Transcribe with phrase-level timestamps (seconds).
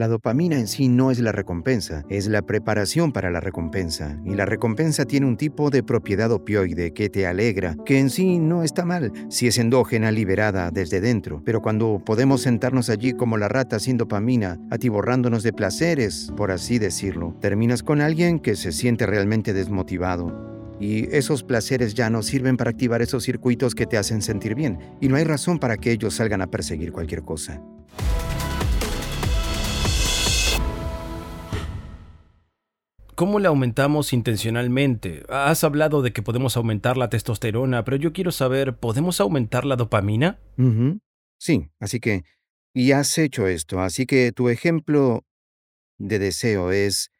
[0.00, 4.34] La dopamina en sí no es la recompensa, es la preparación para la recompensa, y
[4.34, 8.62] la recompensa tiene un tipo de propiedad opioide que te alegra, que en sí no
[8.62, 13.48] está mal si es endógena liberada desde dentro, pero cuando podemos sentarnos allí como la
[13.48, 19.04] rata sin dopamina, atiborrándonos de placeres, por así decirlo, terminas con alguien que se siente
[19.04, 24.22] realmente desmotivado, y esos placeres ya no sirven para activar esos circuitos que te hacen
[24.22, 27.60] sentir bien, y no hay razón para que ellos salgan a perseguir cualquier cosa.
[33.20, 35.24] ¿Cómo la aumentamos intencionalmente?
[35.28, 39.76] Has hablado de que podemos aumentar la testosterona, pero yo quiero saber, ¿podemos aumentar la
[39.76, 40.38] dopamina?
[41.38, 42.24] Sí, así que,
[42.72, 45.26] y has hecho esto, así que tu ejemplo
[45.98, 47.10] de deseo es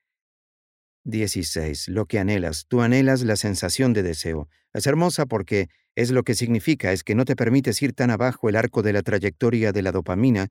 [1.05, 2.65] 16, lo que anhelas.
[2.67, 4.49] Tú anhelas la sensación de deseo.
[4.73, 8.49] Es hermosa porque es lo que significa, es que no te permites ir tan abajo
[8.49, 10.49] el arco de la trayectoria de la dopamina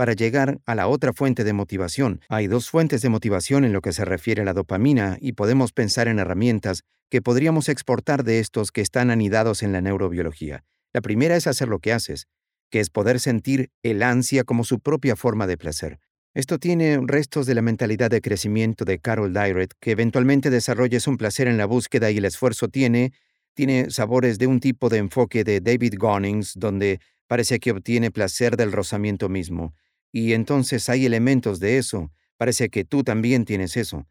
[0.00, 2.22] para llegar a la otra fuente de motivación.
[2.30, 5.72] Hay dos fuentes de motivación en lo que se refiere a la dopamina y podemos
[5.72, 10.64] pensar en herramientas que podríamos exportar de estos que están anidados en la neurobiología.
[10.94, 12.28] La primera es hacer lo que haces,
[12.70, 15.98] que es poder sentir el ansia como su propia forma de placer.
[16.32, 21.18] Esto tiene restos de la mentalidad de crecimiento de Carol Dyrett, que eventualmente desarrolles un
[21.18, 23.12] placer en la búsqueda y el esfuerzo tiene,
[23.52, 28.56] tiene sabores de un tipo de enfoque de David Gonings, donde parece que obtiene placer
[28.56, 29.74] del rozamiento mismo.
[30.12, 32.10] Y entonces hay elementos de eso.
[32.36, 34.06] Parece que tú también tienes eso.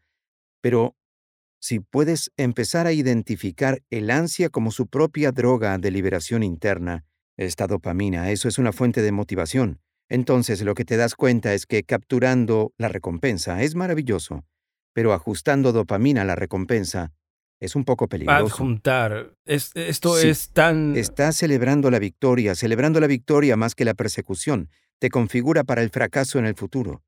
[0.60, 0.96] Pero
[1.60, 7.04] si puedes empezar a identificar el ansia como su propia droga de liberación interna,
[7.36, 9.80] esta dopamina, eso es una fuente de motivación.
[10.08, 14.44] Entonces lo que te das cuenta es que capturando la recompensa es maravilloso,
[14.92, 17.12] pero ajustando dopamina a la recompensa
[17.60, 18.54] es un poco peligroso.
[18.54, 19.34] Adjuntar.
[19.44, 20.96] esto es tan...
[20.96, 25.90] Estás celebrando la victoria, celebrando la victoria más que la persecución te configura para el
[25.90, 27.02] fracaso en el futuro.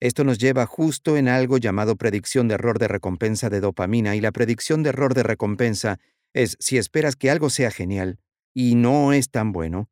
[0.00, 4.20] Esto nos lleva justo en algo llamado predicción de error de recompensa de dopamina y
[4.20, 5.98] la predicción de error de recompensa
[6.32, 8.18] es si esperas que algo sea genial
[8.54, 9.90] y no es tan bueno,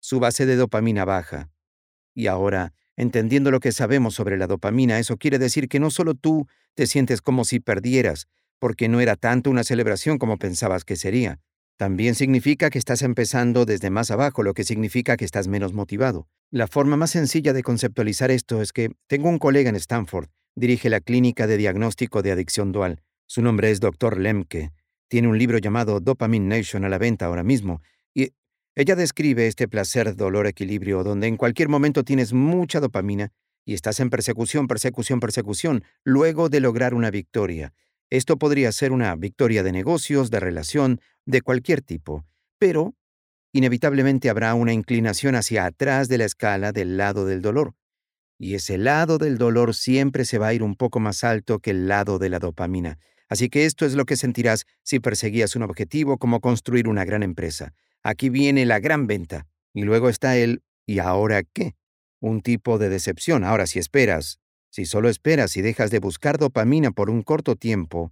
[0.00, 1.50] su base de dopamina baja.
[2.14, 6.14] Y ahora, entendiendo lo que sabemos sobre la dopamina, eso quiere decir que no solo
[6.14, 10.96] tú te sientes como si perdieras, porque no era tanto una celebración como pensabas que
[10.96, 11.40] sería.
[11.76, 16.28] También significa que estás empezando desde más abajo, lo que significa que estás menos motivado.
[16.50, 20.90] La forma más sencilla de conceptualizar esto es que tengo un colega en Stanford, dirige
[20.90, 23.02] la clínica de diagnóstico de adicción dual.
[23.26, 24.18] Su nombre es Dr.
[24.18, 24.70] Lemke.
[25.08, 27.80] Tiene un libro llamado Dopamine Nation a la venta ahora mismo,
[28.14, 28.32] y
[28.74, 33.32] ella describe este placer, dolor, equilibrio, donde en cualquier momento tienes mucha dopamina
[33.64, 37.74] y estás en persecución, persecución, persecución, luego de lograr una victoria.
[38.12, 42.26] Esto podría ser una victoria de negocios, de relación, de cualquier tipo,
[42.58, 42.94] pero
[43.54, 47.74] inevitablemente habrá una inclinación hacia atrás de la escala del lado del dolor.
[48.38, 51.70] Y ese lado del dolor siempre se va a ir un poco más alto que
[51.70, 52.98] el lado de la dopamina.
[53.30, 57.22] Así que esto es lo que sentirás si perseguías un objetivo como construir una gran
[57.22, 57.72] empresa.
[58.02, 59.46] Aquí viene la gran venta.
[59.72, 61.76] Y luego está el ¿y ahora qué?
[62.20, 63.42] Un tipo de decepción.
[63.42, 64.41] Ahora si esperas,
[64.72, 68.10] si solo esperas y dejas de buscar dopamina por un corto tiempo,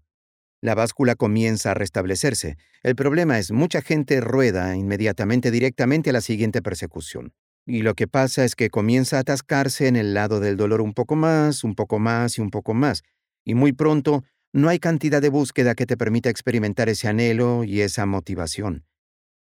[0.60, 2.58] la báscula comienza a restablecerse.
[2.82, 7.32] El problema es mucha gente rueda inmediatamente directamente a la siguiente persecución.
[7.66, 10.92] Y lo que pasa es que comienza a atascarse en el lado del dolor un
[10.92, 13.04] poco más, un poco más y un poco más.
[13.42, 14.22] Y muy pronto
[14.52, 18.84] no hay cantidad de búsqueda que te permita experimentar ese anhelo y esa motivación.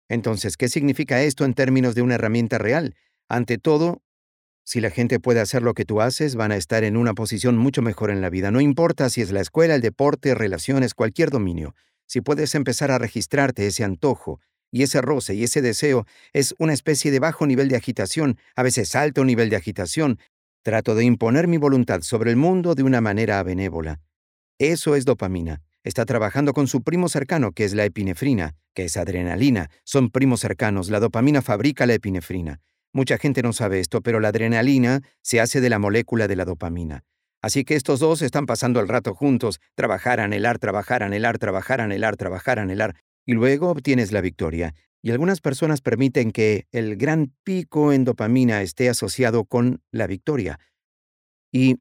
[0.08, 2.94] Entonces, ¿qué significa esto en términos de una herramienta real?
[3.28, 4.00] Ante todo,
[4.70, 7.58] si la gente puede hacer lo que tú haces, van a estar en una posición
[7.58, 8.52] mucho mejor en la vida.
[8.52, 11.74] No importa si es la escuela, el deporte, relaciones, cualquier dominio.
[12.06, 14.38] Si puedes empezar a registrarte ese antojo
[14.70, 18.62] y ese roce y ese deseo, es una especie de bajo nivel de agitación, a
[18.62, 20.20] veces alto nivel de agitación.
[20.62, 23.98] Trato de imponer mi voluntad sobre el mundo de una manera benévola.
[24.60, 25.62] Eso es dopamina.
[25.82, 29.68] Está trabajando con su primo cercano, que es la epinefrina, que es adrenalina.
[29.82, 30.90] Son primos cercanos.
[30.90, 32.60] La dopamina fabrica la epinefrina.
[32.92, 36.44] Mucha gente no sabe esto, pero la adrenalina se hace de la molécula de la
[36.44, 37.04] dopamina.
[37.42, 42.16] Así que estos dos están pasando el rato juntos, trabajar, anhelar, trabajar, anhelar, trabajar, anhelar,
[42.16, 44.74] trabajar, anhelar, y luego obtienes la victoria.
[45.02, 50.58] Y algunas personas permiten que el gran pico en dopamina esté asociado con la victoria.
[51.50, 51.76] Y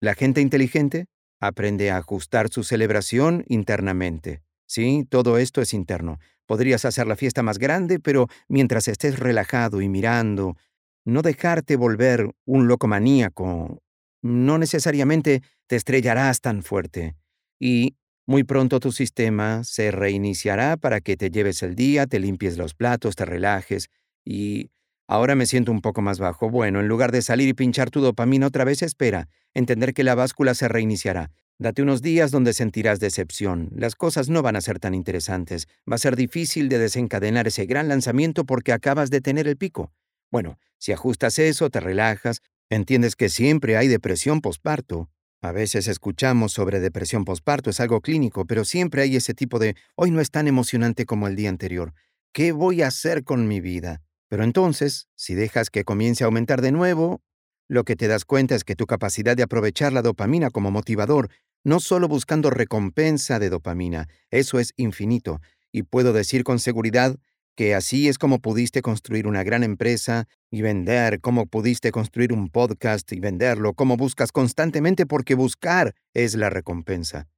[0.00, 1.06] la gente inteligente
[1.40, 4.42] aprende a ajustar su celebración internamente.
[4.72, 6.18] Sí, todo esto es interno.
[6.46, 10.56] Podrías hacer la fiesta más grande, pero mientras estés relajado y mirando,
[11.04, 13.82] no dejarte volver un loco maníaco.
[14.22, 17.16] No necesariamente te estrellarás tan fuerte.
[17.60, 22.56] Y muy pronto tu sistema se reiniciará para que te lleves el día, te limpies
[22.56, 23.90] los platos, te relajes
[24.24, 24.70] y
[25.06, 26.48] Ahora me siento un poco más bajo.
[26.48, 29.28] Bueno, en lugar de salir y pinchar tu dopamina otra vez, espera.
[29.52, 31.30] Entender que la báscula se reiniciará.
[31.62, 33.70] Date unos días donde sentirás decepción.
[33.72, 35.68] Las cosas no van a ser tan interesantes.
[35.88, 39.92] Va a ser difícil de desencadenar ese gran lanzamiento porque acabas de tener el pico.
[40.32, 45.08] Bueno, si ajustas eso, te relajas, entiendes que siempre hay depresión posparto.
[45.40, 49.76] A veces escuchamos sobre depresión posparto, es algo clínico, pero siempre hay ese tipo de,
[49.94, 51.94] hoy no es tan emocionante como el día anterior.
[52.32, 54.02] ¿Qué voy a hacer con mi vida?
[54.28, 57.22] Pero entonces, si dejas que comience a aumentar de nuevo,
[57.68, 61.30] lo que te das cuenta es que tu capacidad de aprovechar la dopamina como motivador,
[61.64, 65.40] no solo buscando recompensa de dopamina, eso es infinito,
[65.72, 67.16] y puedo decir con seguridad
[67.54, 72.48] que así es como pudiste construir una gran empresa y vender, como pudiste construir un
[72.48, 77.28] podcast y venderlo, como buscas constantemente porque buscar es la recompensa.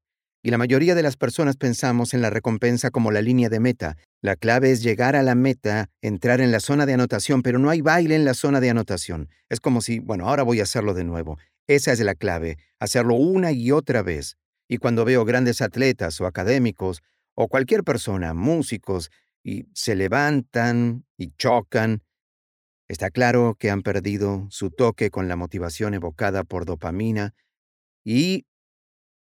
[0.46, 3.96] Y la mayoría de las personas pensamos en la recompensa como la línea de meta.
[4.20, 7.70] La clave es llegar a la meta, entrar en la zona de anotación, pero no
[7.70, 9.30] hay baile en la zona de anotación.
[9.48, 11.38] Es como si, bueno, ahora voy a hacerlo de nuevo.
[11.66, 14.36] Esa es la clave, hacerlo una y otra vez.
[14.68, 17.02] Y cuando veo grandes atletas o académicos,
[17.34, 19.10] o cualquier persona, músicos,
[19.42, 22.02] y se levantan y chocan,
[22.88, 27.34] está claro que han perdido su toque con la motivación evocada por dopamina
[28.04, 28.46] y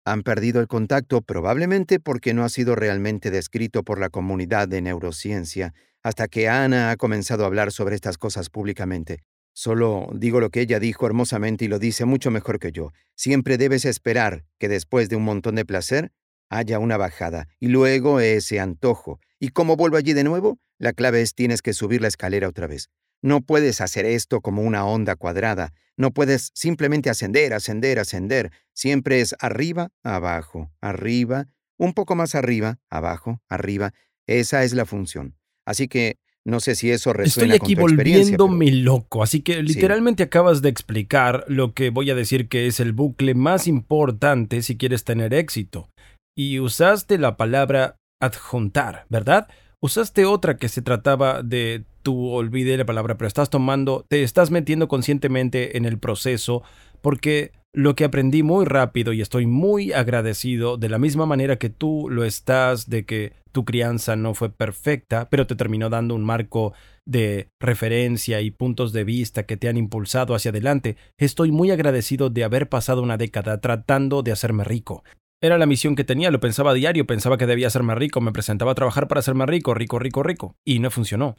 [0.06, 4.81] han perdido el contacto probablemente porque no ha sido realmente descrito por la comunidad de
[4.81, 9.24] neurociencia hasta que Ana ha comenzado a hablar sobre estas cosas públicamente.
[9.54, 12.92] Solo digo lo que ella dijo hermosamente y lo dice mucho mejor que yo.
[13.16, 16.12] Siempre debes esperar que después de un montón de placer
[16.50, 19.20] haya una bajada y luego ese antojo.
[19.40, 20.60] ¿Y cómo vuelvo allí de nuevo?
[20.80, 22.90] La clave es tienes que subir la escalera otra vez.
[23.22, 25.74] No puedes hacer esto como una onda cuadrada.
[25.96, 28.52] No puedes simplemente ascender, ascender, ascender.
[28.74, 31.48] Siempre es arriba, abajo, arriba,
[31.78, 33.94] un poco más arriba, abajo, arriba.
[34.28, 35.38] Esa es la función.
[35.66, 39.63] Así que no sé si eso resuena Estoy aquí con tu volviéndome loco, así que
[39.63, 44.62] literalmente acabas de explicar lo que voy a decir que es el bucle más importante
[44.62, 45.90] si quieres tener éxito.
[46.36, 49.48] Y usaste la palabra adjuntar, ¿verdad?
[49.81, 54.51] Usaste otra que se trataba de tú olvidé la palabra, pero estás tomando, te estás
[54.51, 56.63] metiendo conscientemente en el proceso
[57.01, 61.70] porque lo que aprendí muy rápido y estoy muy agradecido de la misma manera que
[61.70, 66.24] tú lo estás de que tu crianza no fue perfecta, pero te terminó dando un
[66.24, 66.74] marco
[67.06, 70.98] de referencia y puntos de vista que te han impulsado hacia adelante.
[71.18, 75.04] Estoy muy agradecido de haber pasado una década tratando de hacerme rico.
[75.42, 78.31] Era la misión que tenía, lo pensaba a diario, pensaba que debía más rico, me
[78.31, 81.36] presentaba a trabajar para más rico, rico, rico, rico, y no funcionó.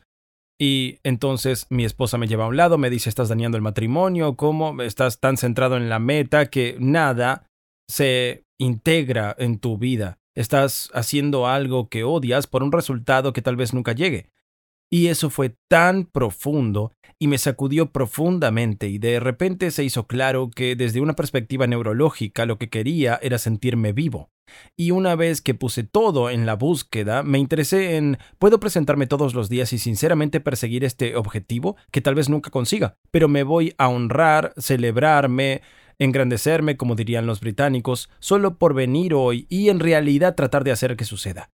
[0.59, 4.37] Y entonces mi esposa me lleva a un lado, me dice, estás dañando el matrimonio,
[4.37, 4.81] ¿cómo?
[4.83, 7.49] Estás tan centrado en la meta que nada
[7.89, 10.19] se integra en tu vida.
[10.37, 14.31] Estás haciendo algo que odias por un resultado que tal vez nunca llegue.
[14.91, 20.51] Y eso fue tan profundo y me sacudió profundamente y de repente se hizo claro
[20.55, 24.31] que desde una perspectiva neurológica lo que quería era sentirme vivo.
[24.77, 29.35] Y una vez que puse todo en la búsqueda, me interesé en ¿puedo presentarme todos
[29.35, 32.97] los días y sinceramente perseguir este objetivo que tal vez nunca consiga?
[33.11, 35.63] Pero me voy a honrar, celebrarme,
[35.99, 40.97] engrandecerme, como dirían los británicos, solo por venir hoy y en realidad tratar de hacer
[40.97, 41.51] que suceda.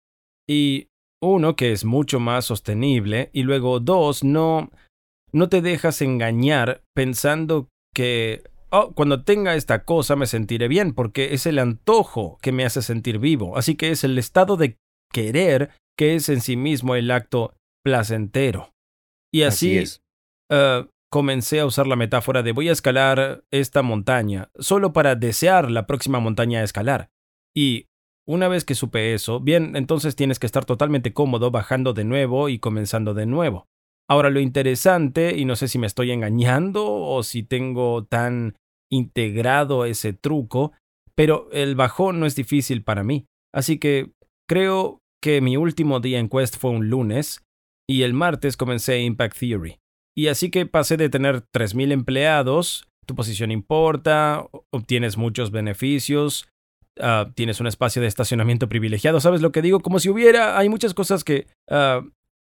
[0.48, 0.90] Y
[1.22, 4.70] uno, que es mucho más sostenible, y luego dos, no,
[5.32, 11.34] no te dejas engañar pensando que, oh, cuando tenga esta cosa me sentiré bien, porque
[11.34, 14.76] es el antojo que me hace sentir vivo, así que es el estado de
[15.12, 18.72] querer que es en sí mismo el acto placentero.
[19.32, 19.82] Y así,
[20.50, 25.70] eh, comencé a usar la metáfora de voy a escalar esta montaña, solo para desear
[25.70, 27.08] la próxima montaña a escalar.
[27.54, 27.86] Y
[28.28, 32.48] una vez que supe eso, bien, entonces tienes que estar totalmente cómodo bajando de nuevo
[32.48, 33.66] y comenzando de nuevo.
[34.08, 38.56] Ahora lo interesante, y no sé si me estoy engañando o si tengo tan
[38.90, 40.72] integrado ese truco,
[41.14, 43.26] pero el bajón no es difícil para mí.
[43.52, 44.12] Así que
[44.48, 47.42] creo que mi último día en Quest fue un lunes
[47.88, 49.78] y el martes comencé Impact Theory.
[50.16, 56.48] Y así que pasé de tener 3.000 empleados, tu posición importa, obtienes muchos beneficios,
[56.98, 59.80] Ah, tienes un espacio de estacionamiento privilegiado, ¿sabes lo que digo?
[59.80, 62.02] Como si hubiera, hay muchas cosas que ah,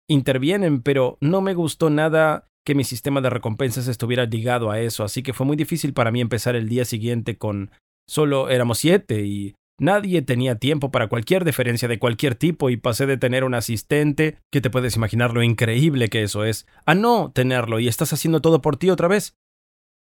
[0.10, 5.03] intervienen, pero no me gustó nada que mi sistema de recompensas estuviera ligado a eso,
[5.03, 7.71] así que fue muy difícil para mí empezar el día siguiente con
[8.07, 13.05] solo éramos siete y nadie tenía tiempo para cualquier diferencia de cualquier tipo y pasé
[13.05, 17.31] de tener un asistente, que te puedes imaginar lo increíble que eso es, a no
[17.31, 19.36] tenerlo y estás haciendo todo por ti otra vez.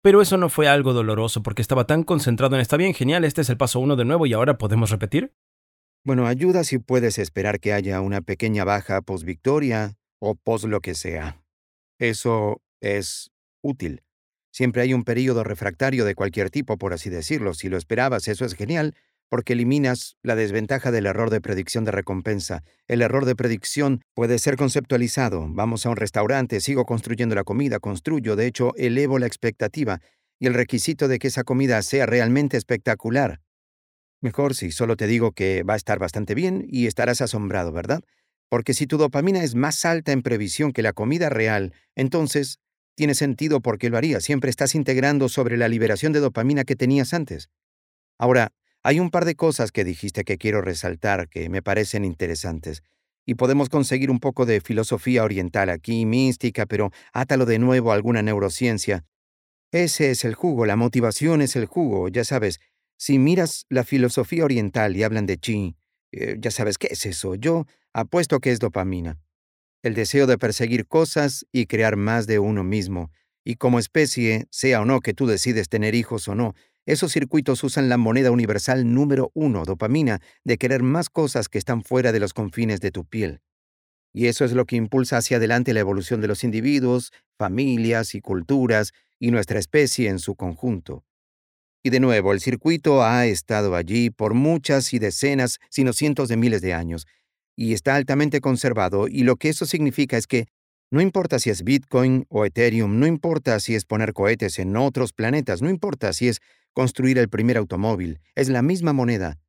[0.07, 3.41] Pero eso no fue algo doloroso porque estaba tan concentrado en está bien, genial, este
[3.41, 5.33] es el paso uno de nuevo y ahora podemos repetir.
[6.05, 10.79] Bueno, ayuda si puedes esperar que haya una pequeña baja post victoria o post lo
[10.79, 11.43] que sea.
[11.99, 14.01] Eso es útil.
[14.49, 17.53] Siempre hay un período refractario de cualquier tipo, por así decirlo.
[17.53, 18.95] Si lo esperabas, eso es genial,
[19.29, 22.63] porque eliminas la desventaja del error de predicción de recompensa.
[22.87, 25.47] El error de predicción puede ser conceptualizado.
[25.49, 29.99] Vamos a un restaurante, sigo construyendo la comida, construyo, de hecho, elevo la expectativa
[30.39, 33.41] y el requisito de que esa comida sea realmente espectacular.
[34.21, 38.01] Mejor si solo te digo que va a estar bastante bien y estarás asombrado, ¿verdad?
[38.49, 42.59] Porque si tu dopamina es más alta en previsión que la comida real, entonces
[42.95, 44.23] tiene sentido porque lo harías.
[44.23, 47.49] Siempre estás integrando sobre la liberación de dopamina que tenías antes.
[48.17, 48.53] Ahora,
[48.87, 52.83] hay un par de cosas que dijiste que quiero resaltar que me parecen interesantes.
[53.25, 57.95] Y podemos conseguir un poco de filosofía oriental aquí, mística, pero átalo de nuevo a
[57.95, 59.03] alguna neurociencia.
[59.73, 62.61] Ese es el jugo, la motivación es el jugo, ya sabes.
[62.97, 65.75] Si miras la filosofía oriental y hablan de chi,
[66.13, 67.35] eh, ya sabes qué es eso.
[67.35, 69.19] Yo apuesto que es dopamina.
[69.83, 73.11] El deseo de perseguir cosas y crear más de uno mismo.
[73.43, 76.55] Y como especie, sea o no que tú decides tener hijos o no,
[76.87, 81.83] esos circuitos usan la moneda universal número uno, dopamina, de querer más cosas que están
[81.83, 83.41] fuera de los confines de tu piel.
[84.13, 88.21] Y eso es lo que impulsa hacia adelante la evolución de los individuos, familias y
[88.21, 91.03] culturas, y nuestra especie en su conjunto.
[91.83, 96.37] Y de nuevo, el circuito ha estado allí por muchas y decenas, sino cientos de
[96.37, 97.05] miles de años,
[97.57, 100.45] y está altamente conservado, y lo que eso significa es que
[100.89, 105.11] no importa si es Bitcoin o Ethereum, no importa si es poner cohetes en otros
[105.11, 106.39] planetas, no importa si es
[106.77, 109.39] construir el primer automóvil, es la misma moneda.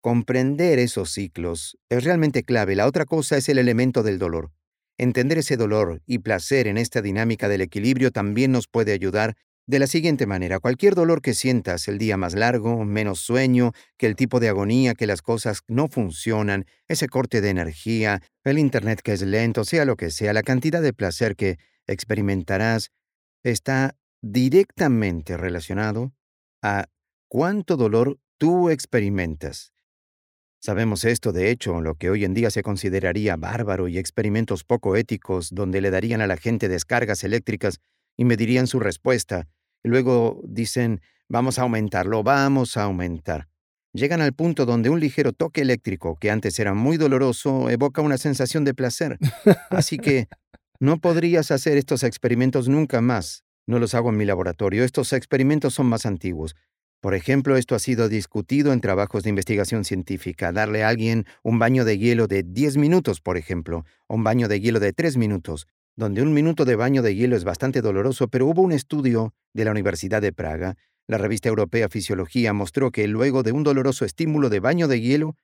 [0.00, 2.74] Comprender esos ciclos es realmente clave.
[2.74, 4.50] La otra cosa es el elemento del dolor.
[4.98, 9.78] Entender ese dolor y placer en esta dinámica del equilibrio también nos puede ayudar de
[9.78, 10.58] la siguiente manera.
[10.58, 14.94] Cualquier dolor que sientas, el día más largo, menos sueño, que el tipo de agonía,
[14.94, 19.84] que las cosas no funcionan, ese corte de energía, el Internet que es lento, sea
[19.84, 22.90] lo que sea, la cantidad de placer que experimentarás,
[23.44, 26.12] está directamente relacionado
[26.62, 26.86] a
[27.28, 29.72] cuánto dolor tú experimentas.
[30.60, 34.94] Sabemos esto, de hecho, lo que hoy en día se consideraría bárbaro y experimentos poco
[34.94, 37.80] éticos donde le darían a la gente descargas eléctricas
[38.16, 39.48] y medirían su respuesta,
[39.82, 43.48] y luego dicen, vamos a aumentarlo, vamos a aumentar.
[43.92, 48.16] Llegan al punto donde un ligero toque eléctrico, que antes era muy doloroso, evoca una
[48.16, 49.18] sensación de placer.
[49.68, 50.28] Así que
[50.78, 53.44] no podrías hacer estos experimentos nunca más.
[53.66, 56.56] No los hago en mi laboratorio, estos experimentos son más antiguos.
[57.00, 61.58] Por ejemplo, esto ha sido discutido en trabajos de investigación científica, darle a alguien un
[61.58, 65.16] baño de hielo de 10 minutos, por ejemplo, o un baño de hielo de 3
[65.16, 65.66] minutos,
[65.96, 69.64] donde un minuto de baño de hielo es bastante doloroso, pero hubo un estudio de
[69.64, 70.76] la Universidad de Praga,
[71.08, 75.36] la revista europea Fisiología mostró que luego de un doloroso estímulo de baño de hielo,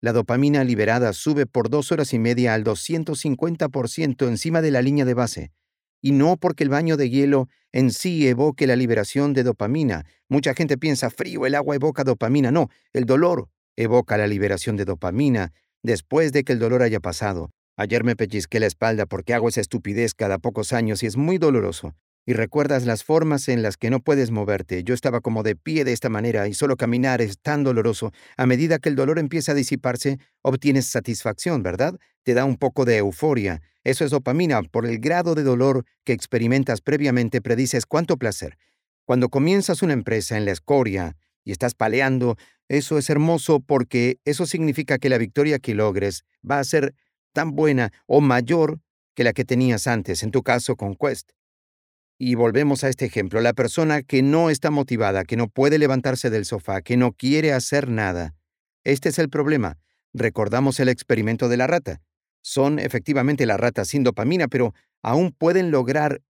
[0.00, 5.04] la dopamina liberada sube por dos horas y media al 250% encima de la línea
[5.04, 5.52] de base,
[6.00, 10.06] y no porque el baño de hielo en sí evoque la liberación de dopamina.
[10.28, 12.50] Mucha gente piensa frío, el agua evoca dopamina.
[12.50, 15.52] No, el dolor evoca la liberación de dopamina
[15.82, 17.50] después de que el dolor haya pasado.
[17.76, 21.38] Ayer me pellizqué la espalda porque hago esa estupidez cada pocos años y es muy
[21.38, 21.94] doloroso.
[22.26, 24.84] Y recuerdas las formas en las que no puedes moverte.
[24.84, 28.12] Yo estaba como de pie de esta manera y solo caminar es tan doloroso.
[28.36, 31.94] A medida que el dolor empieza a disiparse, obtienes satisfacción, ¿verdad?
[32.24, 33.62] Te da un poco de euforia.
[33.88, 34.62] Eso es dopamina.
[34.64, 38.58] Por el grado de dolor que experimentas previamente, predices cuánto placer.
[39.06, 42.36] Cuando comienzas una empresa en la escoria y estás paleando,
[42.68, 46.94] eso es hermoso porque eso significa que la victoria que logres va a ser
[47.32, 48.78] tan buena o mayor
[49.14, 51.30] que la que tenías antes, en tu caso con Quest.
[52.18, 56.28] Y volvemos a este ejemplo, la persona que no está motivada, que no puede levantarse
[56.28, 58.34] del sofá, que no quiere hacer nada.
[58.84, 59.78] Este es el problema.
[60.12, 62.02] Recordamos el experimento de la rata.
[62.42, 66.22] Son efectivamente la rata sin dopamina, pero aún pueden lograr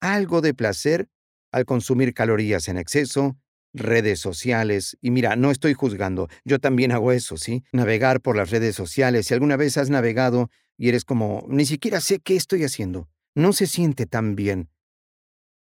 [0.00, 1.08] algo de placer
[1.52, 3.36] al consumir calorías en exceso,
[3.72, 4.96] redes sociales.
[5.00, 7.64] Y mira, no estoy juzgando, yo también hago eso, ¿sí?
[7.72, 9.26] Navegar por las redes sociales.
[9.26, 13.52] Si alguna vez has navegado y eres como, ni siquiera sé qué estoy haciendo, no
[13.52, 14.70] se siente tan bien.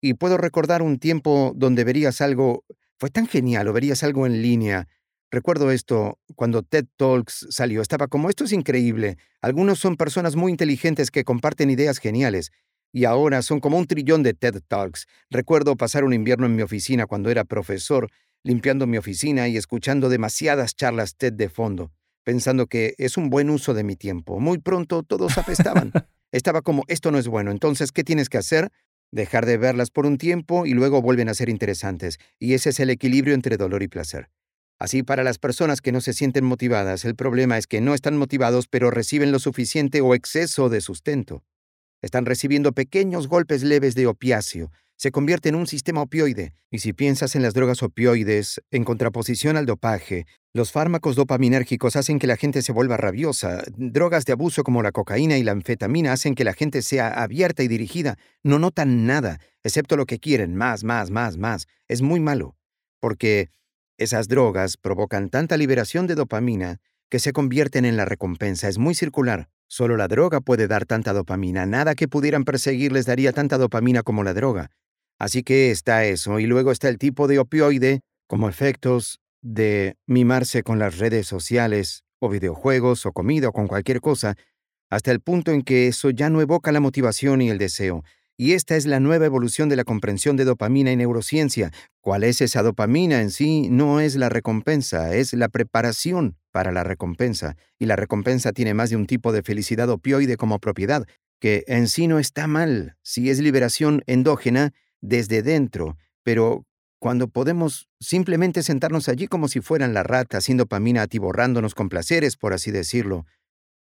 [0.00, 2.64] Y puedo recordar un tiempo donde verías algo,
[2.98, 4.88] fue tan genial, o verías algo en línea.
[5.32, 9.16] Recuerdo esto cuando TED Talks salió, estaba como, esto es increíble.
[9.40, 12.50] Algunos son personas muy inteligentes que comparten ideas geniales.
[12.92, 15.06] Y ahora son como un trillón de TED Talks.
[15.30, 18.10] Recuerdo pasar un invierno en mi oficina cuando era profesor,
[18.42, 21.92] limpiando mi oficina y escuchando demasiadas charlas TED de fondo,
[22.24, 24.40] pensando que es un buen uso de mi tiempo.
[24.40, 25.92] Muy pronto todos apestaban.
[26.32, 28.70] Estaba como, esto no es bueno, entonces, ¿qué tienes que hacer?
[29.12, 32.80] dejar de verlas por un tiempo y luego vuelven a ser interesantes, y ese es
[32.80, 34.30] el equilibrio entre dolor y placer.
[34.80, 38.16] Así, para las personas que no se sienten motivadas, el problema es que no están
[38.16, 41.44] motivados pero reciben lo suficiente o exceso de sustento.
[42.00, 44.72] Están recibiendo pequeños golpes leves de opiáceo.
[44.96, 46.54] Se convierte en un sistema opioide.
[46.70, 52.18] Y si piensas en las drogas opioides, en contraposición al dopaje, los fármacos dopaminérgicos hacen
[52.18, 53.62] que la gente se vuelva rabiosa.
[53.76, 57.62] Drogas de abuso como la cocaína y la anfetamina hacen que la gente sea abierta
[57.62, 58.16] y dirigida.
[58.42, 61.66] No notan nada, excepto lo que quieren, más, más, más, más.
[61.86, 62.56] Es muy malo,
[62.98, 63.50] porque
[64.00, 66.80] esas drogas provocan tanta liberación de dopamina
[67.10, 68.66] que se convierten en la recompensa.
[68.66, 69.50] Es muy circular.
[69.68, 71.66] Solo la droga puede dar tanta dopamina.
[71.66, 74.70] Nada que pudieran perseguir les daría tanta dopamina como la droga.
[75.18, 76.40] Así que está eso.
[76.40, 82.02] Y luego está el tipo de opioide como efectos de mimarse con las redes sociales
[82.20, 84.34] o videojuegos o comida o con cualquier cosa,
[84.88, 88.02] hasta el punto en que eso ya no evoca la motivación y el deseo.
[88.42, 91.72] Y esta es la nueva evolución de la comprensión de dopamina y neurociencia.
[92.00, 93.68] ¿Cuál es esa dopamina en sí?
[93.68, 97.58] No es la recompensa, es la preparación para la recompensa.
[97.78, 101.06] Y la recompensa tiene más de un tipo de felicidad opioide como propiedad,
[101.38, 106.64] que en sí no está mal, si es liberación endógena desde dentro, pero
[106.98, 112.38] cuando podemos simplemente sentarnos allí como si fueran la rata, sin dopamina atiborrándonos con placeres,
[112.38, 113.26] por así decirlo,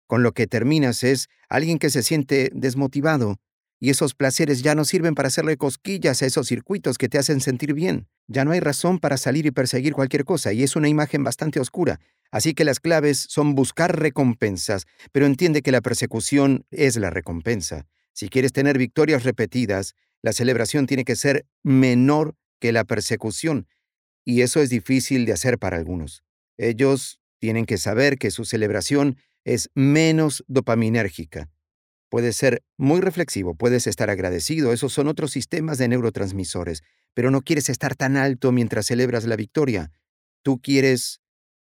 [0.06, 3.38] con lo que terminas es alguien que se siente desmotivado,
[3.84, 7.42] y esos placeres ya no sirven para hacerle cosquillas a esos circuitos que te hacen
[7.42, 8.08] sentir bien.
[8.28, 11.60] Ya no hay razón para salir y perseguir cualquier cosa, y es una imagen bastante
[11.60, 12.00] oscura.
[12.30, 17.86] Así que las claves son buscar recompensas, pero entiende que la persecución es la recompensa.
[18.14, 23.68] Si quieres tener victorias repetidas, la celebración tiene que ser menor que la persecución,
[24.24, 26.24] y eso es difícil de hacer para algunos.
[26.56, 31.50] Ellos tienen que saber que su celebración es menos dopaminérgica.
[32.14, 37.40] Puedes ser muy reflexivo, puedes estar agradecido, esos son otros sistemas de neurotransmisores, pero no
[37.40, 39.90] quieres estar tan alto mientras celebras la victoria.
[40.44, 41.20] Tú quieres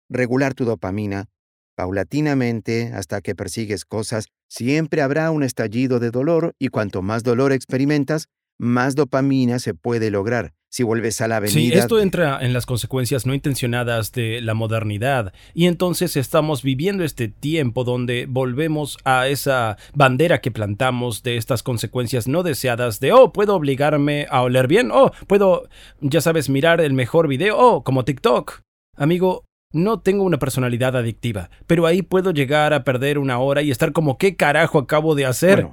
[0.09, 1.29] regular tu dopamina
[1.75, 4.27] paulatinamente hasta que persigues cosas.
[4.49, 8.27] Siempre habrá un estallido de dolor y cuanto más dolor experimentas,
[8.59, 10.53] más dopamina se puede lograr.
[10.69, 11.53] Si vuelves a la avenida.
[11.53, 15.31] Sí, esto entra en las consecuencias no intencionadas de la modernidad.
[15.53, 21.61] Y entonces estamos viviendo este tiempo donde volvemos a esa bandera que plantamos de estas
[21.61, 25.69] consecuencias no deseadas de, oh, puedo obligarme a oler bien, oh, puedo,
[26.01, 28.61] ya sabes, mirar el mejor video, oh, como TikTok.
[28.97, 33.69] Amigo, no tengo una personalidad adictiva, pero ahí puedo llegar a perder una hora y
[33.69, 35.67] estar como, ¿qué carajo acabo de hacer?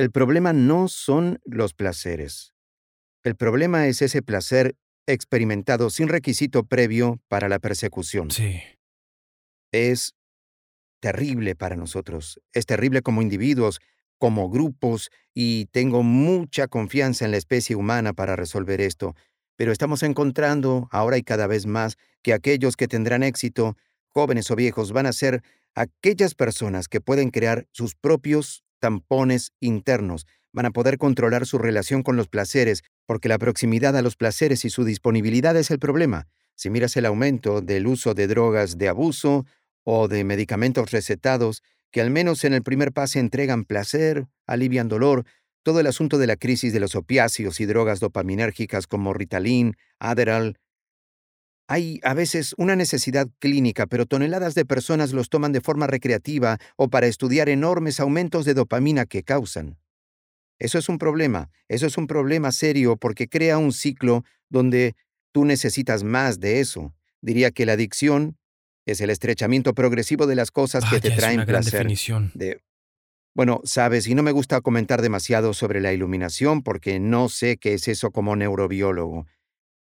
[0.00, 2.54] El problema no son los placeres.
[3.22, 4.74] El problema es ese placer
[5.06, 8.30] experimentado sin requisito previo para la persecución.
[8.30, 8.62] Sí.
[9.72, 10.14] Es
[11.02, 12.40] terrible para nosotros.
[12.54, 13.80] Es terrible como individuos,
[14.16, 19.14] como grupos, y tengo mucha confianza en la especie humana para resolver esto.
[19.56, 23.76] Pero estamos encontrando, ahora y cada vez más, que aquellos que tendrán éxito,
[24.08, 25.42] jóvenes o viejos, van a ser
[25.74, 32.02] aquellas personas que pueden crear sus propios tampones internos, van a poder controlar su relación
[32.02, 36.26] con los placeres, porque la proximidad a los placeres y su disponibilidad es el problema.
[36.56, 39.46] Si miras el aumento del uso de drogas de abuso
[39.84, 45.24] o de medicamentos recetados, que al menos en el primer pase entregan placer, alivian dolor,
[45.62, 50.58] todo el asunto de la crisis de los opiáceos y drogas dopaminérgicas como Ritalin, Adderall,
[51.70, 56.58] hay a veces una necesidad clínica, pero toneladas de personas los toman de forma recreativa
[56.74, 59.78] o para estudiar enormes aumentos de dopamina que causan.
[60.58, 64.96] Eso es un problema, eso es un problema serio porque crea un ciclo donde
[65.30, 66.92] tú necesitas más de eso.
[67.20, 68.36] Diría que la adicción
[68.84, 71.86] es el estrechamiento progresivo de las cosas que te traen placer.
[73.32, 77.74] Bueno, sabes, y no me gusta comentar demasiado sobre la iluminación porque no sé qué
[77.74, 79.28] es eso como neurobiólogo.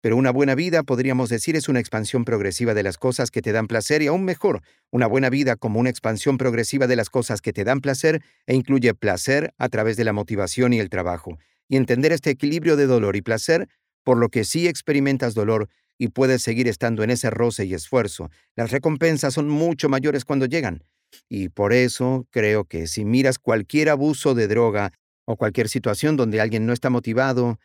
[0.08, 3.52] Pero una buena vida, podríamos decir, es una expansión progresiva de las cosas que te
[3.52, 7.42] dan placer y aún mejor, una buena vida como una expansión progresiva de las cosas
[7.42, 11.38] que te dan placer e incluye placer a través de la motivación y el trabajo.
[11.68, 13.68] Y entender este equilibrio de dolor y placer,
[14.06, 15.68] por lo que sí experimentas dolor
[15.98, 18.30] y puedes seguir estando en ese roce y esfuerzo.
[18.56, 20.86] Las recompensas son mucho mayores cuando llegan.
[21.28, 24.94] Y por eso creo que si miras cualquier abuso de droga
[25.26, 27.60] o cualquier situación donde alguien no está motivado,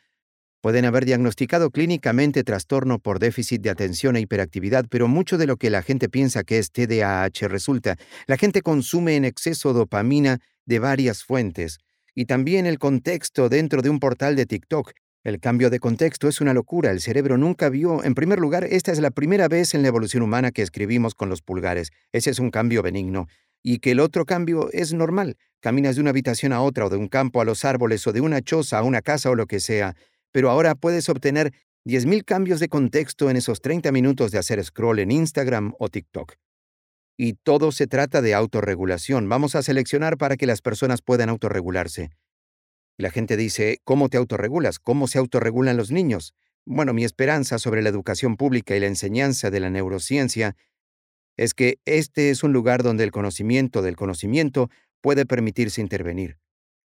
[0.63, 5.57] Pueden haber diagnosticado clínicamente trastorno por déficit de atención e hiperactividad, pero mucho de lo
[5.57, 7.97] que la gente piensa que es TDAH resulta.
[8.29, 11.79] La gente consume en exceso dopamina de varias fuentes.
[12.15, 14.93] Y también el contexto dentro de un portal de TikTok.
[15.25, 16.93] El cambio de contexto es una locura.
[16.93, 18.05] El cerebro nunca vio.
[18.05, 21.29] En primer lugar, esta es la primera vez en la evolución humana que escribimos con
[21.29, 21.91] los pulgares.
[22.13, 23.27] Ese es un cambio benigno.
[23.65, 25.37] Y que el otro cambio es normal.
[25.59, 28.21] Caminas de una habitación a otra o de un campo a los árboles o de
[28.21, 29.97] una choza a una casa o lo que sea
[30.33, 31.53] pero ahora puedes obtener
[31.85, 36.35] 10.000 cambios de contexto en esos 30 minutos de hacer scroll en Instagram o TikTok.
[37.17, 39.29] Y todo se trata de autorregulación.
[39.29, 42.11] Vamos a seleccionar para que las personas puedan autorregularse.
[42.99, 44.79] la gente dice, ¿cómo te autorregulas?
[44.79, 46.35] ¿Cómo se autorregulan los niños?
[46.65, 50.55] Bueno, mi esperanza sobre la educación pública y la enseñanza de la neurociencia
[51.37, 56.39] es que este es un lugar donde el conocimiento del conocimiento puede permitirse intervenir.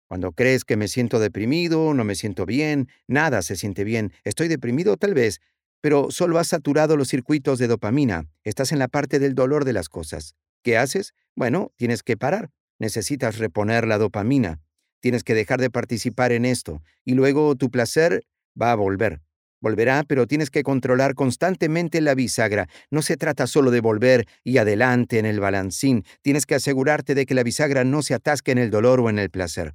[0.08, 4.48] Cuando crees que me siento deprimido, no me siento bien, nada se siente bien, estoy
[4.48, 5.40] deprimido tal vez,
[5.80, 9.72] pero solo has saturado los circuitos de dopamina, estás en la parte del dolor de
[9.72, 10.34] las cosas.
[10.62, 11.14] ¿Qué haces?
[11.34, 14.60] Bueno, tienes que parar, necesitas reponer la dopamina,
[15.00, 18.24] tienes que dejar de participar en esto, y luego tu placer
[18.60, 19.20] va a volver.
[19.60, 22.68] Volverá, pero tienes que controlar constantemente la bisagra.
[22.90, 26.04] No se trata solo de volver y adelante en el balancín.
[26.20, 29.18] Tienes que asegurarte de que la bisagra no se atasque en el dolor o en
[29.18, 29.74] el placer.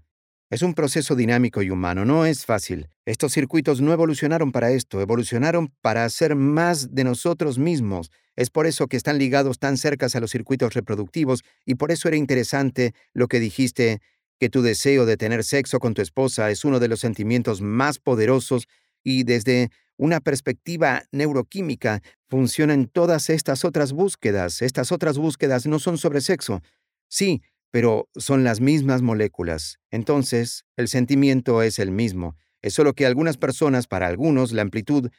[0.51, 2.89] Es un proceso dinámico y humano, no es fácil.
[3.05, 8.09] Estos circuitos no evolucionaron para esto, evolucionaron para hacer más de nosotros mismos.
[8.35, 12.07] Es por eso que están ligados tan cerca a los circuitos reproductivos y por eso
[12.07, 14.01] era interesante lo que dijiste,
[14.39, 17.99] que tu deseo de tener sexo con tu esposa es uno de los sentimientos más
[17.99, 18.67] poderosos
[19.03, 24.63] y desde una perspectiva neuroquímica funcionan todas estas otras búsquedas.
[24.63, 26.63] Estas otras búsquedas no son sobre sexo.
[27.07, 29.79] Sí, pero son las mismas moléculas.
[29.91, 32.35] Entonces, el sentimiento es el mismo.
[32.61, 35.09] Es solo que algunas personas, para algunos, la amplitud,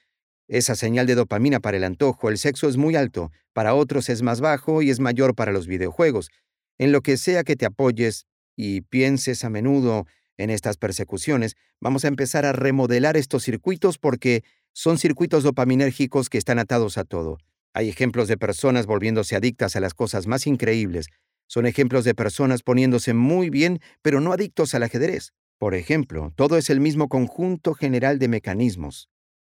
[0.48, 4.22] esa señal de dopamina para el antojo, el sexo es muy alto, para otros es
[4.22, 6.30] más bajo y es mayor para los videojuegos.
[6.78, 12.04] En lo que sea que te apoyes y pienses a menudo en estas persecuciones, vamos
[12.04, 17.38] a empezar a remodelar estos circuitos porque son circuitos dopaminérgicos que están atados a todo.
[17.72, 21.06] Hay ejemplos de personas volviéndose adictas a las cosas más increíbles.
[21.50, 25.32] Son ejemplos de personas poniéndose muy bien, pero no adictos al ajedrez.
[25.58, 29.08] Por ejemplo, todo es el mismo conjunto general de mecanismos.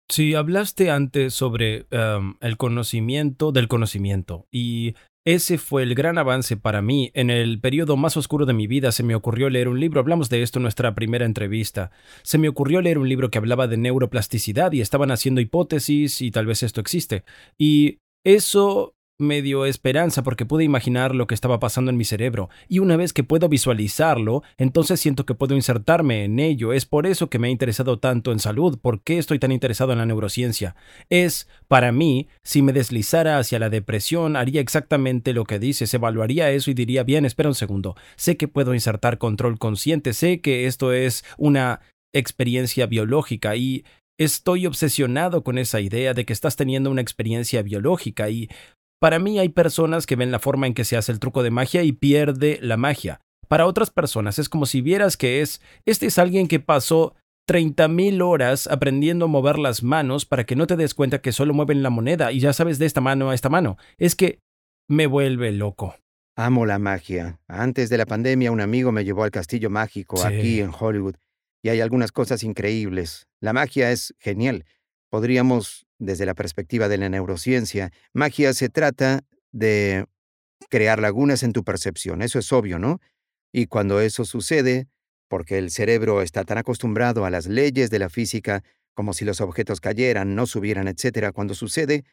[0.10, 6.56] Si hablaste antes sobre em, el conocimiento del conocimiento y ese fue el gran avance
[6.56, 7.12] para mí.
[7.14, 10.30] En el periodo más oscuro de mi vida se me ocurrió leer un libro, hablamos
[10.30, 11.92] de esto en nuestra primera entrevista.
[12.24, 16.32] Se me ocurrió leer un libro que hablaba de neuroplasticidad y estaban haciendo hipótesis y
[16.32, 17.26] tal vez esto existe.
[17.58, 22.50] Y eso me dio esperanza porque pude imaginar lo que estaba pasando en mi cerebro,
[22.68, 26.74] y una vez que puedo visualizarlo, entonces siento que puedo insertarme en ello.
[26.74, 29.92] Es por eso que me ha interesado tanto en salud, por qué estoy tan interesado
[29.92, 30.76] en la neurociencia.
[31.10, 36.52] Es, para mí, si me deslizara hacia la depresión, haría exactamente lo que dices, evaluaría
[36.52, 40.68] eso y diría, bien, espera un segundo, sé que puedo insertar control consciente, sé que
[40.68, 41.82] esto es una
[42.14, 43.86] experiencia biológica y
[44.22, 48.50] Estoy obsesionado con esa idea de que estás teniendo una experiencia biológica y
[49.02, 51.50] para mí hay personas que ven la forma en que se hace el truco de
[51.50, 53.20] magia y pierde la magia.
[53.48, 57.16] Para otras personas es como si vieras que es, este es alguien que pasó
[57.50, 61.56] 30.000 horas aprendiendo a mover las manos para que no te des cuenta que solo
[61.56, 63.76] mueven la moneda y ya sabes de esta mano a esta mano.
[63.98, 64.38] Es que
[64.88, 65.96] me vuelve loco.
[66.38, 67.40] Amo la magia.
[67.48, 71.16] Antes de la pandemia un amigo me llevó al castillo mágico aquí en Hollywood
[71.64, 73.28] y hay algunas cosas increíbles.
[73.40, 74.64] La magia es genial.
[75.10, 80.06] Podríamos desde la perspectiva de la neurociencia, magia se trata de
[80.70, 83.00] crear lagunas en tu percepción, eso es obvio, ¿no?
[83.54, 84.88] Y cuando eso sucede,
[85.28, 89.42] porque el cerebro está tan acostumbrado a las leyes de la física, como si los
[89.42, 92.04] objetos cayeran, no subieran, etc., cuando sucede,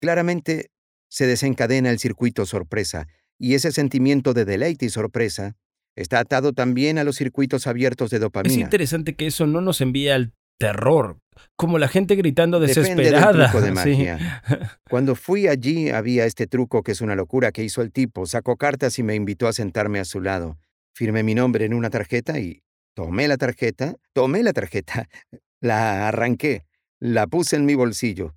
[0.00, 0.70] claramente
[1.08, 5.56] se desencadena el circuito sorpresa, y ese sentimiento de deleite y sorpresa
[5.96, 8.54] está atado también a los circuitos abiertos de dopamina.
[8.54, 11.18] Es interesante que eso no nos envía al terror,
[11.56, 13.50] como la gente gritando desesperada.
[13.50, 14.42] truco de magia.
[14.88, 18.26] Cuando fui allí había este truco que es una locura que hizo el tipo.
[18.26, 20.58] Sacó cartas y me invitó a sentarme a su lado.
[20.94, 22.62] Firmé mi nombre en una tarjeta y
[22.94, 25.08] tomé la tarjeta, tomé la tarjeta,
[25.60, 26.66] la arranqué,
[27.00, 28.34] la puse en mi bolsillo.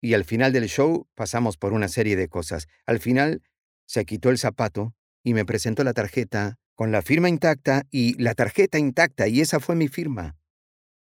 [0.00, 2.68] Y al final del show pasamos por una serie de cosas.
[2.86, 3.42] Al final
[3.86, 4.94] se quitó el zapato
[5.24, 9.58] y me presentó la tarjeta con la firma intacta y la tarjeta intacta y esa
[9.58, 10.37] fue mi firma.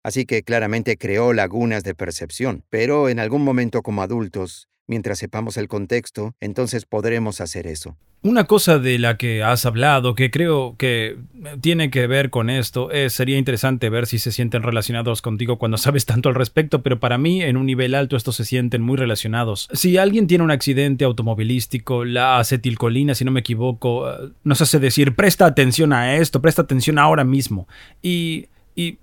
[0.02, 5.56] Así que claramente creó lagunas de percepción, pero en algún momento como adultos, mientras sepamos
[5.56, 7.96] el contexto, entonces podremos hacer eso.
[8.24, 11.16] Una cosa de la que has hablado que creo que
[11.60, 15.76] tiene que ver con esto es sería interesante ver si se sienten relacionados contigo cuando
[15.78, 18.96] sabes tanto al respecto, pero para mí en un nivel alto estos se sienten muy
[18.96, 19.68] relacionados.
[19.72, 24.78] Si alguien tiene un accidente automovilístico, la acetilcolina, si no me equivoco, eh, nos hace
[24.78, 27.66] decir presta atención a esto, presta atención ahora mismo.
[28.02, 28.98] Y y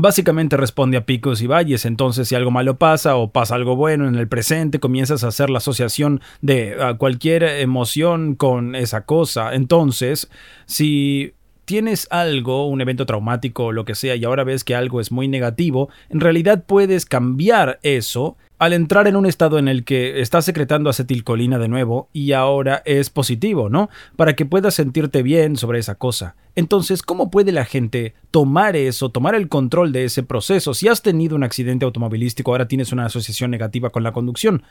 [0.00, 4.06] Básicamente responde a picos y valles, entonces si algo malo pasa o pasa algo bueno
[4.06, 9.56] en el presente, comienzas a hacer la asociación de cualquier emoción con esa cosa.
[9.56, 10.30] Entonces,
[10.66, 11.34] si
[11.68, 15.12] tienes algo, un evento traumático o lo que sea, y ahora ves que algo es
[15.12, 20.22] muy negativo, en realidad puedes cambiar eso al entrar en un estado en el que
[20.22, 23.90] estás secretando acetilcolina de nuevo y ahora es positivo, ¿no?
[24.16, 26.36] Para que puedas sentirte bien sobre esa cosa.
[26.54, 30.72] Entonces, ¿cómo puede la gente tomar eso, tomar el control de ese proceso?
[30.72, 34.62] Si has tenido un accidente automovilístico, ahora tienes una asociación negativa con la conducción.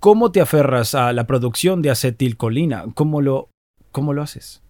[0.00, 2.86] ¿Cómo te aferras a la producción de acetilcolina?
[2.94, 3.50] ¿Cómo lo,
[3.92, 4.62] cómo lo haces?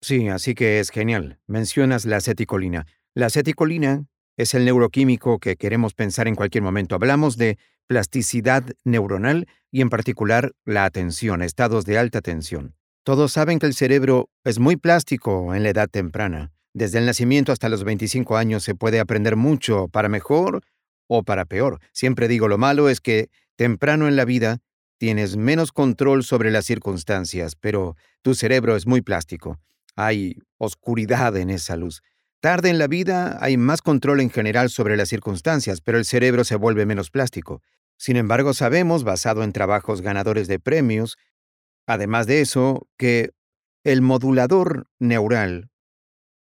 [0.00, 1.38] Sí, así que es genial.
[1.46, 2.86] Mencionas la aceticolina.
[3.14, 6.94] La aceticolina es el neuroquímico que queremos pensar en cualquier momento.
[6.94, 12.74] Hablamos de plasticidad neuronal y en particular la atención, estados de alta tensión.
[13.04, 16.52] Todos saben que el cerebro es muy plástico en la edad temprana.
[16.72, 20.62] Desde el nacimiento hasta los 25 años se puede aprender mucho, para mejor
[21.08, 21.80] o para peor.
[21.92, 24.60] Siempre digo lo malo es que temprano en la vida
[24.98, 29.58] tienes menos control sobre las circunstancias, pero tu cerebro es muy plástico.
[29.96, 32.02] Hay oscuridad en esa luz.
[32.40, 36.44] Tarde en la vida hay más control en general sobre las circunstancias, pero el cerebro
[36.44, 37.62] se vuelve menos plástico.
[37.98, 41.18] Sin embargo, sabemos, basado en trabajos ganadores de premios,
[41.86, 43.30] además de eso, que
[43.84, 45.70] el modulador neural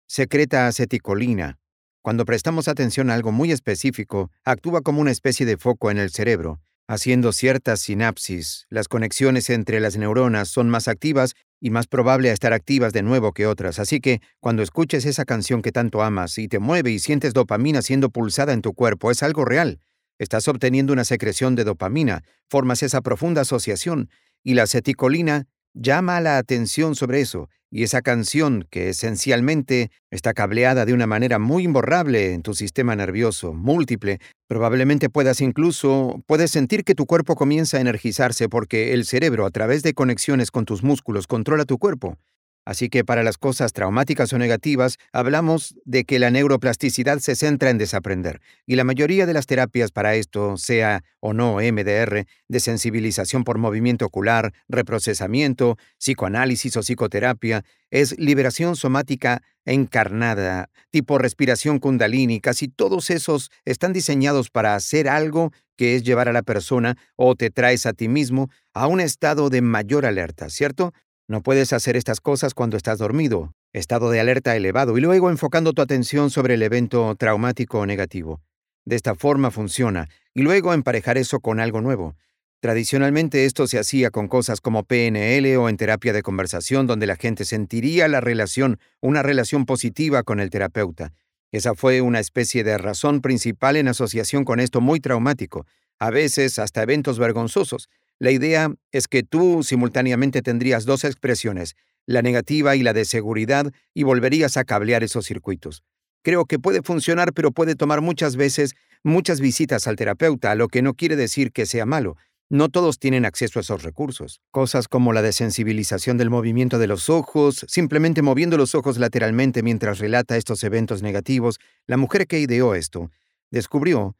[0.07, 1.59] secreta aceticolina.
[2.01, 6.11] Cuando prestamos atención a algo muy específico, actúa como una especie de foco en el
[6.11, 8.67] cerebro, haciendo ciertas sinapsis.
[8.69, 13.01] Las conexiones entre las neuronas son más activas y más probable a estar activas de
[13.01, 13.79] nuevo que otras.
[13.79, 17.81] Así que, cuando escuches esa canción que tanto amas y te mueve y sientes dopamina
[17.81, 19.79] siendo pulsada en tu cuerpo, es algo real.
[20.19, 24.09] Estás obteniendo una secreción de dopamina, formas esa profunda asociación,
[24.43, 30.85] y la aceticolina llama la atención sobre eso, y esa canción, que esencialmente está cableada
[30.85, 36.85] de una manera muy imborrable en tu sistema nervioso, múltiple, probablemente puedas incluso, puedes sentir
[36.85, 40.83] que tu cuerpo comienza a energizarse porque el cerebro, a través de conexiones con tus
[40.83, 42.17] músculos, controla tu cuerpo.
[42.65, 47.69] Así que para las cosas traumáticas o negativas, hablamos de que la neuroplasticidad se centra
[47.69, 52.59] en desaprender, y la mayoría de las terapias para esto, sea o no MDR, de
[52.59, 62.39] sensibilización por movimiento ocular, reprocesamiento, psicoanálisis o psicoterapia, es liberación somática encarnada, tipo respiración kundalini,
[62.39, 67.35] casi todos esos están diseñados para hacer algo que es llevar a la persona o
[67.35, 70.93] te traes a ti mismo a un estado de mayor alerta, ¿cierto?
[71.27, 75.73] No puedes hacer estas cosas cuando estás dormido, estado de alerta elevado, y luego enfocando
[75.73, 78.41] tu atención sobre el evento traumático o negativo.
[78.85, 82.15] De esta forma funciona, y luego emparejar eso con algo nuevo.
[82.59, 87.15] Tradicionalmente esto se hacía con cosas como PNL o en terapia de conversación donde la
[87.15, 91.13] gente sentiría la relación, una relación positiva con el terapeuta.
[91.51, 95.65] Esa fue una especie de razón principal en asociación con esto muy traumático,
[95.99, 101.75] a veces hasta eventos vergonzosos, la idea es que tú simultáneamente tendrías dos expresiones,
[102.05, 105.83] la negativa y la de seguridad, y volverías a cablear esos circuitos.
[106.23, 110.81] Creo que puede funcionar, pero puede tomar muchas veces muchas visitas al terapeuta, lo que
[110.81, 112.17] no quiere decir que sea malo.
[112.49, 114.39] No todos tienen acceso a esos recursos.
[114.51, 119.99] Cosas como la desensibilización del movimiento de los ojos, simplemente moviendo los ojos lateralmente mientras
[119.99, 123.09] relata estos eventos negativos, la mujer que ideó esto
[123.51, 124.15] descubrió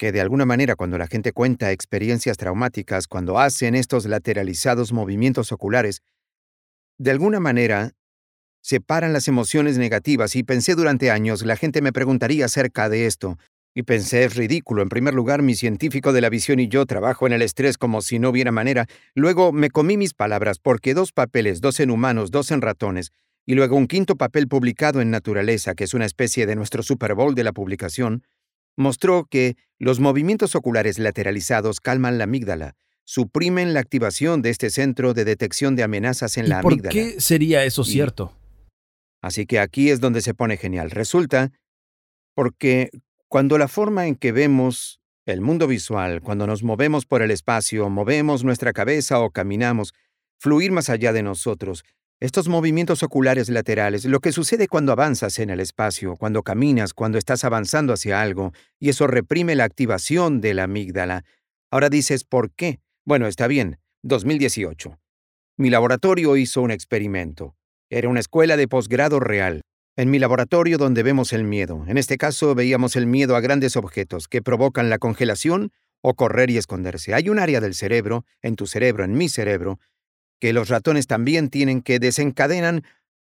[0.00, 5.52] que de alguna manera cuando la gente cuenta experiencias traumáticas, cuando hacen estos lateralizados movimientos
[5.52, 6.00] oculares,
[6.96, 7.92] de alguna manera
[8.62, 10.36] separan las emociones negativas.
[10.36, 13.36] Y pensé durante años, la gente me preguntaría acerca de esto,
[13.74, 17.26] y pensé, es ridículo, en primer lugar, mi científico de la visión y yo trabajo
[17.26, 21.12] en el estrés como si no hubiera manera, luego me comí mis palabras porque dos
[21.12, 23.12] papeles, dos en humanos, dos en ratones,
[23.44, 27.14] y luego un quinto papel publicado en Naturaleza, que es una especie de nuestro Super
[27.14, 28.22] Bowl de la publicación,
[28.80, 35.14] mostró que los movimientos oculares lateralizados calman la amígdala, suprimen la activación de este centro
[35.14, 36.82] de detección de amenazas en la amígdala.
[36.82, 38.36] ¿Por qué sería eso cierto?
[39.22, 40.90] Así que aquí es donde se pone genial.
[40.90, 41.52] Resulta
[42.34, 42.90] porque
[43.28, 47.88] cuando la forma en que vemos el mundo visual, cuando nos movemos por el espacio,
[47.90, 49.92] movemos nuestra cabeza o caminamos,
[50.38, 51.84] fluir más allá de nosotros,
[52.20, 57.16] estos movimientos oculares laterales, lo que sucede cuando avanzas en el espacio, cuando caminas, cuando
[57.16, 61.24] estás avanzando hacia algo, y eso reprime la activación de la amígdala.
[61.70, 62.80] Ahora dices, ¿por qué?
[63.06, 64.98] Bueno, está bien, 2018.
[65.56, 67.54] Mi laboratorio hizo un experimento.
[67.88, 69.62] Era una escuela de posgrado real.
[69.96, 71.84] En mi laboratorio donde vemos el miedo.
[71.88, 76.50] En este caso veíamos el miedo a grandes objetos que provocan la congelación o correr
[76.50, 77.14] y esconderse.
[77.14, 79.78] Hay un área del cerebro, en tu cerebro, en mi cerebro,
[80.40, 82.82] que los ratones también tienen que desencadenan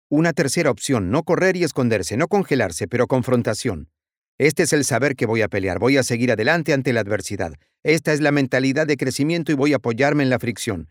[0.09, 3.89] una tercera opción, no correr y esconderse, no congelarse, pero confrontación.
[4.37, 7.53] Este es el saber que voy a pelear, voy a seguir adelante ante la adversidad.
[7.83, 10.89] Esta es la mentalidad de crecimiento y voy a apoyarme en la fricción.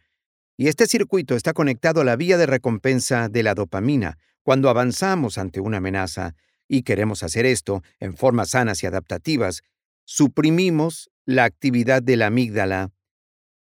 [0.56, 5.38] Y este circuito está conectado a la vía de recompensa de la dopamina, cuando avanzamos
[5.38, 6.34] ante una amenaza,
[6.68, 9.62] y queremos hacer esto en formas sanas y adaptativas,
[10.04, 12.90] suprimimos la actividad de la amígdala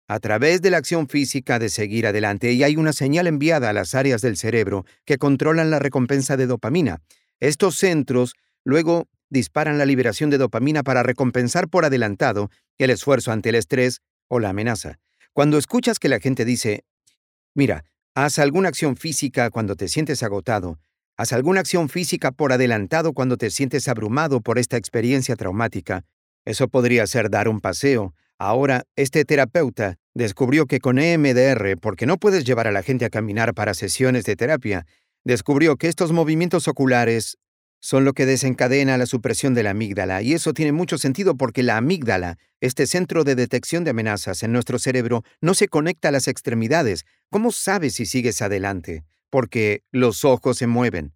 [0.09, 3.73] a través de la acción física de seguir adelante y hay una señal enviada a
[3.73, 7.03] las áreas del cerebro que controlan la recompensa de dopamina.
[7.40, 13.49] Estos centros luego disparan la liberación de dopamina para recompensar por adelantado el esfuerzo ante
[13.49, 14.99] el estrés o la amenaza.
[15.33, 16.85] Cuando escuchas que la gente dice,
[17.55, 20.79] mira, haz alguna acción física cuando te sientes agotado,
[21.16, 26.05] haz alguna acción física por adelantado cuando te sientes abrumado por esta experiencia traumática,
[26.47, 32.18] eso podría ser dar un paseo, Ahora, este terapeuta descubrió que con EMDR, porque no
[32.18, 34.87] puedes llevar a la gente a caminar para sesiones de terapia,
[35.25, 37.38] descubrió que estos movimientos oculares
[37.81, 41.62] son lo que desencadena la supresión de la amígdala, y eso tiene mucho sentido porque
[41.62, 46.12] la amígdala, este centro de detección de amenazas en nuestro cerebro, no se conecta a
[46.12, 47.05] las extremidades.
[47.31, 49.05] ¿Cómo sabes si sigues adelante?
[49.31, 51.14] Porque los ojos se mueven.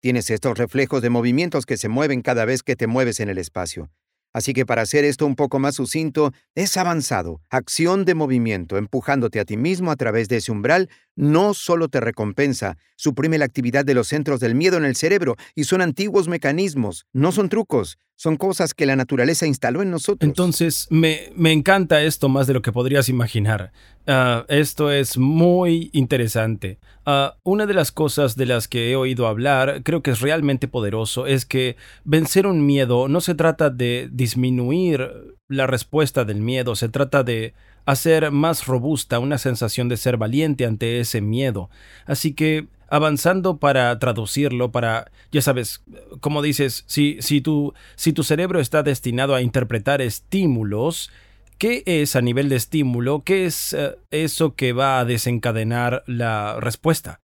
[0.00, 3.38] Tienes estos reflejos de movimientos que se mueven cada vez que te mueves en el
[3.38, 3.90] espacio.
[4.32, 9.40] Así que para hacer esto un poco más sucinto, es avanzado, acción de movimiento, empujándote
[9.40, 13.84] a ti mismo a través de ese umbral, no solo te recompensa, suprime la actividad
[13.84, 17.98] de los centros del miedo en el cerebro y son antiguos mecanismos, no son trucos,
[18.16, 20.28] son cosas que la naturaleza instaló en nosotros.
[20.28, 23.72] Entonces, me, me encanta esto más de lo que podrías imaginar.
[24.06, 26.78] Ah, esto es muy interesante.
[27.06, 30.68] Ah, una de las cosas de las que he oído hablar, creo que es realmente
[30.68, 36.76] poderoso, es que vencer un miedo no se trata de disminuir la respuesta del miedo,
[36.76, 41.70] se trata de hacer más robusta una sensación de ser valiente ante ese miedo.
[42.06, 45.82] Así que avanzando para traducirlo, para, ya sabes,
[46.20, 51.10] como dices, si, si, tu, si tu cerebro está destinado a interpretar estímulos,
[51.56, 53.22] ¿qué es a nivel de estímulo?
[53.24, 57.20] ¿Qué es eh, eso que va a desencadenar la respuesta?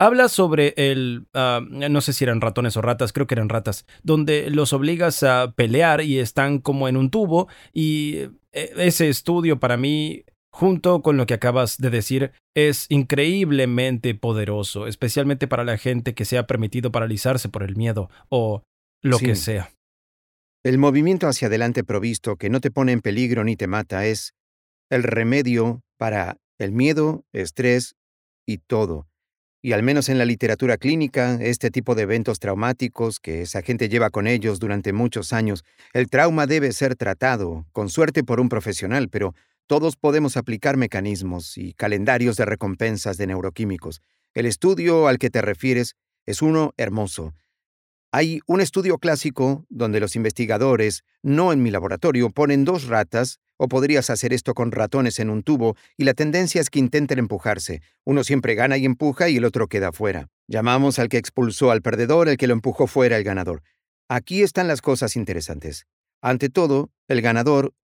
[0.00, 3.84] Habla sobre el, ah, no sé si eran ratones o ratas, creo que eran ratas,
[4.04, 9.76] donde los obligas a pelear y están como en un tubo y ese estudio para
[9.76, 16.14] mí junto con lo que acabas de decir, es increíblemente poderoso, especialmente para la gente
[16.14, 18.62] que se ha permitido paralizarse por el miedo o
[19.02, 19.70] lo que sea.
[20.64, 24.34] El movimiento hacia adelante provisto que no te pone en peligro ni te mata es
[24.90, 27.94] el remedio para el miedo, estrés
[28.46, 29.06] y todo.
[29.60, 33.88] Y al menos en la literatura clínica, este tipo de eventos traumáticos que esa gente
[33.88, 38.48] lleva con ellos durante muchos años, el trauma debe ser tratado, con suerte por un
[38.48, 39.34] profesional, pero
[39.66, 44.00] todos podemos aplicar mecanismos y calendarios de recompensas de neuroquímicos.
[44.32, 47.34] El estudio al que te refieres es uno hermoso.
[48.10, 53.68] Hay un estudio clásico donde los investigadores, no en mi laboratorio, ponen dos ratas, o
[53.68, 57.82] podrías hacer esto con ratones en un tubo, y la tendencia es que intenten empujarse.
[58.04, 60.28] Uno siempre gana y empuja y el otro queda fuera.
[60.46, 63.62] Llamamos al que expulsó al perdedor, el que lo empujó fuera el ganador.
[64.08, 65.86] Aquí están las cosas interesantes.
[66.22, 67.74] Ante todo, el ganador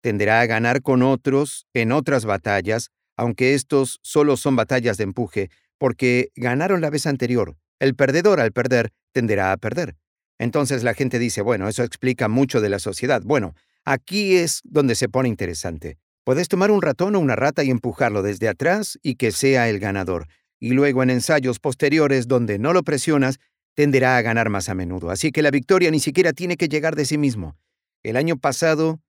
[0.00, 5.50] tenderá a ganar con otros en otras batallas, aunque estos solo son batallas de empuje,
[5.78, 7.56] porque ganaron la vez anterior.
[7.78, 9.96] El perdedor al perder tenderá a perder.
[10.38, 13.22] Entonces la gente dice, bueno, eso explica mucho de la sociedad.
[13.24, 15.98] Bueno, aquí es donde se pone interesante.
[16.24, 19.78] Puedes tomar un ratón o una rata y empujarlo desde atrás y que sea el
[19.78, 20.28] ganador.
[20.60, 23.38] Y luego en ensayos posteriores donde no lo presionas,
[23.74, 25.10] tenderá a ganar más a menudo.
[25.10, 27.56] Así que la victoria ni siquiera tiene que llegar de sí mismo.
[28.02, 29.00] El año pasado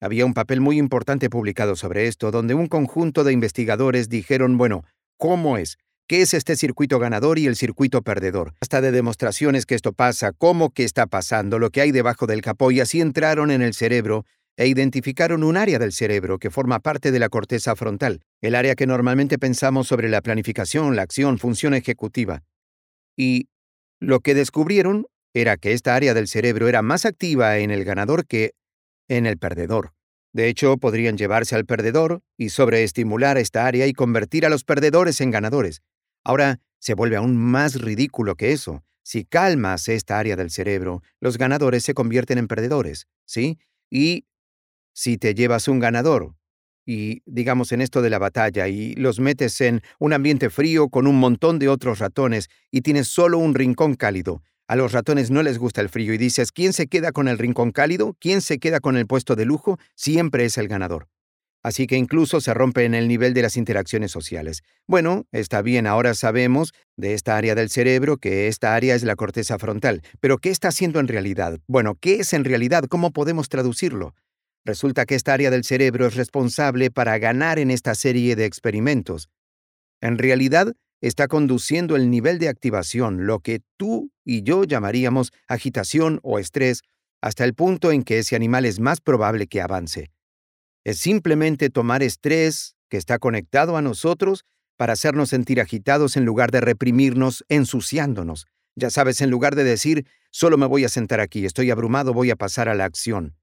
[0.00, 4.84] había un papel muy importante publicado sobre esto, donde un conjunto de investigadores dijeron, bueno,
[5.16, 5.76] ¿cómo es?
[6.08, 8.54] ¿Qué es este circuito ganador y el circuito perdedor?
[8.60, 12.42] Hasta de demostraciones que esto pasa, cómo que está pasando, lo que hay debajo del
[12.42, 16.80] capó, y así entraron en el cerebro e identificaron un área del cerebro que forma
[16.80, 21.38] parte de la corteza frontal, el área que normalmente pensamos sobre la planificación, la acción,
[21.38, 22.42] función ejecutiva.
[23.16, 23.48] Y
[24.00, 28.26] lo que descubrieron era que esta área del cerebro era más activa en el ganador
[28.26, 28.52] que
[29.08, 29.92] en el perdedor.
[30.32, 35.20] De hecho, podrían llevarse al perdedor y sobreestimular esta área y convertir a los perdedores
[35.20, 35.82] en ganadores.
[36.24, 38.82] Ahora, se vuelve aún más ridículo que eso.
[39.04, 43.58] Si calmas esta área del cerebro, los ganadores se convierten en perdedores, ¿sí?
[43.90, 44.26] Y
[44.94, 46.34] si te llevas un ganador,
[46.86, 51.06] y digamos en esto de la batalla, y los metes en un ambiente frío con
[51.06, 55.42] un montón de otros ratones, y tienes solo un rincón cálido, a los ratones no
[55.42, 58.16] les gusta el frío y dices, ¿quién se queda con el rincón cálido?
[58.20, 59.78] ¿Quién se queda con el puesto de lujo?
[59.94, 61.08] Siempre es el ganador.
[61.62, 64.62] Así que incluso se rompe en el nivel de las interacciones sociales.
[64.88, 69.14] Bueno, está bien, ahora sabemos de esta área del cerebro que esta área es la
[69.14, 70.02] corteza frontal.
[70.20, 71.58] Pero ¿qué está haciendo en realidad?
[71.68, 72.84] Bueno, ¿qué es en realidad?
[72.88, 74.14] ¿Cómo podemos traducirlo?
[74.64, 79.28] Resulta que esta área del cerebro es responsable para ganar en esta serie de experimentos.
[80.00, 80.72] En realidad,
[81.02, 86.82] está conduciendo el nivel de activación, lo que tú y yo llamaríamos agitación o estrés,
[87.20, 90.10] hasta el punto en que ese animal es más probable que avance.
[90.84, 94.44] Es simplemente tomar estrés que está conectado a nosotros
[94.76, 98.46] para hacernos sentir agitados en lugar de reprimirnos ensuciándonos.
[98.74, 102.30] Ya sabes, en lugar de decir, solo me voy a sentar aquí, estoy abrumado, voy
[102.30, 103.36] a pasar a la acción.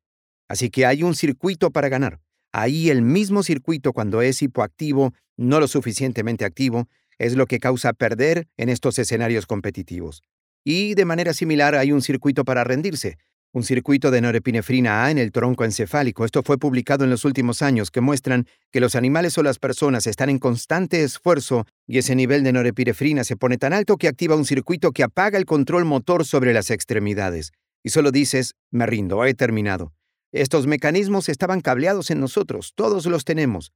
[0.47, 2.20] Así que hay un circuito para ganar.
[2.51, 6.88] Ahí el mismo circuito cuando es hipoactivo, no lo suficientemente activo,
[7.20, 10.24] es lo que causa perder en estos escenarios competitivos.
[10.63, 13.17] Y de manera similar hay un circuito para rendirse,
[13.51, 16.24] un circuito de norepinefrina A en el tronco encefálico.
[16.24, 20.07] Esto fue publicado en los últimos años que muestran que los animales o las personas
[20.07, 24.36] están en constante esfuerzo y ese nivel de norepinefrina se pone tan alto que activa
[24.36, 27.51] un circuito que apaga el control motor sobre las extremidades.
[27.84, 29.93] Y solo dices, me rindo, he terminado.
[30.32, 33.72] Estos mecanismos estaban cableados en nosotros, todos los tenemos.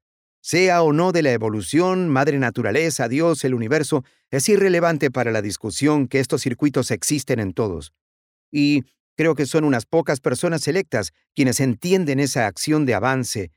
[0.46, 5.42] Sea o no de la evolución, madre naturaleza, Dios, el universo, es irrelevante para la
[5.42, 7.94] discusión que estos circuitos existen en todos.
[8.52, 8.84] Y
[9.16, 13.52] creo que son unas pocas personas selectas quienes entienden esa acción de avance.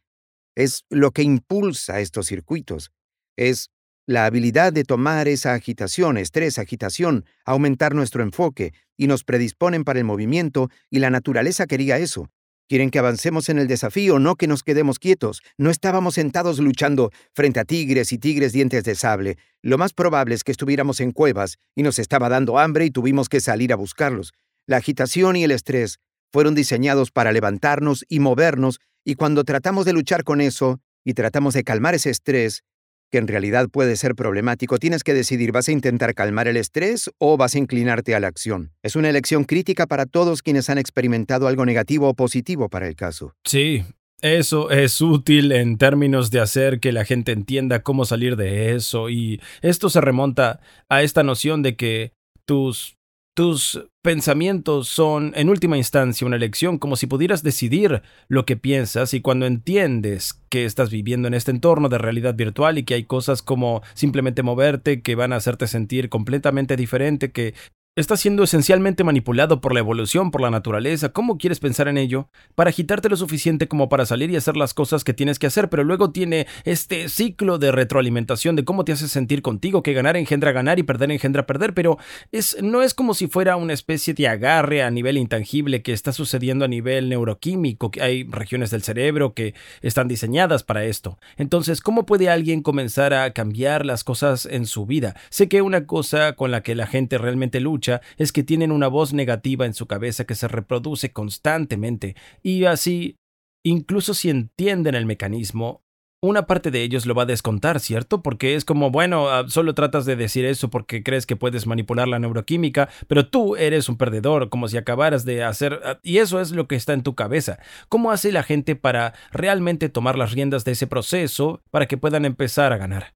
[0.54, 2.92] Es lo que impulsa estos circuitos.
[3.36, 3.70] Es
[4.06, 9.98] la habilidad de tomar esa agitación, estrés, agitación, aumentar nuestro enfoque, y nos predisponen para
[9.98, 12.30] el movimiento, y la naturaleza quería eso.
[12.68, 15.40] Quieren que avancemos en el desafío, no que nos quedemos quietos.
[15.56, 19.38] No estábamos sentados luchando frente a tigres y tigres dientes de sable.
[19.62, 23.28] Lo más probable es que estuviéramos en cuevas y nos estaba dando hambre y tuvimos
[23.28, 24.32] que salir a buscarlos.
[24.66, 26.00] La agitación y el estrés
[26.32, 31.54] fueron diseñados para levantarnos y movernos, y cuando tratamos de luchar con eso y tratamos
[31.54, 32.64] de calmar ese estrés,
[33.10, 37.10] que en realidad puede ser problemático, tienes que decidir, ¿vas a intentar calmar el estrés
[37.18, 38.72] o vas a inclinarte a la acción?
[38.82, 42.96] Es una elección crítica para todos quienes han experimentado algo negativo o positivo para el
[42.96, 43.34] caso.
[43.44, 43.84] Sí,
[44.22, 49.10] eso es útil en términos de hacer que la gente entienda cómo salir de eso
[49.10, 52.12] y esto se remonta a esta noción de que
[52.46, 52.95] tus
[53.36, 59.12] tus pensamientos son, en última instancia, una elección, como si pudieras decidir lo que piensas
[59.12, 63.04] y cuando entiendes que estás viviendo en este entorno de realidad virtual y que hay
[63.04, 67.52] cosas como simplemente moverte que van a hacerte sentir completamente diferente, que
[67.98, 71.14] Estás siendo esencialmente manipulado por la evolución, por la naturaleza.
[71.14, 72.28] ¿Cómo quieres pensar en ello?
[72.54, 75.70] Para agitarte lo suficiente como para salir y hacer las cosas que tienes que hacer,
[75.70, 80.18] pero luego tiene este ciclo de retroalimentación de cómo te hace sentir contigo, que ganar
[80.18, 81.96] engendra ganar y perder engendra perder, pero
[82.32, 86.12] es, no es como si fuera una especie de agarre a nivel intangible que está
[86.12, 91.18] sucediendo a nivel neuroquímico, que hay regiones del cerebro que están diseñadas para esto.
[91.38, 95.16] Entonces, ¿cómo puede alguien comenzar a cambiar las cosas en su vida?
[95.30, 97.85] Sé que una cosa con la que la gente realmente lucha
[98.16, 103.16] es que tienen una voz negativa en su cabeza que se reproduce constantemente, y así,
[103.64, 105.82] incluso si entienden el mecanismo,
[106.22, 108.22] una parte de ellos lo va a descontar, ¿cierto?
[108.22, 112.08] Porque es como, bueno, ah, solo tratas de decir eso porque crees que puedes manipular
[112.08, 115.80] la neuroquímica, pero tú eres un perdedor, como si acabaras de hacer...
[115.84, 117.58] Ah, y eso es lo que está en tu cabeza.
[117.88, 122.24] ¿Cómo hace la gente para realmente tomar las riendas de ese proceso para que puedan
[122.24, 123.14] empezar a ganar?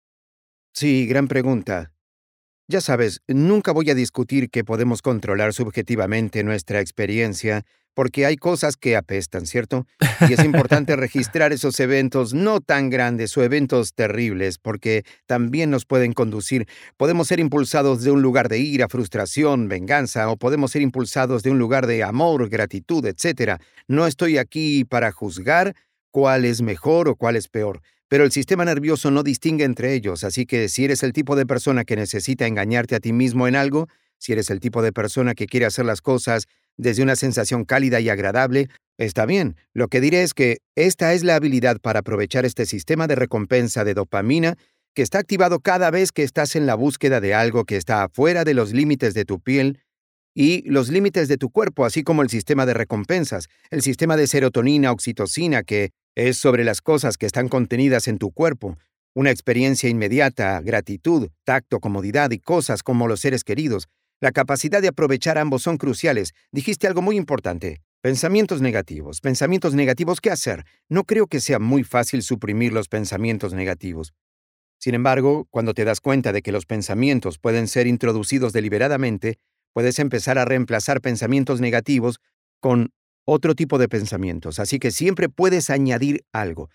[0.75, 1.93] Sí, gran pregunta.
[2.71, 7.65] Ya sabes, nunca voy a discutir que podemos controlar subjetivamente nuestra experiencia,
[7.95, 9.89] porque hay cosas que apestan, ¿cierto?
[10.29, 15.85] Y es importante registrar esos eventos no tan grandes o eventos terribles, porque también nos
[15.85, 16.69] pueden conducir.
[16.97, 21.51] Podemos ser impulsados de un lugar de ira, frustración, venganza, o podemos ser impulsados de
[21.51, 23.61] un lugar de amor, gratitud, etc.
[23.89, 25.75] No estoy aquí para juzgar
[26.13, 27.81] cuál es mejor o cuál es peor.
[28.11, 31.47] Pero el sistema nervioso no distingue entre ellos, así que si eres el tipo de
[31.47, 33.87] persona que necesita engañarte a ti mismo en algo,
[34.19, 38.01] si eres el tipo de persona que quiere hacer las cosas desde una sensación cálida
[38.01, 39.55] y agradable, está bien.
[39.75, 43.85] Lo que diré es que esta es la habilidad para aprovechar este sistema de recompensa
[43.85, 44.59] de dopamina
[44.93, 48.43] que está activado cada vez que estás en la búsqueda de algo que está afuera
[48.43, 49.79] de los límites de tu piel
[50.35, 54.27] y los límites de tu cuerpo, así como el sistema de recompensas, el sistema de
[54.27, 58.77] serotonina, oxitocina, que es sobre las cosas que están contenidas en tu cuerpo,
[59.15, 63.89] una experiencia inmediata, gratitud, tacto, comodidad y cosas como los seres queridos.
[64.21, 66.33] La capacidad de aprovechar ambos son cruciales.
[66.53, 67.81] Dijiste algo muy importante.
[68.03, 69.21] Pensamientos negativos.
[69.21, 70.65] Pensamientos negativos, ¿qué hacer?
[70.89, 74.15] No creo que sea muy fácil suprimir los pensamientos negativos.
[74.79, 79.39] Sin embargo, cuando te das cuenta de que los pensamientos pueden ser introducidos deliberadamente,
[79.75, 82.21] puedes empezar a reemplazar pensamientos negativos
[82.61, 82.93] con
[83.25, 86.71] otro tipo de pensamientos, así que siempre puedes añadir algo.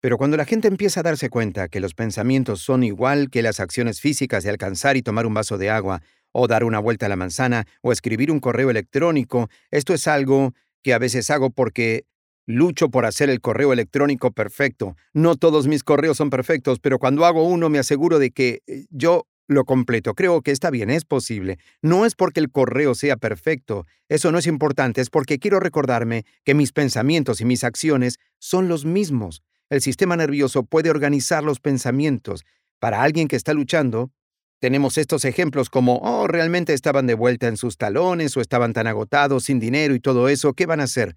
[0.00, 3.60] Pero cuando la gente empieza a darse cuenta que los pensamientos son igual que las
[3.60, 7.08] acciones físicas de alcanzar y tomar un vaso de agua, o dar una vuelta a
[7.08, 12.06] la manzana, o escribir un correo electrónico, esto es algo que a veces hago porque
[12.46, 14.96] lucho por hacer el correo electrónico perfecto.
[15.12, 18.86] No todos mis correos son perfectos, pero cuando hago uno me aseguro de que eh,
[18.90, 20.14] yo lo completo.
[20.14, 21.58] Creo que está bien, es posible.
[21.82, 26.24] No es porque el correo sea perfecto, eso no es importante, es porque quiero recordarme
[26.44, 29.42] que mis pensamientos y mis acciones son los mismos.
[29.68, 32.44] El sistema nervioso puede organizar los pensamientos.
[32.78, 34.10] Para alguien que está luchando,
[34.60, 38.86] tenemos estos ejemplos como, oh, realmente estaban de vuelta en sus talones o estaban tan
[38.86, 41.16] agotados, sin dinero y todo eso, ¿qué van a hacer?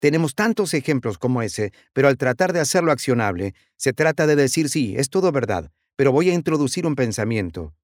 [0.00, 4.68] Tenemos tantos ejemplos como ese, pero al tratar de hacerlo accionable, se trata de decir
[4.68, 7.74] sí, es todo verdad, pero voy a introducir un pensamiento.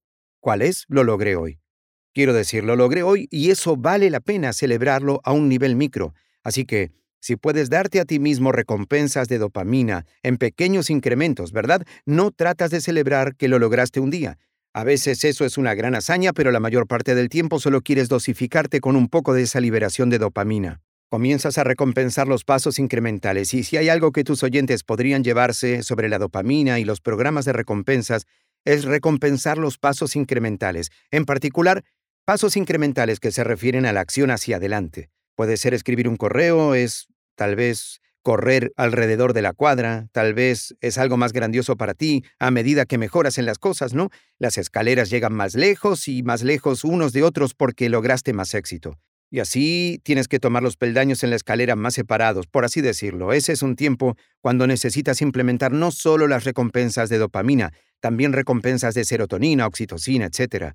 [0.40, 0.84] ¿Cuál es?
[0.88, 1.60] Lo logré hoy.
[2.12, 6.14] Quiero decir, lo logré hoy y eso vale la pena celebrarlo a un nivel micro.
[6.42, 6.90] Así que,
[7.20, 11.86] si puedes darte a ti mismo recompensas de dopamina en pequeños incrementos, ¿verdad?
[12.06, 14.38] No tratas de celebrar que lo lograste un día.
[14.72, 18.08] A veces eso es una gran hazaña, pero la mayor parte del tiempo solo quieres
[18.08, 20.80] dosificarte con un poco de esa liberación de dopamina.
[21.10, 25.82] Comienzas a recompensar los pasos incrementales y si hay algo que tus oyentes podrían llevarse
[25.82, 28.26] sobre la dopamina y los programas de recompensas,
[28.64, 31.82] es recompensar los pasos incrementales, en particular,
[32.24, 35.10] pasos incrementales que se refieren a la acción hacia adelante.
[35.34, 40.76] Puede ser escribir un correo, es tal vez correr alrededor de la cuadra, tal vez
[40.80, 44.10] es algo más grandioso para ti a medida que mejoras en las cosas, ¿no?
[44.38, 48.96] Las escaleras llegan más lejos y más lejos unos de otros porque lograste más éxito.
[49.30, 53.32] Y así tienes que tomar los peldaños en la escalera más separados, por así decirlo.
[53.32, 58.94] Ese es un tiempo cuando necesitas implementar no solo las recompensas de dopamina, también recompensas
[58.94, 60.74] de serotonina, oxitocina, etc.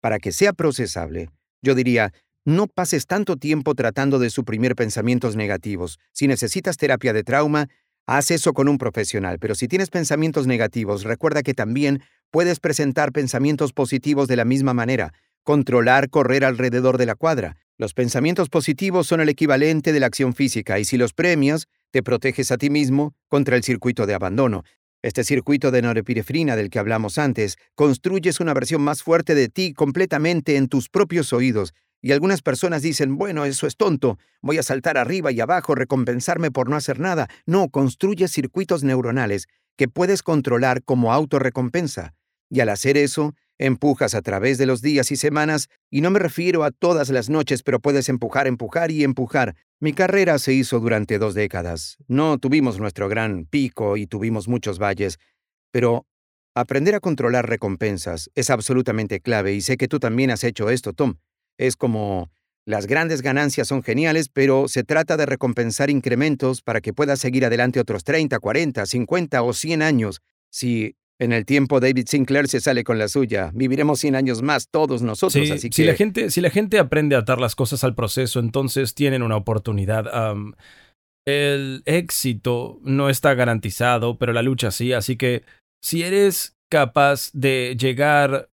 [0.00, 1.30] Para que sea procesable,
[1.62, 2.12] yo diría,
[2.44, 6.00] no pases tanto tiempo tratando de suprimir pensamientos negativos.
[6.10, 7.68] Si necesitas terapia de trauma,
[8.06, 13.12] haz eso con un profesional, pero si tienes pensamientos negativos, recuerda que también puedes presentar
[13.12, 15.12] pensamientos positivos de la misma manera,
[15.44, 20.34] controlar correr alrededor de la cuadra, los pensamientos positivos son el equivalente de la acción
[20.34, 24.64] física y si los premias, te proteges a ti mismo contra el circuito de abandono.
[25.02, 29.74] Este circuito de norepinefrina del que hablamos antes, construyes una versión más fuerte de ti
[29.74, 31.74] completamente en tus propios oídos.
[32.00, 36.50] Y algunas personas dicen, bueno, eso es tonto, voy a saltar arriba y abajo, recompensarme
[36.50, 37.28] por no hacer nada.
[37.46, 42.14] No, construyes circuitos neuronales que puedes controlar como autorrecompensa.
[42.48, 43.34] Y al hacer eso,
[43.64, 47.30] Empujas a través de los días y semanas, y no me refiero a todas las
[47.30, 49.54] noches, pero puedes empujar, empujar y empujar.
[49.78, 51.96] Mi carrera se hizo durante dos décadas.
[52.08, 55.20] No tuvimos nuestro gran pico y tuvimos muchos valles,
[55.70, 56.06] pero
[56.56, 60.92] aprender a controlar recompensas es absolutamente clave y sé que tú también has hecho esto,
[60.92, 61.18] Tom.
[61.56, 62.32] Es como
[62.64, 67.44] las grandes ganancias son geniales, pero se trata de recompensar incrementos para que puedas seguir
[67.44, 70.20] adelante otros 30, 40, 50 o 100 años.
[70.50, 73.50] Si en el tiempo David Sinclair se sale con la suya.
[73.54, 75.74] Viviremos 100 años más todos nosotros, así que...
[75.74, 79.22] Si la, gente, si la gente aprende a atar las cosas al proceso, entonces tienen
[79.22, 80.06] una oportunidad.
[81.26, 85.42] el éxito no está garantizado, pero la lucha sí, así que
[85.82, 88.48] si eres capaz de llegar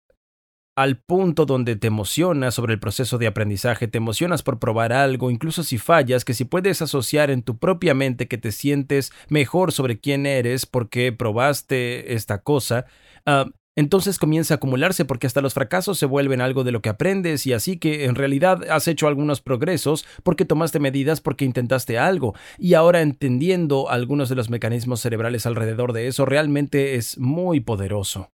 [0.79, 5.29] al punto donde te emocionas sobre el proceso de aprendizaje, te emocionas por probar algo,
[5.29, 9.73] incluso si fallas, que si puedes asociar en tu propia mente que te sientes mejor
[9.73, 12.85] sobre quién eres porque probaste esta cosa,
[13.25, 16.87] ah, entonces comienza a acumularse porque hasta los fracasos se vuelven algo de lo que
[16.87, 21.97] aprendes y así que en realidad has hecho algunos progresos porque tomaste medidas porque intentaste
[21.97, 27.59] algo y ahora entendiendo algunos de los mecanismos cerebrales alrededor de eso realmente es muy
[27.59, 28.31] poderoso.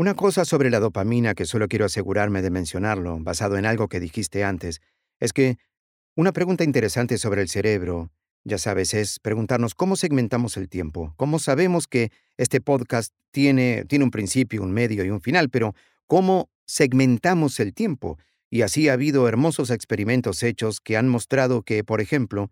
[0.00, 4.00] Una cosa sobre la dopamina que solo quiero asegurarme de mencionarlo, basado en algo que
[4.00, 4.80] dijiste antes,
[5.18, 5.58] es que
[6.16, 8.10] una pregunta interesante sobre el cerebro,
[8.42, 14.06] ya sabes, es preguntarnos cómo segmentamos el tiempo, cómo sabemos que este podcast tiene, tiene
[14.06, 15.74] un principio, un medio y un final, pero
[16.06, 18.16] cómo segmentamos el tiempo.
[18.48, 22.50] Y así ha habido hermosos experimentos hechos que han mostrado que, por ejemplo,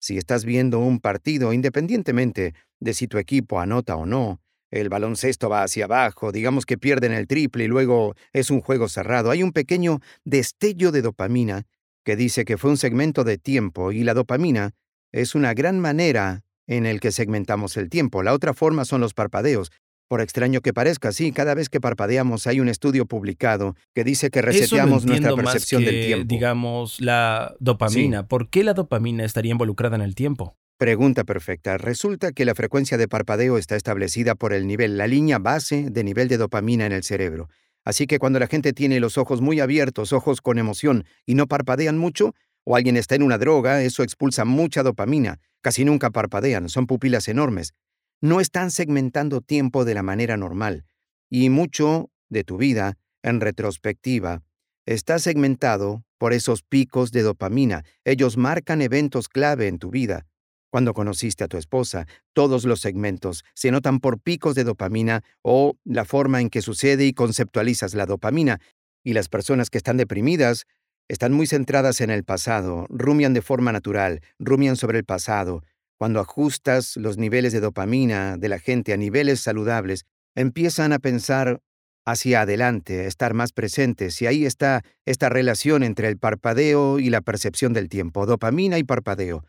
[0.00, 4.42] si estás viendo un partido, independientemente de si tu equipo anota o no,
[4.80, 8.88] el baloncesto va hacia abajo, digamos que pierden el triple y luego es un juego
[8.88, 9.30] cerrado.
[9.30, 11.66] Hay un pequeño destello de dopamina
[12.04, 14.72] que dice que fue un segmento de tiempo y la dopamina
[15.12, 18.24] es una gran manera en el que segmentamos el tiempo.
[18.24, 19.70] La otra forma son los parpadeos.
[20.08, 24.30] Por extraño que parezca, sí, cada vez que parpadeamos hay un estudio publicado que dice
[24.30, 26.26] que reseteamos nuestra percepción del tiempo.
[26.26, 28.26] Digamos, la dopamina.
[28.26, 30.56] ¿Por qué la dopamina estaría involucrada en el tiempo?
[30.76, 31.78] Pregunta perfecta.
[31.78, 36.02] Resulta que la frecuencia de parpadeo está establecida por el nivel, la línea base de
[36.02, 37.48] nivel de dopamina en el cerebro.
[37.84, 41.46] Así que cuando la gente tiene los ojos muy abiertos, ojos con emoción, y no
[41.46, 45.38] parpadean mucho, o alguien está en una droga, eso expulsa mucha dopamina.
[45.60, 47.74] Casi nunca parpadean, son pupilas enormes.
[48.20, 50.86] No están segmentando tiempo de la manera normal.
[51.30, 54.42] Y mucho de tu vida, en retrospectiva,
[54.86, 57.84] está segmentado por esos picos de dopamina.
[58.04, 60.26] Ellos marcan eventos clave en tu vida.
[60.74, 62.08] Cuando conociste a tu esposa.
[62.32, 67.06] Todos los segmentos se notan por picos de dopamina o la forma en que sucede
[67.06, 68.58] y conceptualizas la dopamina.
[69.04, 70.64] Y las personas que están deprimidas
[71.06, 75.62] están muy centradas en el pasado, rumian de forma natural, rumian sobre el pasado.
[75.96, 81.60] Cuando ajustas los niveles de dopamina de la gente a niveles saludables, empiezan a pensar
[82.04, 87.10] hacia adelante, a estar más presentes, y ahí está esta relación entre el parpadeo y
[87.10, 89.44] la percepción del tiempo, dopamina y parpadeo.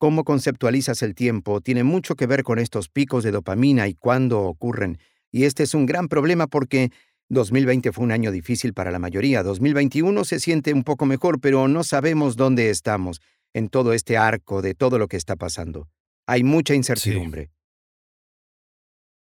[0.00, 4.40] Cómo conceptualizas el tiempo tiene mucho que ver con estos picos de dopamina y cuándo
[4.40, 4.96] ocurren.
[5.30, 6.90] Y este es un gran problema porque
[7.28, 9.42] 2020 fue un año difícil para la mayoría.
[9.42, 13.20] 2021 se siente un poco mejor, pero no sabemos dónde estamos
[13.52, 15.90] en todo este arco de todo lo que está pasando.
[16.26, 17.50] Hay mucha incertidumbre.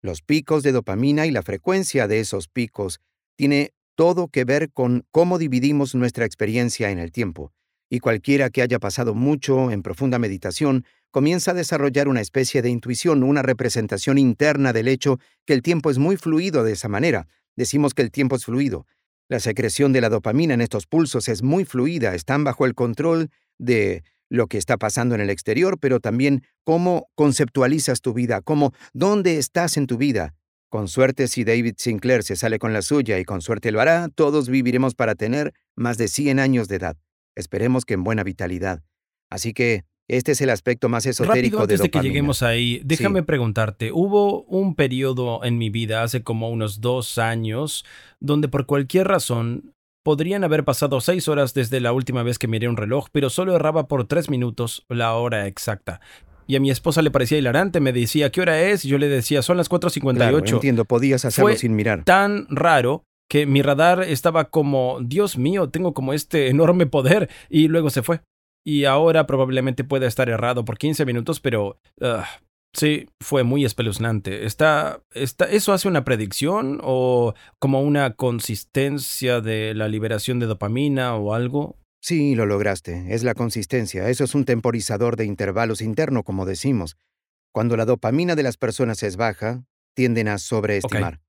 [0.02, 2.98] Los picos de dopamina y la frecuencia de esos picos
[3.36, 7.52] tiene todo que ver con cómo dividimos nuestra experiencia en el tiempo
[7.88, 12.68] y cualquiera que haya pasado mucho en profunda meditación comienza a desarrollar una especie de
[12.68, 17.26] intuición, una representación interna del hecho que el tiempo es muy fluido de esa manera.
[17.56, 18.86] Decimos que el tiempo es fluido.
[19.28, 23.30] La secreción de la dopamina en estos pulsos es muy fluida, están bajo el control
[23.58, 28.72] de lo que está pasando en el exterior, pero también cómo conceptualizas tu vida, cómo,
[28.92, 30.34] dónde estás en tu vida.
[30.68, 34.08] Con suerte, si David Sinclair se sale con la suya y con suerte lo hará,
[34.14, 36.96] todos viviremos para tener más de 100 años de edad.
[37.36, 38.82] Esperemos que en buena vitalidad.
[39.30, 43.90] Así que este es el aspecto más esotérico antes de, que lleguemos ahí, déjame preguntarte,
[43.92, 47.84] hubo un periodo en mi vida hace como unos dos años
[48.20, 49.72] donde por cualquier razón
[50.04, 53.56] podrían haber pasado seis horas desde la última vez que miré un reloj, pero solo
[53.56, 56.00] erraba por tres minutos la hora exacta.
[56.46, 58.84] Y a mi esposa le parecía hilarante, me decía, ¿qué hora es?
[58.84, 60.14] Y yo le decía, son las 4.58.
[60.14, 62.04] Claro, entiendo, podías hacerlo sin mirar.
[62.04, 67.68] Tan raro que mi radar estaba como, Dios mío, tengo como este enorme poder y
[67.68, 68.20] luego se fue.
[68.64, 72.26] Y ahora probablemente pueda estar errado por 15 minutos, pero ah,
[72.74, 74.44] sí, fue muy espeluznante.
[74.44, 81.14] ¿Está, está, ¿Eso hace una predicción o como una consistencia de la liberación de dopamina
[81.14, 81.76] o algo?
[82.02, 83.14] Sí, lo lograste.
[83.14, 84.08] Es la consistencia.
[84.08, 86.96] Eso es un temporizador de intervalos interno, como decimos.
[87.52, 89.64] Cuando la dopamina de las personas es baja,
[89.94, 91.20] tienden a sobreestimar.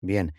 [0.00, 0.34] Bien,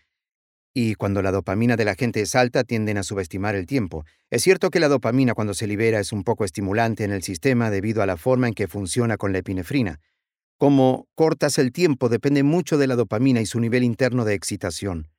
[0.73, 4.05] y cuando la dopamina de la gente es alta, tienden a subestimar el tiempo.
[4.31, 7.69] Es cierto que la dopamina cuando se libera es un poco estimulante en el sistema
[7.69, 9.99] debido a la forma en que funciona con la epinefrina.
[10.57, 15.09] Como cortas el tiempo depende mucho de la dopamina y su nivel interno de excitación.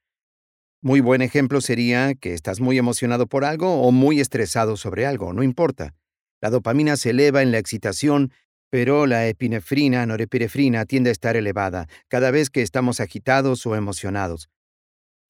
[0.81, 5.33] Muy buen ejemplo sería que estás muy emocionado por algo o muy estresado sobre algo,
[5.33, 5.95] no importa.
[6.41, 8.33] La dopamina se eleva en la excitación,
[8.71, 14.51] pero la epinefrina, norepinefrina, tiende a estar elevada cada vez que estamos agitados o emocionados.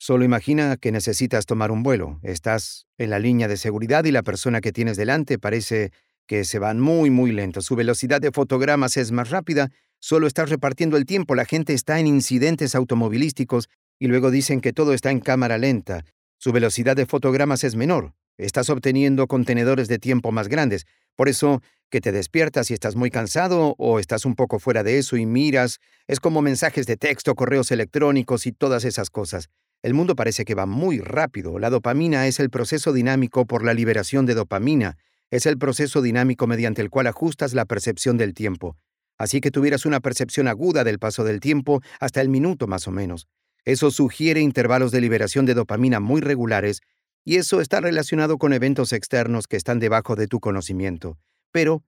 [0.06, 2.20] Solo imagina que necesitas tomar un vuelo.
[2.22, 5.92] Estás en la línea de seguridad y la persona que tienes delante parece
[6.26, 7.62] que se van muy, muy lento.
[7.62, 9.70] Su velocidad de fotogramas es más rápida.
[10.00, 11.34] Solo estás repartiendo el tiempo.
[11.34, 16.04] La gente está en incidentes automovilísticos y luego dicen que todo está en cámara lenta.
[16.36, 18.12] Su velocidad de fotogramas es menor.
[18.36, 20.84] Estás obteniendo contenedores de tiempo más grandes.
[21.16, 24.98] Por eso, que te despiertas y estás muy cansado o estás un poco fuera de
[24.98, 25.78] eso y miras,
[26.08, 29.48] es como mensajes de texto, correos electrónicos y todas esas cosas.
[29.84, 31.58] El mundo parece que va muy rápido.
[31.58, 34.96] La dopamina es el proceso dinámico por la liberación de dopamina.
[35.30, 38.78] Es el proceso dinámico mediante el cual ajustas la percepción del tiempo.
[39.18, 42.92] Así que tuvieras una percepción aguda del paso del tiempo hasta el minuto más o
[42.92, 43.28] menos.
[43.66, 46.80] Eso sugiere intervalos de liberación de dopamina muy regulares
[47.22, 51.18] y eso está relacionado con eventos externos que están debajo de tu conocimiento.
[51.52, 51.82] Pero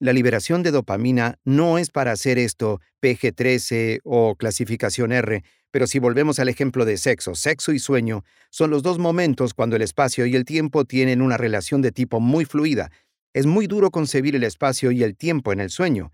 [0.00, 5.98] la liberación de dopamina no es para hacer esto PG-13 o clasificación R, pero si
[5.98, 10.24] volvemos al ejemplo de sexo, sexo y sueño son los dos momentos cuando el espacio
[10.24, 12.90] y el tiempo tienen una relación de tipo muy fluida.
[13.34, 16.12] Es muy duro concebir el espacio y el tiempo en el sueño.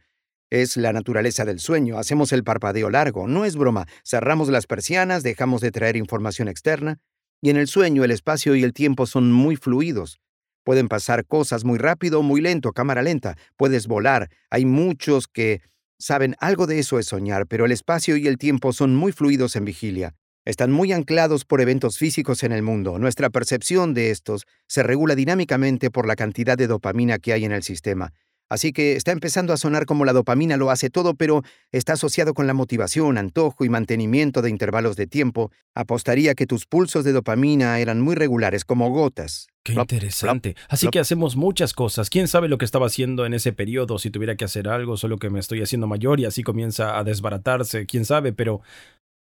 [0.51, 5.23] Es la naturaleza del sueño, hacemos el parpadeo largo, no es broma, cerramos las persianas,
[5.23, 6.99] dejamos de traer información externa,
[7.41, 10.21] y en el sueño el espacio y el tiempo son muy fluidos.
[10.67, 13.37] Pueden pasar cosas muy rápido o muy lento, cámara lenta.
[13.57, 14.31] Puedes volar.
[14.51, 15.61] Hay muchos que
[15.97, 19.55] saben algo de eso es soñar, pero el espacio y el tiempo son muy fluidos
[19.55, 20.17] en vigilia.
[20.45, 22.99] Están muy anclados por eventos físicos en el mundo.
[22.99, 27.53] Nuestra percepción de estos se regula dinámicamente por la cantidad de dopamina que hay en
[27.53, 28.13] el sistema.
[28.49, 31.43] Así que está empezando a sonar como la dopamina lo hace todo, pero
[31.73, 35.51] está asociado con la motivación, antojo y mantenimiento de intervalos de tiempo.
[35.75, 39.49] Apostaría que tus pulsos de dopamina eran muy regulares, como gotas.
[39.65, 40.55] Qué interesante.
[40.69, 42.09] Así que hacemos muchas cosas.
[42.09, 43.99] ¿Quién sabe lo que estaba haciendo en ese periodo?
[43.99, 47.03] Si tuviera que hacer algo, solo que me estoy haciendo mayor y así comienza a
[47.03, 47.85] desbaratarse.
[47.85, 48.33] ¿Quién sabe?
[48.33, 48.61] Pero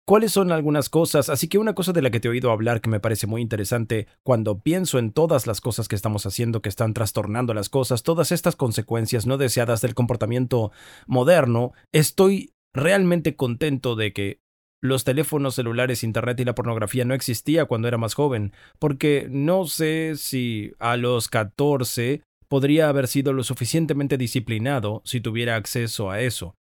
[0.09, 1.29] cuáles son algunas cosas.
[1.29, 3.43] Así que una cosa de la que te he oído hablar que me parece muy
[3.43, 8.03] interesante cuando pienso en todas las cosas que estamos haciendo que están trastornando las cosas,
[8.03, 10.73] todas estas consecuencias no deseadas del comportamiento
[11.07, 14.39] moderno, estoy realmente contento de que
[14.83, 19.67] los teléfonos celulares, internet y la pornografía no existía cuando era más joven, porque no
[19.67, 26.23] sé si a los 14 podría haber sido lo suficientemente disciplinado si tuviera acceso a
[26.23, 26.55] eso.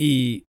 [0.00, 0.44] Y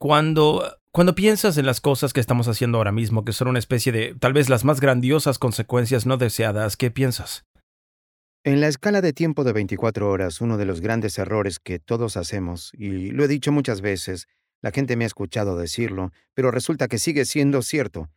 [0.00, 3.92] cuando cuando piensas en las cosas que estamos haciendo ahora mismo, que son una especie
[3.92, 7.46] de tal vez las más grandiosas consecuencias no deseadas, ¿qué piensas?
[8.44, 12.18] En la escala de tiempo de 24 horas, uno de los grandes errores que todos
[12.18, 14.26] hacemos, y lo he dicho muchas veces,
[14.60, 18.10] la gente me ha escuchado decirlo, pero resulta que sigue siendo cierto.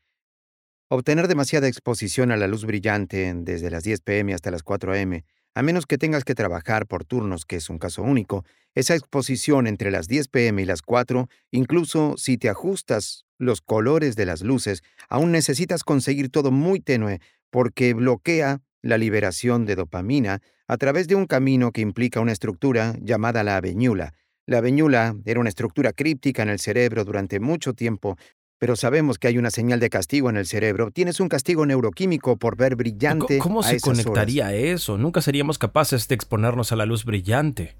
[0.89, 5.21] Obtener demasiada exposición a la luz brillante desde las 10 pm hasta las 4 am,
[5.55, 8.45] a menos que tengas que trabajar por turnos, que es un caso único,
[8.75, 14.15] esa exposición entre las 10 pm y las 4, incluso si te ajustas los colores
[14.15, 20.41] de las luces, aún necesitas conseguir todo muy tenue porque bloquea la liberación de dopamina
[20.67, 24.13] a través de un camino que implica una estructura llamada la aveñula,
[24.47, 28.15] la veñula era una estructura críptica en el cerebro durante mucho tiempo,
[28.57, 30.91] pero sabemos que hay una señal de castigo en el cerebro.
[30.91, 33.37] Tienes un castigo neuroquímico por ver brillante.
[33.39, 34.97] ¿Cómo se conectaría eso?
[34.97, 37.75] Nunca seríamos capaces de exponernos a la luz brillante.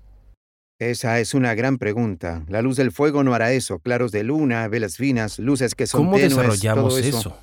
[0.78, 2.44] Esa es una gran pregunta.
[2.50, 3.80] La luz del fuego no hará eso.
[3.80, 7.38] Claros de luna, velas finas, luces que son ¿Cómo desarrollamos eso?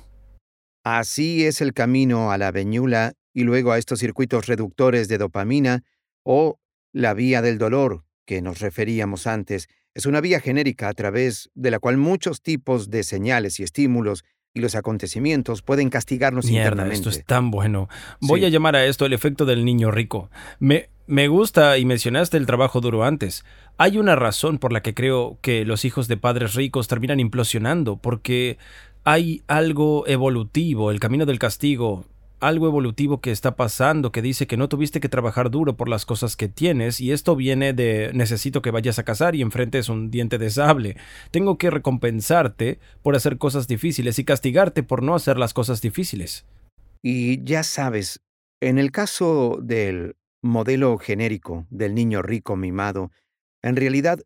[0.83, 5.83] Así es el camino a la veñula y luego a estos circuitos reductores de dopamina
[6.23, 6.59] o
[6.91, 11.71] la vía del dolor, que nos referíamos antes es una vía genérica a través de
[11.71, 14.23] la cual muchos tipos de señales y estímulos
[14.53, 17.89] y los acontecimientos pueden castigarnos Mierda, esto es tan bueno.
[18.21, 20.29] Voy a llamar a esto el efecto del niño rico.
[20.59, 23.45] Me, me gusta y mencionaste el trabajo duro antes.
[23.77, 27.97] Hay una razón por la que creo que los hijos de padres ricos terminan implosionando,
[27.97, 28.59] porque
[29.03, 32.05] hay algo evolutivo, el camino del castigo,
[32.47, 36.05] algo evolutivo que está pasando que dice que no tuviste que trabajar duro por las
[36.05, 40.11] cosas que tienes y esto viene de necesito que vayas a cazar y enfrentes un
[40.11, 40.97] diente de sable.
[41.31, 46.45] Tengo que recompensarte por hacer cosas difíciles y castigarte por no hacer las cosas difíciles.
[47.01, 48.21] Y ya sabes,
[48.61, 53.11] en el caso del modelo genérico del niño rico mimado,
[53.61, 54.19] en realidad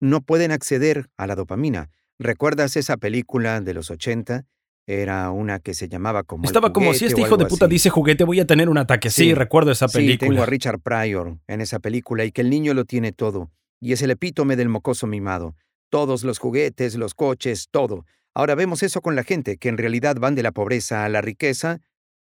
[0.00, 1.90] no pueden acceder a la dopamina.
[2.18, 4.44] ¿Recuerdas esa película de los 80
[4.86, 6.44] era una que se llamaba como.
[6.44, 9.10] Estaba como si este hijo de puta dice juguete, voy a tener un ataque.
[9.10, 10.12] Sí, recuerdo esa película.
[10.12, 13.50] Sí, tengo a Richard Pryor en esa película y que el niño lo tiene todo.
[13.80, 15.56] Y es el epítome del mocoso mimado.
[15.90, 18.04] Todos los juguetes, los coches, todo.
[18.34, 21.20] Ahora vemos eso con la gente, que en realidad van de la pobreza a la
[21.20, 21.80] riqueza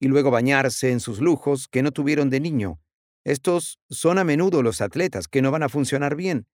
[0.01, 2.81] y luego bañarse en sus lujos que no tuvieron de niño.
[3.25, 6.47] Estos son a menudo los atletas que no van a funcionar bien.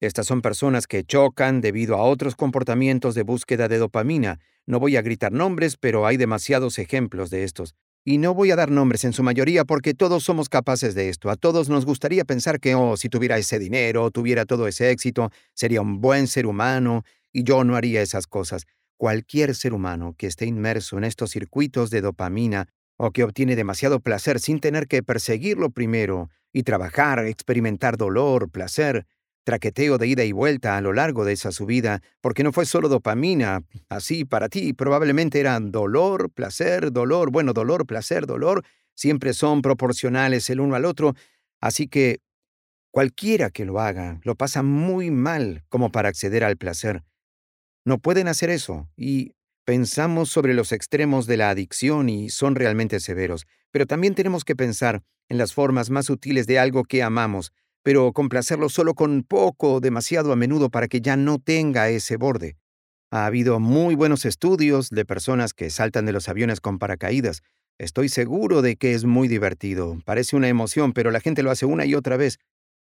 [0.00, 4.38] Estas son personas que chocan debido a otros comportamientos de búsqueda de dopamina.
[4.66, 7.74] No voy a gritar nombres, pero hay demasiados ejemplos de estos.
[8.04, 11.30] Y no voy a dar nombres en su mayoría porque todos somos capaces de esto.
[11.30, 15.30] A todos nos gustaría pensar que, oh, si tuviera ese dinero, tuviera todo ese éxito,
[15.54, 18.66] sería un buen ser humano y yo no haría esas cosas.
[18.98, 24.00] Cualquier ser humano que esté inmerso en estos circuitos de dopamina o que obtiene demasiado
[24.00, 29.06] placer sin tener que perseguirlo primero y trabajar, experimentar dolor, placer,
[29.46, 32.88] traqueteo de ida y vuelta a lo largo de esa subida, porque no fue solo
[32.88, 38.64] dopamina, así para ti, probablemente eran dolor, placer, dolor, bueno, dolor, placer, dolor,
[38.96, 41.14] siempre son proporcionales el uno al otro,
[41.60, 42.18] así que
[42.90, 47.04] cualquiera que lo haga lo pasa muy mal como para acceder al placer.
[47.84, 52.98] No pueden hacer eso, y pensamos sobre los extremos de la adicción y son realmente
[52.98, 57.52] severos, pero también tenemos que pensar en las formas más sutiles de algo que amamos,
[57.86, 62.56] pero complacerlo solo con poco, demasiado a menudo para que ya no tenga ese borde.
[63.12, 67.44] Ha habido muy buenos estudios de personas que saltan de los aviones con paracaídas.
[67.78, 70.00] Estoy seguro de que es muy divertido.
[70.04, 72.40] Parece una emoción, pero la gente lo hace una y otra vez.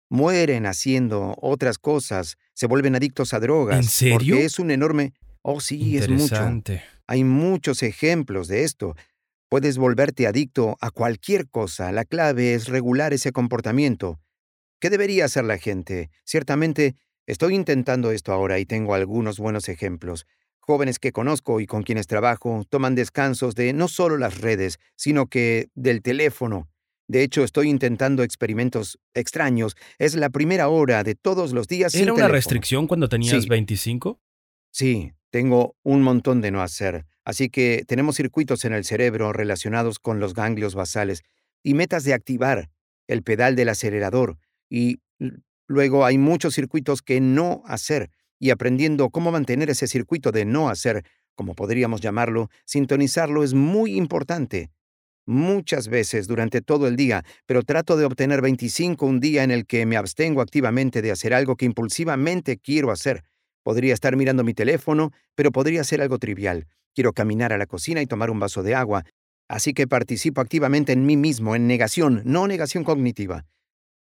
[0.09, 3.77] Mueren haciendo otras cosas, se vuelven adictos a drogas.
[3.77, 4.37] ¿En serio?
[4.37, 5.13] Porque es un enorme...
[5.43, 6.63] Oh, sí, es mucho.
[7.07, 8.97] Hay muchos ejemplos de esto.
[9.51, 11.93] Puedes volverte adicto a cualquier cosa.
[11.93, 14.19] La clave es regular ese comportamiento.
[14.81, 16.11] ¿Qué debería hacer la gente?
[16.25, 16.97] Ciertamente,
[17.27, 20.27] estoy intentando esto ahora y tengo algunos buenos ejemplos.
[20.61, 25.27] Jóvenes que conozco y con quienes trabajo toman descansos de no solo las redes, sino
[25.27, 26.69] que del teléfono.
[27.09, 29.77] De hecho, estoy intentando experimentos extraños.
[29.99, 31.95] Es la primera hora de todos los días.
[31.95, 34.21] ¿Era una restricción cuando tenías 25?
[34.73, 37.07] Sí, tengo un montón de no hacer.
[37.25, 41.23] Así que tenemos circuitos en el cerebro relacionados con los ganglios basales
[41.63, 42.71] y metas de activar
[43.09, 44.39] el pedal del acelerador,
[44.69, 45.01] y
[45.67, 48.11] luego hay muchos circuitos que no hacer.
[48.39, 51.05] y aprendiendo cómo mantener ese circuito de no hacer,
[51.35, 54.71] como podríamos llamarlo, sintonizarlo es muy importante.
[55.27, 59.67] Muchas veces durante todo el día, pero trato de obtener 25 un día en el
[59.67, 63.25] que me abstengo activamente de hacer algo que impulsivamente quiero hacer.
[63.65, 66.67] Podría estar mirando mi teléfono, pero podría ser algo trivial.
[66.95, 69.05] Quiero caminar a la cocina y tomar un vaso de agua.
[69.49, 73.45] Así que participo activamente en mí mismo, en negación, no negación cognitiva.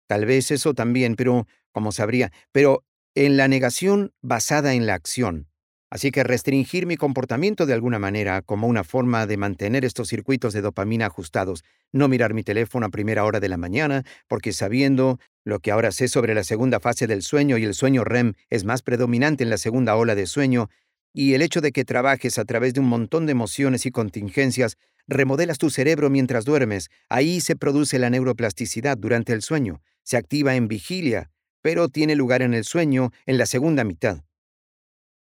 [0.08, 2.84] Tal vez eso también, pero, como sabría, pero
[3.16, 5.48] en la negación basada en la acción.
[5.94, 10.52] Así que restringir mi comportamiento de alguna manera como una forma de mantener estos circuitos
[10.52, 15.20] de dopamina ajustados, no mirar mi teléfono a primera hora de la mañana, porque sabiendo
[15.46, 18.66] lo que ahora sé sobre la segunda fase del sueño y el sueño REM es
[18.66, 20.72] más predominante en la segunda ola de sueño,
[21.14, 24.78] y el hecho de que trabajes a través de un montón de emociones y contingencias,
[25.08, 30.56] remodelas tu cerebro mientras duermes, ahí se produce la neuroplasticidad durante el sueño, se activa
[30.56, 31.32] en vigilia,
[31.62, 34.24] pero tiene lugar en el sueño en la segunda mitad.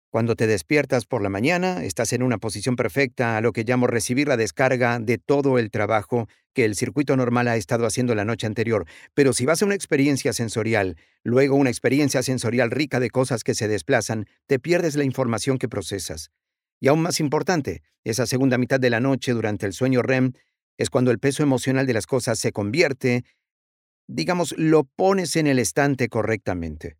[0.09, 3.87] Cuando te despiertas por la mañana, estás en una posición perfecta a lo que llamo
[3.87, 8.23] recibir la descarga de todo el trabajo que el circuito normal ha estado haciendo la
[8.23, 8.85] noche anterior.
[9.13, 13.53] Pero si vas a una experiencia sensorial, luego una experiencia sensorial rica de cosas que
[13.53, 16.31] se desplazan, te pierdes la información que procesas.
[16.79, 20.31] Y aún más importante, esa segunda mitad de la noche durante el sueño REM
[20.77, 23.25] es cuando el peso emocional de las cosas se convierte,
[24.07, 26.97] digamos, lo pones en el estante correctamente.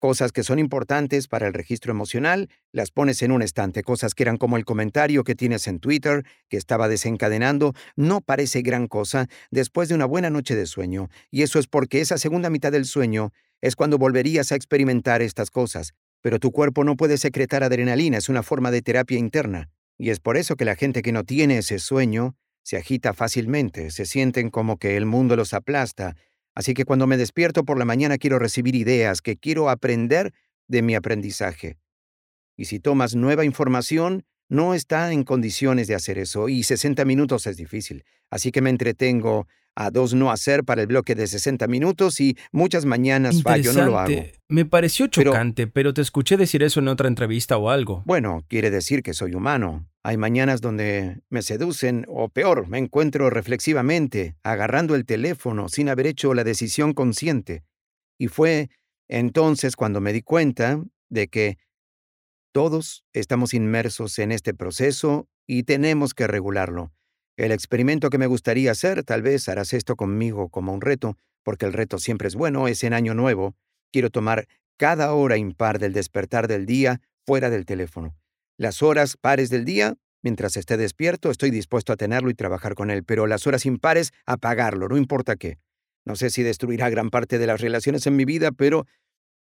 [0.00, 3.82] Cosas que son importantes para el registro emocional, las pones en un estante.
[3.82, 8.62] Cosas que eran como el comentario que tienes en Twitter, que estaba desencadenando, no parece
[8.62, 11.10] gran cosa después de una buena noche de sueño.
[11.30, 15.50] Y eso es porque esa segunda mitad del sueño es cuando volverías a experimentar estas
[15.50, 15.92] cosas.
[16.22, 19.68] Pero tu cuerpo no puede secretar adrenalina, es una forma de terapia interna.
[19.98, 23.90] Y es por eso que la gente que no tiene ese sueño se agita fácilmente,
[23.90, 26.16] se sienten como que el mundo los aplasta,
[26.60, 30.34] Así que cuando me despierto por la mañana quiero recibir ideas, que quiero aprender
[30.68, 31.78] de mi aprendizaje.
[32.54, 37.46] Y si tomas nueva información, no está en condiciones de hacer eso y 60 minutos
[37.46, 38.04] es difícil.
[38.28, 42.36] Así que me entretengo a dos no hacer para el bloque de 60 minutos y
[42.52, 44.22] muchas mañanas fallo, no lo hago.
[44.50, 48.02] Me pareció chocante, pero, te escuché decir eso en otra entrevista o algo.
[48.04, 49.89] Bueno, quiere decir que soy humano.
[50.02, 56.06] Hay mañanas donde me seducen, o peor, me encuentro reflexivamente, agarrando el teléfono sin haber
[56.06, 57.64] hecho la decisión consciente.
[58.18, 58.70] Y fue
[59.08, 61.58] entonces cuando me di cuenta de que
[62.52, 66.92] todos estamos inmersos en este proceso y tenemos que regularlo.
[67.36, 71.66] El experimento que me gustaría hacer, tal vez harás esto conmigo como un reto, porque
[71.66, 73.54] el reto siempre es bueno, es en año nuevo.
[73.92, 74.46] Quiero tomar
[74.78, 78.16] cada hora impar del despertar del día fuera del teléfono.
[78.60, 82.90] Las horas pares del día, mientras esté despierto, estoy dispuesto a tenerlo y trabajar con
[82.90, 85.56] él, pero las horas impares, apagarlo, no importa qué.
[86.04, 88.84] No sé si destruirá gran parte de las relaciones en mi vida, pero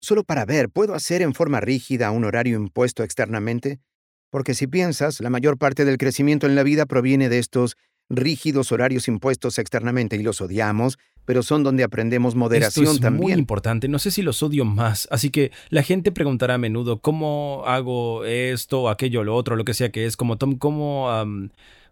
[0.02, 3.80] solo para ver, ¿puedo hacer en forma rígida un horario impuesto externamente?
[4.28, 7.78] Porque si piensas, la mayor parte del crecimiento en la vida proviene de estos
[8.10, 10.98] rígidos horarios impuestos externamente y los odiamos,
[11.28, 13.22] pero son donde aprendemos moderación Esto es también.
[13.22, 17.02] Muy importante, no sé si los odio más, así que la gente preguntará a menudo
[17.02, 21.06] cómo hago esto, aquello, lo otro, lo que sea que es, como Tom, cómo,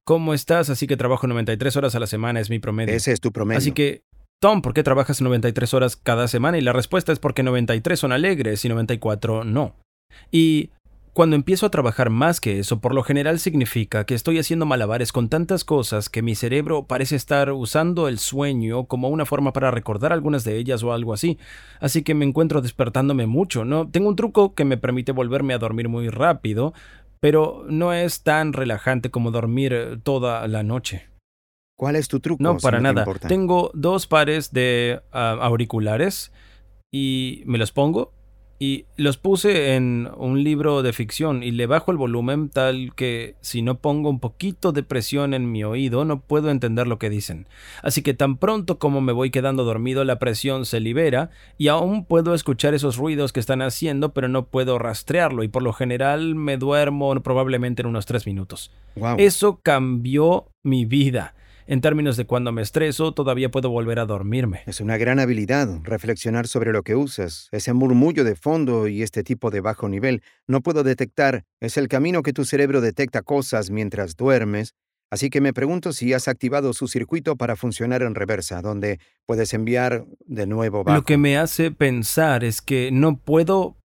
[0.05, 2.95] cómo estás, así que trabajo 93 horas a la semana, es mi promedio.
[2.95, 3.59] Ese es tu promedio.
[3.59, 4.05] Así que
[4.41, 6.57] Tom, ¿por qué trabajas 93 horas cada semana?
[6.57, 9.77] Y la respuesta es porque 93 son alegres y 94 no.
[10.33, 10.71] Y
[11.17, 15.13] cuando empiezo a trabajar más que eso, por lo general significa que estoy haciendo malabares
[15.13, 19.71] con tantas cosas que mi cerebro parece estar usando el sueño como una forma para
[19.71, 21.39] recordar algunas de ellas o algo así.
[21.81, 23.89] Así que me encuentro despertándome mucho, ¿no?
[23.89, 26.75] Tengo un truco que me permite volverme a dormir muy rápido,
[27.19, 31.09] pero no es tan relajante como dormir eh, toda la noche.
[31.79, 32.43] ¿Cuál es tu truco?
[32.43, 33.07] No, para nada.
[33.27, 36.31] Tengo dos pares de ah, auriculares
[36.93, 38.13] y me los pongo
[38.59, 43.35] y los puse en un libro de ficción y le bajo el volumen tal que
[43.41, 47.11] si no pongo un poquito de presión en mi oído no puedo entender lo que
[47.11, 47.47] dicen.
[47.83, 52.05] Así que tan pronto como me voy quedando dormido la presión se libera y aún
[52.05, 56.35] puedo escuchar esos ruidos que están haciendo pero no puedo rastrearlo y por lo general
[56.35, 58.71] me duermo probablemente en unos tres minutos.
[59.19, 61.35] Eso cambió mi vida.
[61.69, 64.63] En términos de cuando me estreso, todavía puedo volver a dormirme.
[64.67, 67.49] Es una gran habilidad reflexionar sobre lo que usas.
[67.51, 71.45] Ese murmullo de fondo y este tipo de bajo nivel no puedo detectar.
[71.61, 74.75] Es el camino que tu cerebro detecta cosas mientras duermes.
[75.11, 79.53] Así que me pregunto si has activado su circuito para funcionar en reversa, donde puedes
[79.53, 80.99] enviar de nuevo bajo.
[80.99, 83.77] Lo que me hace pensar es que no puedo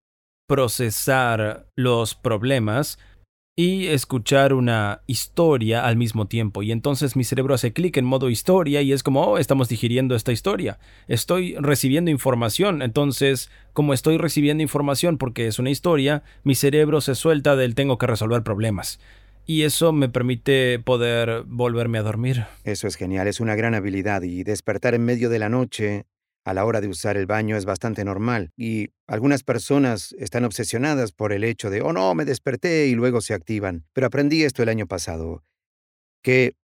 [0.48, 3.00] procesar los problemas
[3.56, 6.64] y escuchar una historia al mismo tiempo.
[6.64, 10.16] Y entonces mi cerebro hace clic en modo historia y es como, oh, estamos digiriendo
[10.16, 10.80] esta historia.
[11.08, 12.82] Estoy recibiendo información.
[12.82, 17.98] Entonces, como estoy recibiendo información porque es una historia, mi cerebro se suelta del tengo
[17.98, 19.00] que resolver problemas.
[19.46, 22.46] Y eso me permite poder volverme a dormir.
[22.64, 26.06] Eso es genial, es una gran habilidad y despertar en medio de la noche
[26.44, 31.12] a la hora de usar el baño es bastante normal y algunas personas están obsesionadas
[31.12, 33.86] por el hecho de, oh no, me desperté y luego se activan.
[33.94, 35.44] Pero aprendí esto el año pasado,
[36.24, 36.56] que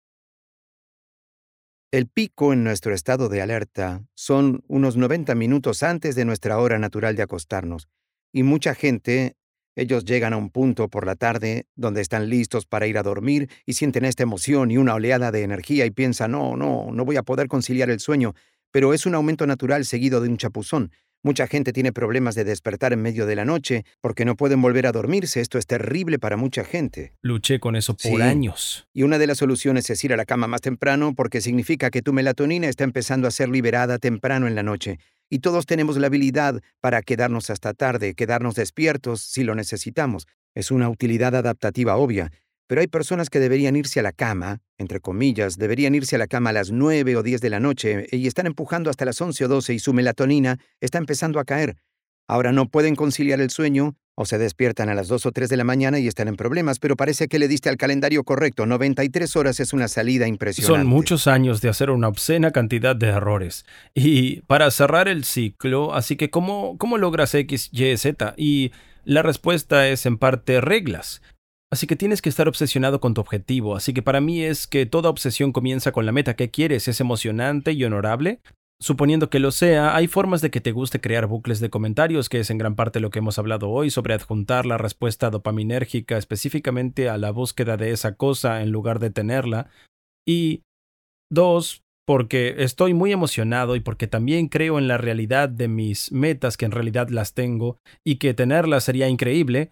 [1.91, 6.80] el pico en nuestro estado de alerta son unos 90 minutos antes de nuestra hora
[6.80, 7.88] natural de acostarnos.
[8.34, 9.38] Y mucha gente,
[9.75, 13.49] ellos llegan a un punto por la tarde donde están listos para ir a dormir
[13.65, 17.15] y sienten esta emoción y una oleada de energía y piensan, no, no, no voy
[17.15, 18.36] a poder conciliar el sueño
[18.78, 20.91] pero es un aumento natural seguido de un chapuzón.
[21.23, 24.86] Mucha gente tiene problemas de despertar en medio de la noche porque no pueden volver
[24.86, 25.41] a dormirse.
[25.41, 27.11] Esto es terrible para mucha gente.
[27.23, 28.88] Luché con eso por años.
[28.93, 32.03] Y una de las soluciones es ir a la cama más temprano porque significa que
[32.03, 34.99] tu melatonina está empezando a ser liberada temprano en la noche.
[35.28, 40.28] Y todos tenemos la habilidad para quedarnos hasta tarde, quedarnos despiertos si lo necesitamos.
[40.53, 42.32] Es una utilidad adaptativa obvia.
[42.68, 46.28] Pero hay personas que deberían irse a la cama, entre comillas, deberían irse a la
[46.28, 49.45] cama a las 9 o 10 de la noche y están empujando hasta las 11
[49.45, 51.78] o 12 y su melatonina está empezando a caer.
[52.28, 55.57] Ahora no pueden conciliar el sueño o se despiertan a las 2 o 3 de
[55.57, 58.65] la mañana y están en problemas, pero parece que le diste al calendario correcto.
[58.65, 60.82] 93 horas es una salida impresionante.
[60.82, 63.65] Son muchos años de hacer una obscena cantidad de errores.
[63.93, 68.34] Y para cerrar el ciclo, así que ¿cómo, cómo logras X, Y, Z?
[68.38, 68.72] Y
[69.05, 71.22] la respuesta es en parte reglas.
[71.72, 74.86] Así que tienes que estar obsesionado con tu objetivo, así que para mí es que
[74.86, 78.39] toda obsesión comienza con la meta que quieres, es emocionante y honorable.
[78.80, 82.39] Suponiendo que lo sea, hay formas de que te guste crear bucles de comentarios, que
[82.39, 87.09] es en gran parte lo que hemos hablado hoy sobre adjuntar la respuesta dopaminérgica específicamente
[87.09, 89.72] a la búsqueda de esa cosa en lugar de tenerla.
[90.28, 90.61] Y
[91.32, 96.55] dos, porque estoy muy emocionado y porque también creo en la realidad de mis metas
[96.55, 99.72] que en realidad las tengo y que tenerlas sería increíble,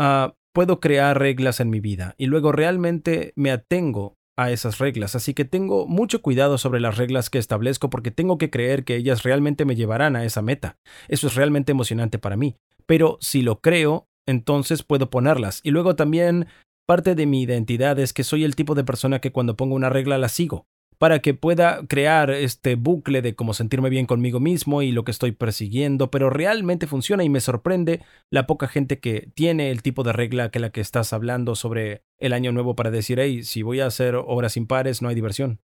[0.00, 5.14] uh, puedo crear reglas en mi vida y luego realmente me atengo a esas reglas,
[5.14, 8.96] así que tengo mucho cuidado sobre las reglas que establezco porque tengo que creer que
[8.96, 10.76] ellas realmente me llevarán a esa meta.
[11.06, 12.56] Eso es realmente emocionante para mí.
[12.86, 15.60] Pero si lo creo, entonces puedo ponerlas.
[15.62, 16.48] Y luego también
[16.88, 19.90] parte de mi identidad es que soy el tipo de persona que cuando pongo una
[19.90, 20.66] regla la sigo
[20.98, 25.12] para que pueda crear este bucle de cómo sentirme bien conmigo mismo y lo que
[25.12, 30.02] estoy persiguiendo, pero realmente funciona y me sorprende la poca gente que tiene el tipo
[30.02, 33.62] de regla que la que estás hablando sobre el año nuevo para decir, hey, si
[33.62, 35.60] voy a hacer horas impares no hay diversión.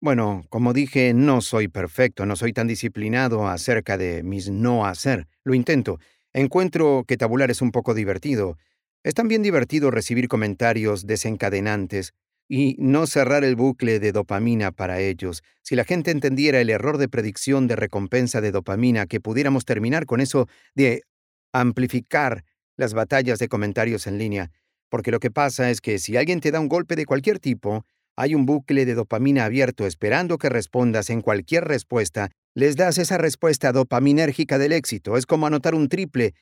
[0.00, 5.26] Bueno, como dije, no soy perfecto, no soy tan disciplinado acerca de mis no hacer.
[5.42, 5.98] Lo intento.
[6.32, 8.56] Encuentro que tabular es un poco divertido.
[9.02, 12.14] Es también divertido recibir comentarios desencadenantes
[12.48, 15.42] y no cerrar el bucle de dopamina para ellos.
[15.62, 20.06] Si la gente entendiera el error de predicción de recompensa de dopamina, que pudiéramos terminar
[20.06, 21.02] con eso de
[21.52, 22.44] amplificar
[22.76, 24.50] las batallas de comentarios en línea.
[24.88, 27.84] Porque lo que pasa es que si alguien te da un golpe de cualquier tipo,
[28.16, 33.18] hay un bucle de dopamina abierto esperando que respondas en cualquier respuesta, les das esa
[33.18, 35.16] respuesta dopaminérgica del éxito.
[35.16, 36.34] Es como anotar un triple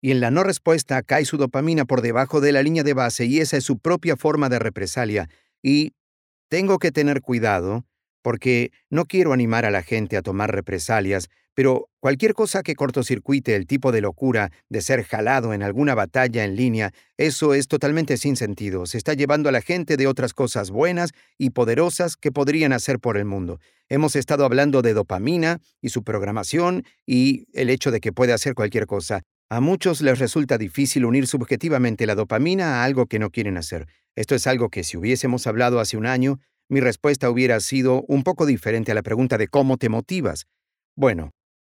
[0.00, 3.24] y en la no respuesta cae su dopamina por debajo de la línea de base
[3.24, 5.28] y esa es su propia forma de represalia.
[5.62, 5.92] Y
[6.48, 7.84] tengo que tener cuidado
[8.22, 13.56] porque no quiero animar a la gente a tomar represalias, pero cualquier cosa que cortocircuite
[13.56, 18.16] el tipo de locura de ser jalado en alguna batalla en línea, eso es totalmente
[18.16, 18.86] sin sentido.
[18.86, 23.00] Se está llevando a la gente de otras cosas buenas y poderosas que podrían hacer
[23.00, 23.58] por el mundo.
[23.88, 28.54] Hemos estado hablando de dopamina y su programación y el hecho de que puede hacer
[28.54, 29.22] cualquier cosa.
[29.50, 33.88] A muchos les resulta difícil unir subjetivamente la dopamina a algo que no quieren hacer.
[34.18, 38.24] Esto es algo que si hubiésemos hablado hace un año, mi respuesta hubiera sido un
[38.24, 40.48] poco diferente a la pregunta de cómo te motivas.
[40.96, 41.30] Bueno,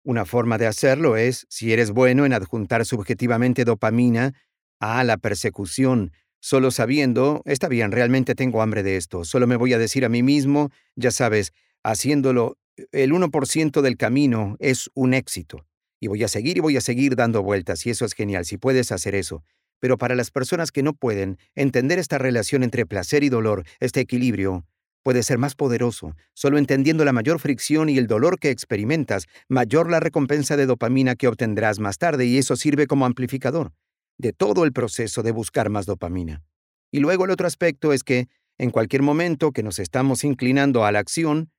[0.04, 4.34] una forma de hacerlo es si eres bueno en adjuntar subjetivamente dopamina
[4.80, 9.74] a la persecución, solo sabiendo, está bien, realmente tengo hambre de esto, solo me voy
[9.74, 12.58] a decir a mí mismo, ya sabes, haciéndolo,
[12.92, 15.68] el 1% del camino es un éxito.
[16.00, 18.58] Y voy a seguir y voy a seguir dando vueltas, y eso es genial, si
[18.58, 19.44] puedes hacer eso.
[19.82, 24.00] Pero para las personas que no pueden, entender esta relación entre placer y dolor, este
[24.00, 24.64] equilibrio,
[25.04, 26.16] puede ser más poderoso.
[26.34, 31.16] Solo entendiendo la mayor fricción y el dolor que experimentas, mayor la recompensa de dopamina
[31.16, 33.74] que obtendrás más tarde y eso sirve como amplificador
[34.18, 36.44] de todo el proceso de buscar más dopamina.
[36.92, 38.28] Y luego el otro aspecto es que,
[38.58, 41.52] en cualquier momento que nos estamos inclinando a la acción,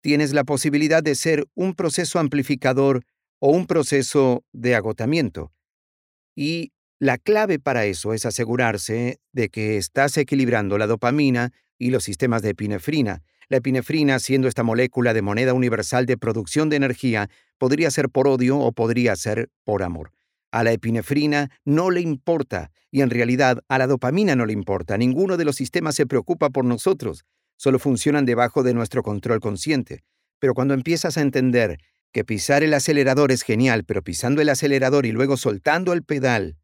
[0.00, 3.04] tienes la posibilidad de ser un proceso amplificador
[3.38, 5.52] o un proceso de agotamiento.
[6.34, 6.72] Y
[7.04, 12.40] La clave para eso es asegurarse de que estás equilibrando la dopamina y los sistemas
[12.40, 13.22] de epinefrina.
[13.50, 17.28] La epinefrina, siendo esta molécula de moneda universal de producción de energía,
[17.58, 20.12] podría ser por odio o podría ser por amor.
[20.50, 24.96] A la epinefrina no le importa, y en realidad a la dopamina no le importa.
[24.96, 27.26] Ninguno de los sistemas se preocupa por nosotros,
[27.58, 30.04] solo funcionan debajo de nuestro control consciente.
[30.38, 31.76] Pero cuando empiezas a entender
[32.12, 36.56] que pisar el acelerador es genial, pero pisando el acelerador y luego soltando el pedal,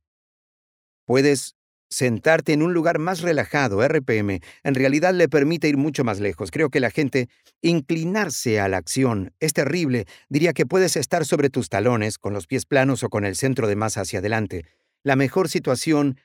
[1.05, 1.57] puedes
[1.91, 6.51] sentarte en un lugar más relajado, RPM, en realidad le permite ir mucho más lejos.
[6.51, 7.29] Creo que la gente
[7.63, 10.07] inclinarse a la acción es terrible.
[10.29, 13.67] Diría que puedes estar sobre tus talones, con los pies planos o con el centro
[13.67, 14.65] de masa hacia adelante.
[15.03, 16.19] La mejor situación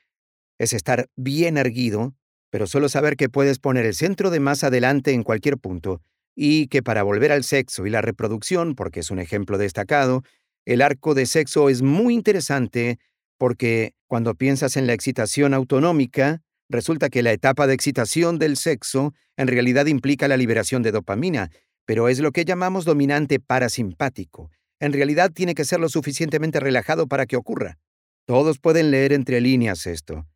[0.58, 2.14] es estar bien erguido,
[2.50, 6.00] pero solo saber que puedes poner el centro de masa adelante en cualquier punto
[6.34, 10.22] y que para volver al sexo y la reproducción, porque es un ejemplo destacado,
[10.64, 12.98] el arco de sexo es muy interesante
[13.38, 19.14] porque cuando piensas en la excitación autonómica, resulta que la etapa de excitación del sexo
[19.36, 21.50] en realidad implica la liberación de dopamina,
[21.84, 24.50] pero es lo que llamamos dominante parasimpático.
[24.80, 27.78] En realidad tiene que ser lo suficientemente relajado para que ocurra.
[28.26, 30.26] Todos pueden leer entre líneas esto.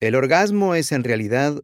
[0.00, 1.60] El orgasmo es en realidad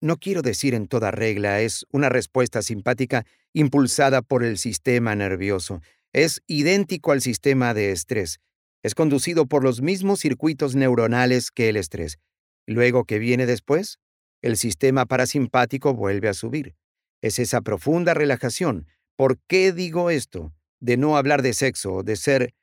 [0.00, 5.80] no quiero decir en toda regla, es una respuesta simpática impulsada por el sistema nervioso.
[6.12, 8.38] Es idéntico al sistema de estrés.
[8.86, 12.20] Es conducido por los mismos circuitos neuronales que el estrés.
[12.68, 13.98] Luego, ¿qué viene después?
[14.42, 16.76] El sistema parasimpático vuelve a subir.
[17.20, 18.86] Es esa profunda relajación.
[19.16, 20.52] ¿Por qué digo esto?
[20.78, 22.54] De no hablar de sexo, de ser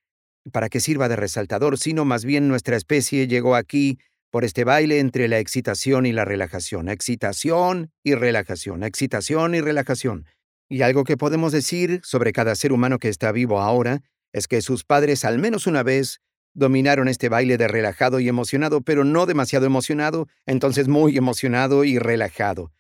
[0.54, 4.00] para que sirva de resaltador, sino más bien nuestra especie llegó aquí
[4.32, 10.26] por este baile entre la excitación y la relajación, excitación y relajación, excitación y relajación.
[10.70, 14.04] Y algo que podemos decir sobre cada ser humano que está vivo ahora
[14.34, 16.20] es que sus padres al menos una vez
[16.54, 21.98] dominaron este baile de relajado y emocionado, pero no demasiado emocionado, entonces muy emocionado y
[21.98, 22.72] relajado.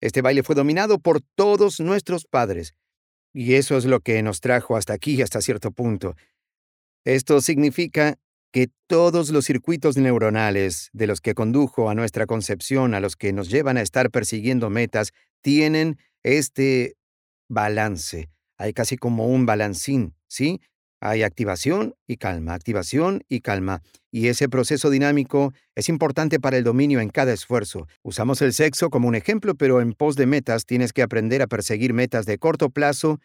[0.00, 2.74] Este baile fue dominado por todos nuestros padres.
[3.32, 6.16] Y eso es lo que nos trajo hasta aquí, hasta cierto punto.
[7.04, 8.18] Esto significa
[8.52, 13.32] que todos los circuitos neuronales de los que condujo a nuestra concepción, a los que
[13.32, 16.96] nos llevan a estar persiguiendo metas, tienen este
[17.48, 18.28] balance.
[18.58, 20.60] Hay casi como un balancín, ¿sí?
[21.04, 23.82] Hay activación y calma, activación y calma.
[24.12, 27.88] Y ese proceso dinámico es importante para el dominio en cada esfuerzo.
[28.04, 31.48] Usamos el sexo como un ejemplo, pero en pos de metas tienes que aprender a
[31.48, 33.18] perseguir metas de corto plazo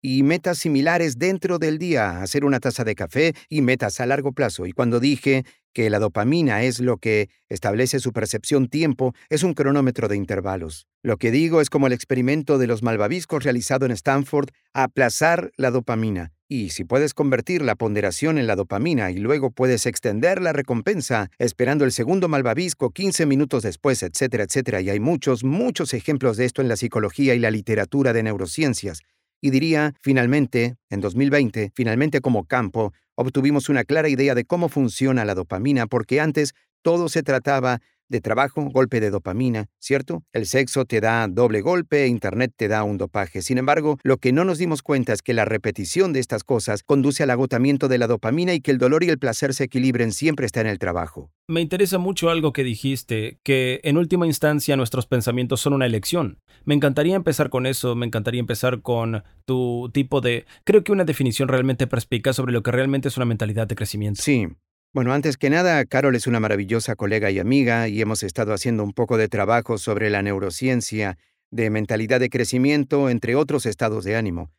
[0.00, 4.32] y metas similares dentro del día, hacer una taza de café y metas a largo
[4.32, 4.64] plazo.
[4.64, 9.52] Y cuando dije que la dopamina es lo que establece su percepción tiempo, es un
[9.52, 10.86] cronómetro de intervalos.
[11.02, 15.70] Lo que digo es como el experimento de los malvaviscos realizado en Stanford, aplazar la
[15.70, 16.32] dopamina.
[16.50, 21.30] Y si puedes convertir la ponderación en la dopamina y luego puedes extender la recompensa
[21.36, 26.46] esperando el segundo malvavisco 15 minutos después, etcétera, etcétera, y hay muchos, muchos ejemplos de
[26.46, 29.02] esto en la psicología y la literatura de neurociencias.
[29.42, 35.26] Y diría, finalmente, en 2020, finalmente como campo, obtuvimos una clara idea de cómo funciona
[35.26, 40.22] la dopamina, porque antes todo se trataba de trabajo, golpe de dopamina, ¿cierto?
[40.32, 43.42] El sexo te da doble golpe, Internet te da un dopaje.
[43.42, 46.82] Sin embargo, lo que no nos dimos cuenta es que la repetición de estas cosas
[46.82, 50.12] conduce al agotamiento de la dopamina y que el dolor y el placer se equilibren
[50.12, 51.30] siempre está en el trabajo.
[51.48, 56.40] Me interesa mucho algo que dijiste, que en última instancia nuestros pensamientos son una elección.
[56.64, 60.44] Me encantaría empezar con eso, me encantaría empezar con tu tipo de...
[60.64, 64.22] Creo que una definición realmente perspicaz sobre lo que realmente es una mentalidad de crecimiento.
[64.22, 64.48] Sí,
[64.92, 68.82] bueno, antes que nada, Carol es una maravillosa colega y amiga y hemos estado haciendo
[68.84, 71.18] un poco de trabajo sobre la neurociencia,
[71.50, 74.50] de mentalidad de crecimiento, entre otros estados de ánimo.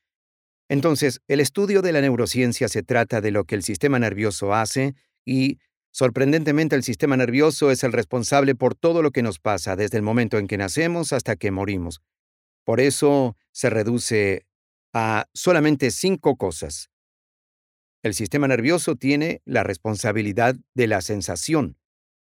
[0.69, 4.93] Entonces, el estudio de la neurociencia se trata de lo que el sistema nervioso hace
[5.25, 5.57] y,
[5.91, 10.03] sorprendentemente, el sistema nervioso es el responsable por todo lo que nos pasa desde el
[10.03, 12.01] momento en que nacemos hasta que morimos.
[12.65, 14.45] Por eso se reduce
[14.93, 16.91] a solamente cinco cosas.
[18.01, 21.77] El sistema nervioso tiene la responsabilidad de la sensación.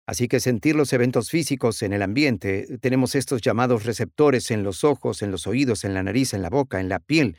[0.06, 4.84] Así que sentir los eventos físicos en el ambiente, tenemos estos llamados receptores en los
[4.84, 7.36] ojos, en los oídos, en la nariz, en la boca, en la piel,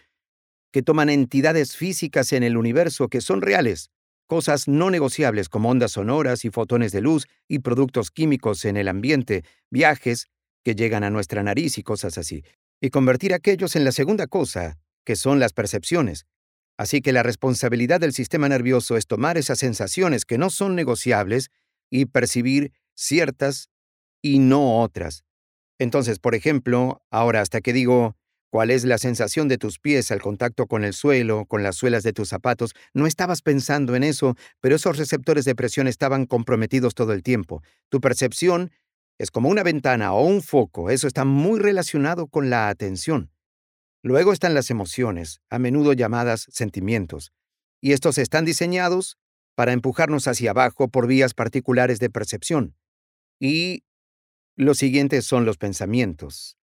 [0.72, 3.90] que toman entidades físicas en el universo que son reales,
[4.28, 8.88] cosas no negociables como ondas sonoras y fotones de luz y productos químicos en el
[8.88, 10.28] ambiente, viajes
[10.64, 12.46] que llegan a nuestra nariz y cosas así,
[12.80, 16.28] y convertir aquellos en la segunda cosa, que son las percepciones,
[16.82, 21.52] Así que la responsabilidad del sistema nervioso es tomar esas sensaciones que no son negociables
[21.92, 23.70] y percibir ciertas
[24.24, 25.24] y no otras.
[25.78, 28.16] Entonces, por ejemplo, ahora hasta que digo,
[28.50, 32.02] cuál es la sensación de tus pies al contacto con el suelo, con las suelas
[32.02, 32.74] de tus zapatos.
[32.96, 37.62] No estabas pensando en eso, pero esos receptores de presión estaban comprometidos todo el tiempo.
[37.90, 38.72] Tu percepción
[39.20, 43.30] es como una ventana o un foco, eso está muy relacionado con la atención.
[44.04, 47.34] Luego están las emociones, a menudo llamadas sentimientos,
[47.82, 49.18] y estos están diseñados
[49.56, 52.76] para empujarnos hacia abajo por vías particulares de percepción.
[53.40, 53.84] Y
[54.56, 56.58] los siguientes son los pensamientos.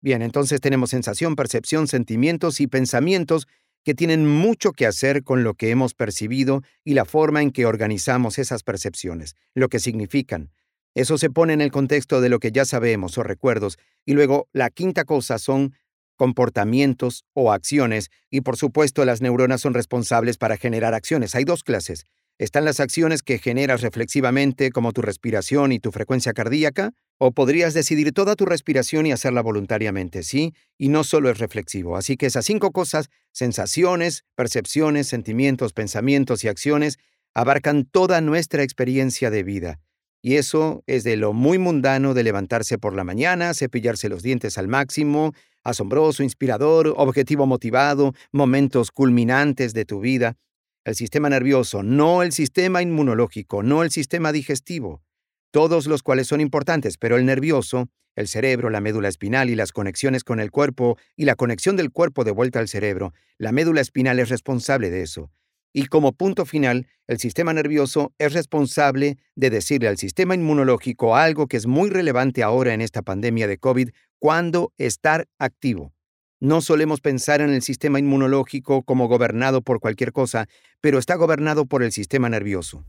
[0.00, 3.48] Bien, entonces tenemos sensación, percepción, sentimientos y pensamientos
[3.84, 7.66] que tienen mucho que hacer con lo que hemos percibido y la forma en que
[7.66, 10.50] organizamos esas percepciones, lo que significan.
[10.94, 13.78] Eso se pone en el contexto de lo que ya sabemos o recuerdos.
[14.06, 15.74] Y luego, la quinta cosa son
[16.16, 21.34] comportamientos o acciones, y por supuesto las neuronas son responsables para generar acciones.
[21.34, 22.04] Hay dos clases.
[22.38, 27.74] Están las acciones que generas reflexivamente, como tu respiración y tu frecuencia cardíaca, o podrías
[27.74, 30.52] decidir toda tu respiración y hacerla voluntariamente, ¿sí?
[30.76, 31.96] Y no solo es reflexivo.
[31.96, 36.98] Así que esas cinco cosas, sensaciones, percepciones, sentimientos, pensamientos y acciones,
[37.34, 39.80] abarcan toda nuestra experiencia de vida.
[40.20, 44.58] Y eso es de lo muy mundano de levantarse por la mañana, cepillarse los dientes
[44.58, 45.34] al máximo,
[45.64, 50.36] asombroso, inspirador, objetivo motivado, momentos culminantes de tu vida,
[50.84, 55.02] el sistema nervioso, no el sistema inmunológico, no el sistema digestivo,
[55.50, 59.72] todos los cuales son importantes, pero el nervioso, el cerebro, la médula espinal y las
[59.72, 63.80] conexiones con el cuerpo y la conexión del cuerpo de vuelta al cerebro, la médula
[63.80, 65.30] espinal es responsable de eso.
[65.76, 71.48] Y como punto final, el sistema nervioso es responsable de decirle al sistema inmunológico algo
[71.48, 73.90] que es muy relevante ahora en esta pandemia de COVID,
[74.24, 75.92] cuándo estar activo.
[76.40, 80.48] No solemos pensar en el sistema inmunológico como gobernado por cualquier cosa,
[80.80, 82.86] pero está gobernado por el sistema nervioso.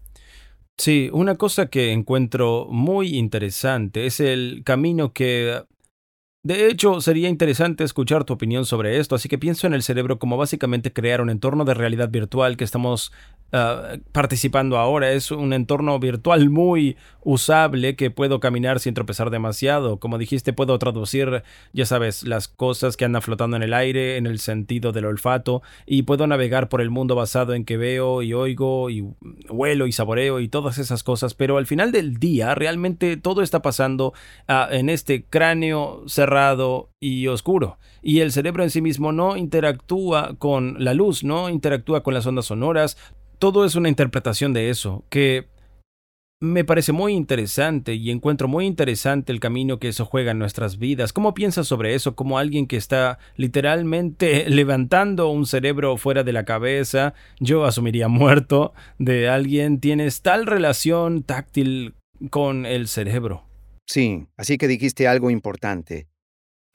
[0.78, 5.62] Sí, una cosa que encuentro muy interesante es el camino que...
[6.46, 10.20] De hecho, sería interesante escuchar tu opinión sobre esto, así que pienso en el cerebro
[10.20, 13.12] como básicamente crear un entorno de realidad virtual que estamos
[13.58, 15.14] Ah, participando ahora.
[15.14, 19.98] Es un entorno virtual muy usable que puedo caminar sin tropezar demasiado.
[19.98, 21.42] Como dijiste, puedo traducir,
[21.72, 25.62] ya sabes, las cosas que andan flotando en el aire en el sentido del olfato
[25.86, 29.06] y puedo navegar por el mundo basado en que veo y oigo y
[29.50, 31.34] huelo y saboreo y todas esas cosas.
[31.34, 34.14] Pero al final del día, realmente todo está pasando
[34.50, 36.35] ah, en este cráneo cerrado
[37.00, 37.78] y oscuro.
[38.02, 42.26] Y el cerebro en sí mismo no interactúa con la luz, no interactúa con las
[42.26, 42.98] ondas sonoras,
[43.40, 45.48] todo es una interpretación de eso, que
[46.42, 50.78] me parece muy interesante y encuentro muy interesante el camino que eso juega en nuestras
[50.78, 51.14] vidas.
[51.14, 56.46] ¿Cómo piensas sobre eso como alguien que está literalmente levantando un cerebro fuera de la
[56.46, 57.14] cabeza?
[57.40, 59.80] Yo asumiría muerto de alguien.
[59.80, 61.96] Tienes tal relación táctil
[62.30, 63.46] con el cerebro.
[63.88, 66.08] Sí, así que dijiste algo importante,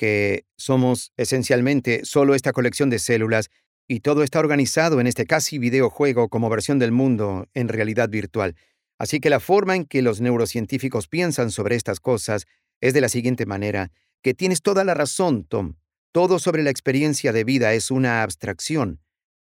[0.00, 3.50] que somos esencialmente solo esta colección de células
[3.86, 8.56] y todo está organizado en este casi videojuego como versión del mundo en realidad virtual.
[8.98, 12.46] Así que la forma en que los neurocientíficos piensan sobre estas cosas
[12.80, 15.74] es de la siguiente manera, que tienes toda la razón, Tom.
[16.12, 19.02] Todo sobre la experiencia de vida es una abstracción.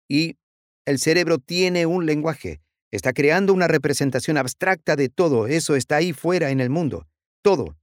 [0.08, 0.38] Y
[0.86, 2.62] el cerebro tiene un lenguaje.
[2.92, 5.48] Está creando una representación abstracta de todo.
[5.48, 7.08] Eso está ahí fuera en el mundo.
[7.42, 7.76] Todo.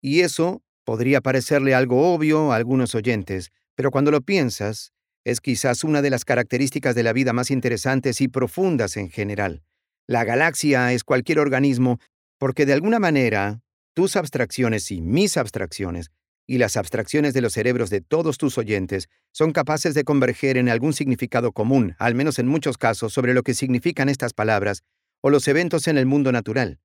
[0.00, 4.92] Y eso podría parecerle algo obvio a algunos oyentes, pero cuando lo piensas,
[5.24, 9.64] es quizás una de las características de la vida más interesantes y profundas en general.
[10.06, 11.98] La galaxia es cualquier organismo
[12.38, 13.60] porque de alguna manera
[13.92, 16.12] tus abstracciones y mis abstracciones
[16.46, 20.68] y las abstracciones de los cerebros de todos tus oyentes son capaces de converger en
[20.68, 24.84] algún significado común, al menos en muchos casos, sobre lo que significan estas palabras
[25.20, 26.78] o los eventos en el mundo natural.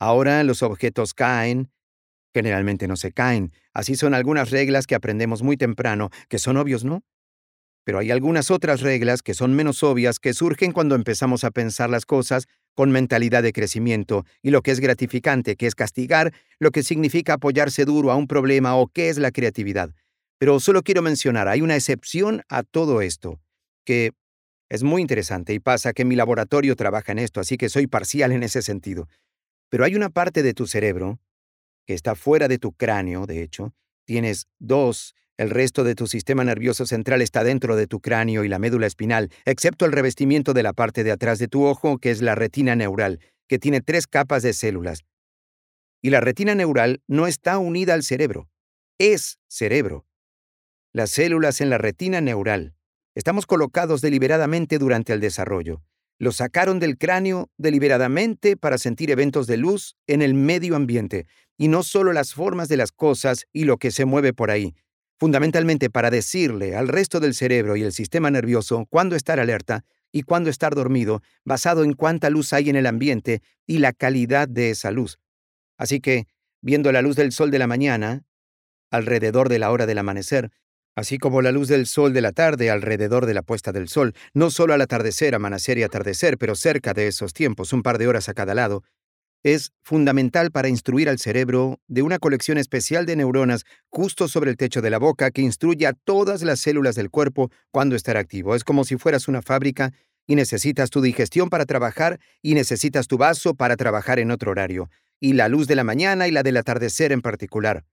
[0.00, 1.70] Ahora los objetos caen,
[2.34, 6.84] generalmente no se caen, así son algunas reglas que aprendemos muy temprano, que son obvios,
[6.84, 7.02] ¿no?
[7.84, 11.88] Pero hay algunas otras reglas que son menos obvias que surgen cuando empezamos a pensar
[11.88, 16.70] las cosas con mentalidad de crecimiento y lo que es gratificante, que es castigar, lo
[16.70, 19.94] que significa apoyarse duro a un problema o qué es la creatividad.
[20.38, 23.40] Pero solo quiero mencionar, hay una excepción a todo esto,
[23.84, 24.12] que
[24.68, 28.32] es muy interesante y pasa que mi laboratorio trabaja en esto, así que soy parcial
[28.32, 29.08] en ese sentido.
[29.70, 31.18] Pero hay una parte de tu cerebro,
[31.88, 33.72] que está fuera de tu cráneo, de hecho,
[34.04, 38.48] tienes dos el resto de tu sistema nervioso central está dentro de tu cráneo y
[38.48, 42.10] la médula espinal, excepto el revestimiento de la parte de atrás de tu ojo, que
[42.10, 45.06] es la retina neural, que tiene tres capas de células.
[46.02, 48.50] Y la retina neural no está unida al cerebro,
[48.98, 50.04] es cerebro.
[50.92, 52.74] Las células en la retina neural.
[53.14, 55.82] Estamos colocados deliberadamente durante el desarrollo.
[56.18, 61.26] Los sacaron del cráneo deliberadamente para sentir eventos de luz en el medio ambiente,
[61.56, 64.74] y no solo las formas de las cosas y lo que se mueve por ahí,
[65.18, 70.22] fundamentalmente para decirle al resto del cerebro y el sistema nervioso cuándo estar alerta y
[70.22, 74.70] cuándo estar dormido, basado en cuánta luz hay en el ambiente y la calidad de
[74.70, 75.18] esa luz.
[75.76, 76.26] Así que,
[76.60, 78.24] viendo la luz del sol de la mañana,
[78.90, 80.50] alrededor de la hora del amanecer,
[80.98, 84.14] así como la luz del sol de la tarde alrededor de la puesta del sol,
[84.34, 88.08] no solo al atardecer, amanecer y atardecer, pero cerca de esos tiempos, un par de
[88.08, 88.82] horas a cada lado,
[89.44, 94.56] es fundamental para instruir al cerebro de una colección especial de neuronas justo sobre el
[94.56, 98.56] techo de la boca que instruye a todas las células del cuerpo cuando estar activo.
[98.56, 99.92] Es como si fueras una fábrica
[100.26, 104.90] y necesitas tu digestión para trabajar y necesitas tu vaso para trabajar en otro horario,
[105.20, 107.84] y la luz de la mañana y la del atardecer en particular.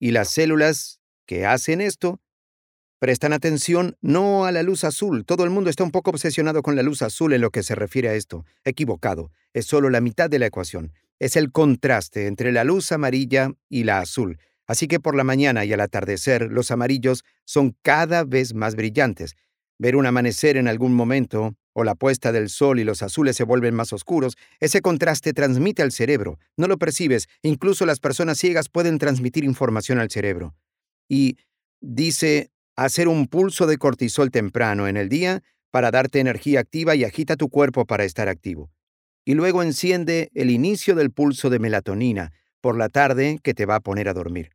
[0.00, 2.20] Y las células que hacen esto
[3.04, 5.26] prestan atención no a la luz azul.
[5.26, 7.74] Todo el mundo está un poco obsesionado con la luz azul en lo que se
[7.74, 8.46] refiere a esto.
[8.64, 9.30] Equivocado.
[9.52, 10.92] Es solo la mitad de la ecuación.
[11.18, 14.38] Es el contraste entre la luz amarilla y la azul.
[14.66, 19.34] Así que por la mañana y al atardecer los amarillos son cada vez más brillantes.
[19.78, 23.44] Ver un amanecer en algún momento, o la puesta del sol y los azules se
[23.44, 26.38] vuelven más oscuros, ese contraste transmite al cerebro.
[26.56, 30.54] No lo percibes, incluso las personas ciegas pueden transmitir información al cerebro.
[31.08, 31.36] Y
[31.80, 37.04] dice hacer un pulso de cortisol temprano en el día para darte energía activa y
[37.04, 38.70] agita tu cuerpo para estar activo.
[39.24, 43.76] Y luego enciende el inicio del pulso de melatonina por la tarde que te va
[43.76, 44.50] a poner a dormir.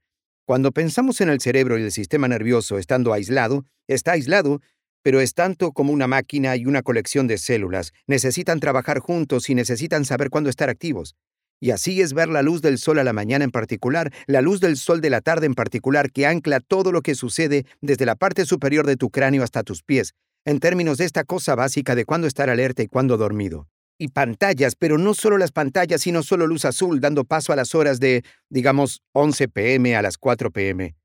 [0.46, 4.62] Cuando pensamos en el cerebro y el sistema nervioso estando aislado, está aislado,
[5.04, 7.94] pero es tanto como una máquina y una colección de células.
[8.08, 11.16] Necesitan trabajar juntos y necesitan saber cuándo estar activos.
[11.60, 14.62] Y así es ver la luz del sol a la mañana en particular, la luz
[14.62, 18.16] del sol de la tarde en particular, que ancla todo lo que sucede desde la
[18.16, 20.14] parte superior de tu cráneo hasta tus pies,
[20.46, 23.68] en términos de esta cosa básica de cuándo estar alerta y cuándo dormido.
[23.98, 27.76] Y pantallas, pero no solo las pantallas, sino solo luz azul, dando paso a las
[27.76, 30.96] horas de, digamos, 11 pm a las 4 pm.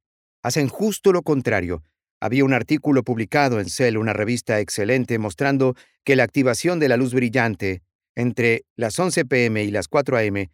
[0.44, 1.82] Hacen justo lo contrario.
[2.20, 5.74] Había un artículo publicado en Cell, una revista excelente, mostrando
[6.04, 7.82] que la activación de la luz brillante,
[8.14, 10.46] entre las 11 pm y las 4 am,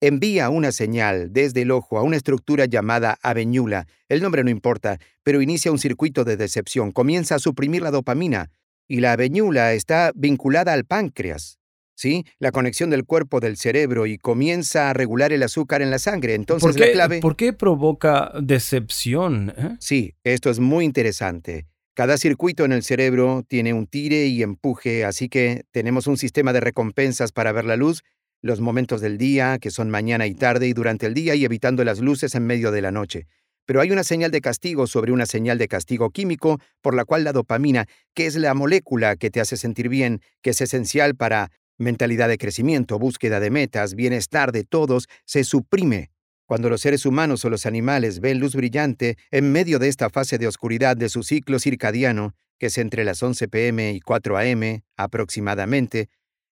[0.00, 3.86] envía una señal desde el ojo a una estructura llamada aveñula.
[4.08, 8.50] El nombre no importa, pero inicia un circuito de decepción, comienza a suprimir la dopamina,
[8.88, 11.58] y la aveñula está vinculada al páncreas.
[11.94, 12.24] ¿Sí?
[12.38, 16.34] La conexión del cuerpo del cerebro y comienza a regular el azúcar en la sangre.
[16.34, 17.20] Entonces la clave.
[17.20, 19.52] ¿Por qué provoca decepción?
[19.54, 19.76] Eh?
[19.80, 21.66] Sí, esto es muy interesante.
[22.00, 26.54] Cada circuito en el cerebro tiene un tire y empuje, así que tenemos un sistema
[26.54, 28.04] de recompensas para ver la luz,
[28.40, 31.84] los momentos del día, que son mañana y tarde y durante el día, y evitando
[31.84, 33.26] las luces en medio de la noche.
[33.66, 37.22] Pero hay una señal de castigo sobre una señal de castigo químico, por la cual
[37.22, 41.50] la dopamina, que es la molécula que te hace sentir bien, que es esencial para
[41.76, 46.08] mentalidad de crecimiento, búsqueda de metas, bienestar de todos, se suprime
[46.50, 50.36] cuando los seres humanos o los animales ven luz brillante en medio de esta fase
[50.36, 54.82] de oscuridad de su ciclo circadiano, que es entre las 11 pm y 4 am
[54.96, 56.08] aproximadamente,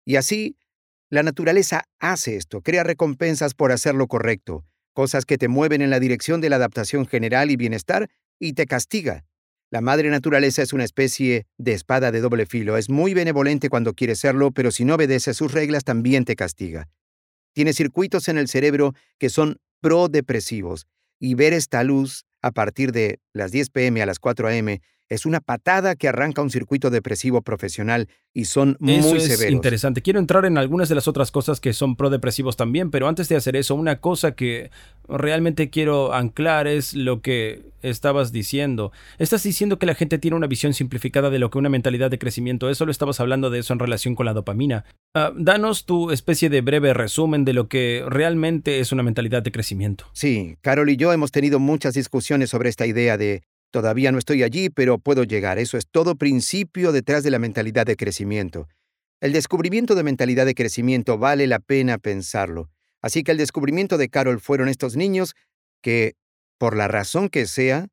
[0.05, 0.55] y así
[1.09, 5.89] la naturaleza hace esto, crea recompensas por hacer lo correcto, cosas que te mueven en
[5.89, 8.07] la dirección de la adaptación general y bienestar,
[8.37, 9.25] y te castiga.
[9.71, 13.95] La madre naturaleza es una especie de espada de doble filo, es muy benevolente cuando
[13.95, 16.87] quiere serlo, pero si no obedece sus reglas también te castiga.
[17.53, 20.87] Tiene circuitos en el cerebro que son prodepresivos
[21.19, 24.79] y ver esta luz a partir de las 10 pm a las 4 am
[25.09, 30.01] es una patada que arranca un circuito depresivo profesional y son muy eso es interesante.
[30.01, 33.35] Quiero entrar en algunas de las otras cosas que son prodepresivos también, pero antes de
[33.35, 34.69] hacer eso, una cosa que
[35.07, 38.91] realmente quiero anclar es lo que estabas diciendo.
[39.17, 42.19] Estás diciendo que la gente tiene una visión simplificada de lo que una mentalidad de
[42.19, 44.85] crecimiento es, solo estabas hablando de eso en relación con la dopamina.
[45.13, 49.51] Ah, danos tu especie de breve resumen de lo que realmente es una mentalidad de
[49.51, 50.05] crecimiento.
[50.13, 54.43] Sí, Carol y yo hemos tenido muchas discusiones sobre esta idea de Todavía no estoy
[54.43, 55.59] allí, pero puedo llegar.
[55.59, 58.67] Eso es todo principio detrás de la mentalidad de crecimiento.
[59.19, 62.69] El descubrimiento de mentalidad de crecimiento vale la pena pensarlo.
[63.01, 65.35] Así que el descubrimiento de Carol fueron estos niños
[65.81, 66.15] que,
[66.57, 67.87] por la razón que sea,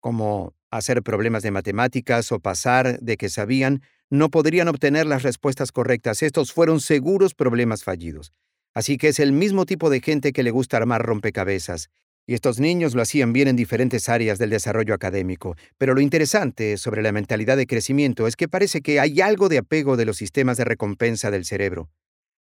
[0.00, 5.72] como hacer problemas de matemáticas o pasar de que sabían, no podrían obtener las respuestas
[5.72, 6.22] correctas.
[6.22, 8.32] Estos fueron seguros problemas fallidos.
[8.74, 11.88] Así que es el mismo tipo de gente que le gusta armar rompecabezas.
[12.26, 15.56] Y estos niños lo hacían bien en diferentes áreas del desarrollo académico.
[15.78, 19.58] Pero lo interesante sobre la mentalidad de crecimiento es que parece que hay algo de
[19.58, 21.88] apego de los sistemas de recompensa del cerebro.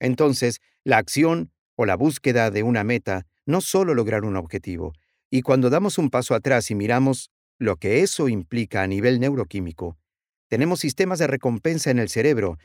[0.00, 4.94] Entonces, la acción o la búsqueda de una meta no solo lograr un objetivo.
[5.30, 9.98] Y cuando damos un paso atrás y miramos lo que eso implica a nivel neuroquímico,
[10.48, 12.58] tenemos sistemas de recompensa en el cerebro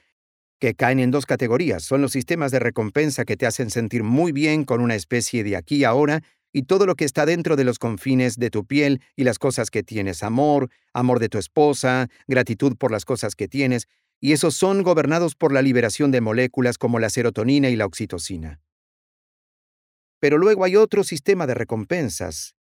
[0.60, 1.84] que caen en dos categorías.
[1.84, 5.56] Son los sistemas de recompensa que te hacen sentir muy bien con una especie de
[5.56, 6.22] aquí ahora
[6.52, 9.70] y todo lo que está dentro de los confines de tu piel y las cosas
[9.70, 13.88] que tienes, amor, amor de tu esposa, gratitud por las cosas que tienes,
[14.20, 18.60] y esos son gobernados por la liberación de moléculas como la serotonina y la oxitocina.
[20.20, 22.56] Pero luego hay otro sistema de recompensas,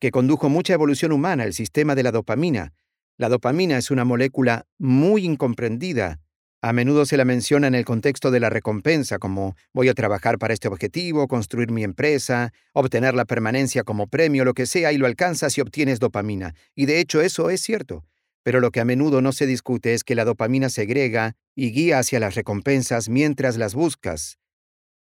[0.00, 2.72] que condujo mucha evolución humana, el sistema de la dopamina.
[3.16, 6.20] La dopamina es una molécula muy incomprendida.
[6.64, 10.38] A menudo se la menciona en el contexto de la recompensa, como voy a trabajar
[10.38, 14.96] para este objetivo, construir mi empresa, obtener la permanencia como premio, lo que sea, y
[14.96, 16.54] lo alcanzas y obtienes dopamina.
[16.74, 18.06] Y de hecho eso es cierto.
[18.42, 21.98] Pero lo que a menudo no se discute es que la dopamina segrega y guía
[21.98, 24.38] hacia las recompensas mientras las buscas.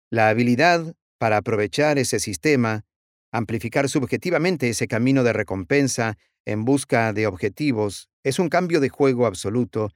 [0.08, 2.86] La habilidad para aprovechar ese sistema,
[3.30, 6.16] amplificar subjetivamente ese camino de recompensa
[6.46, 9.90] en busca de objetivos, es un cambio de juego absoluto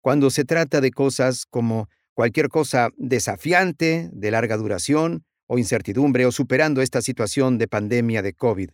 [0.00, 6.32] cuando se trata de cosas como cualquier cosa desafiante, de larga duración, o incertidumbre, o
[6.32, 8.70] superando esta situación de pandemia de COVID.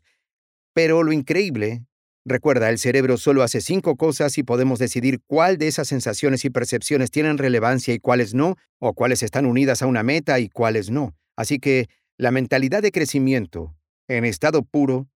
[0.75, 1.87] Pero lo increíble
[2.29, 6.51] Recuerda, el cerebro solo hace cinco cosas y podemos decidir cuál de esas sensaciones y
[6.51, 10.91] percepciones tienen relevancia y cuáles no, o cuáles están unidas a una meta y cuáles
[10.91, 11.15] no.
[11.37, 11.89] Así que
[12.19, 13.77] la mentalidad de crecimiento,
[14.09, 15.07] en estado puro,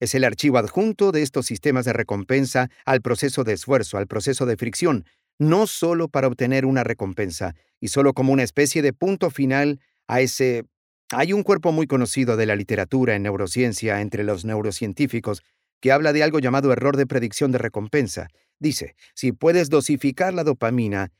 [0.00, 4.44] es el archivo adjunto de estos sistemas de recompensa al proceso de esfuerzo, al proceso
[4.44, 5.04] de fricción,
[5.38, 10.20] no solo para obtener una recompensa, y solo como una especie de punto final a
[10.20, 10.64] ese...
[11.12, 15.42] Hay un cuerpo muy conocido de la literatura en neurociencia entre los neurocientíficos
[15.80, 18.28] que habla de algo llamado error de predicción de recompensa.
[18.58, 21.12] Dice, si puedes dosificar la dopamina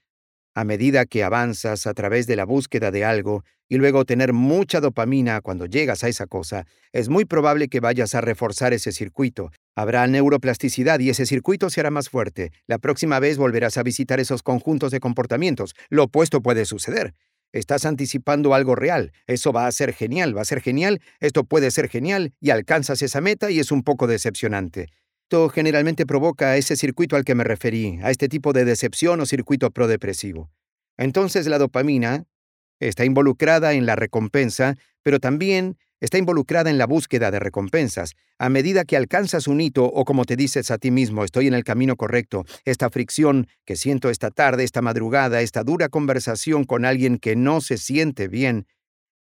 [0.57, 4.81] a medida que avanzas a través de la búsqueda de algo y luego tener mucha
[4.81, 9.51] dopamina cuando llegas a esa cosa, es muy probable que vayas a reforzar ese circuito.
[9.77, 12.53] Habrá neuroplasticidad y ese circuito se hará más fuerte.
[12.67, 15.75] La próxima vez volverás a visitar esos conjuntos de comportamientos.
[15.91, 17.13] Lo opuesto puede suceder.
[17.53, 19.13] Estás anticipando algo real.
[19.27, 23.03] Eso va a ser genial, va a ser genial, esto puede ser genial, y alcanzas
[23.03, 24.87] esa meta y es un poco decepcionante.
[25.27, 29.27] Esto generalmente provoca ese circuito al que me referí, a este tipo de decepción o
[29.27, 30.53] circuito prodepresivo.
[30.97, 32.27] Entonces la dopamina
[32.79, 38.13] está involucrada en la recompensa, pero también está involucrada en la búsqueda de recompensas.
[38.39, 41.55] A medida que alcanzas un hito o como te dices a ti mismo, estoy en
[41.55, 46.85] el camino correcto, esta fricción que siento esta tarde, esta madrugada, esta dura conversación con
[46.85, 48.69] alguien que no se siente bien,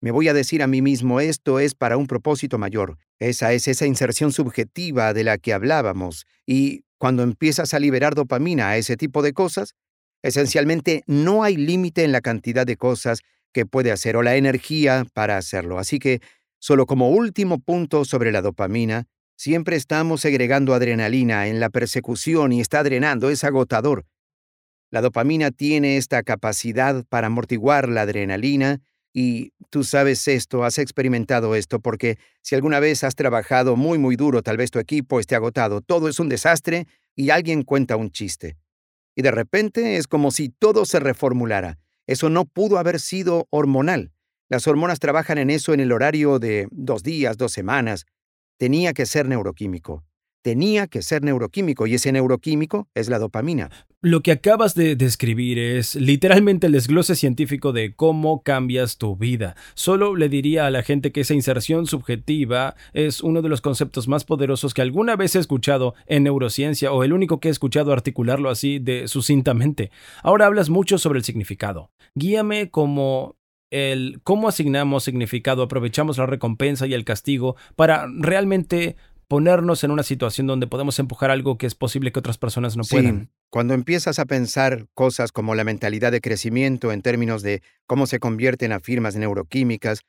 [0.03, 2.97] me voy a decir a mí mismo, esto es para un propósito mayor.
[3.19, 6.25] Esa es esa inserción subjetiva de la que hablábamos.
[6.45, 9.73] Y cuando empiezas a liberar dopamina a ese tipo de cosas,
[10.21, 13.21] esencialmente no hay límite en la cantidad de cosas
[13.51, 15.79] que puede hacer o la energía para hacerlo.
[15.79, 16.21] Así que
[16.63, 22.61] Solo como último punto sobre la dopamina, siempre estamos segregando adrenalina en la persecución y
[22.61, 24.05] está drenando, es agotador.
[24.89, 28.79] La dopamina tiene esta capacidad para amortiguar la adrenalina
[29.13, 34.15] y tú sabes esto, has experimentado esto, porque si alguna vez has trabajado muy, muy
[34.15, 38.09] duro, tal vez tu equipo esté agotado, todo es un desastre y alguien cuenta un
[38.09, 38.57] chiste.
[39.15, 41.77] Y de repente es como si todo se reformulara.
[42.07, 44.11] Eso no pudo haber sido hormonal.
[44.49, 48.05] Las hormonas trabajan en eso en el horario de dos días, dos semanas.
[48.57, 50.03] Tenía que ser neuroquímico.
[50.43, 53.71] Tenía que ser neuroquímico y ese neuroquímico es la dopamina.
[54.01, 59.55] Lo que acabas de describir es literalmente el desglose científico de cómo cambias tu vida.
[59.73, 64.09] Solo le diría a la gente que esa inserción subjetiva es uno de los conceptos
[64.09, 67.93] más poderosos que alguna vez he escuchado en neurociencia o el único que he escuchado
[67.93, 69.91] articularlo así de sucintamente.
[70.23, 71.89] Ahora hablas mucho sobre el significado.
[72.15, 73.37] Guíame como
[73.71, 78.97] el cómo asignamos significado, aprovechamos la recompensa y el castigo para realmente
[79.33, 82.83] ponernos en una situación donde podemos empujar algo que es posible que otras personas no
[82.83, 83.31] puedan.
[83.49, 88.19] Cuando empiezas a pensar cosas como la mentalidad de crecimiento en términos de cómo se
[88.19, 90.01] convierten a firmas neuroquímicas,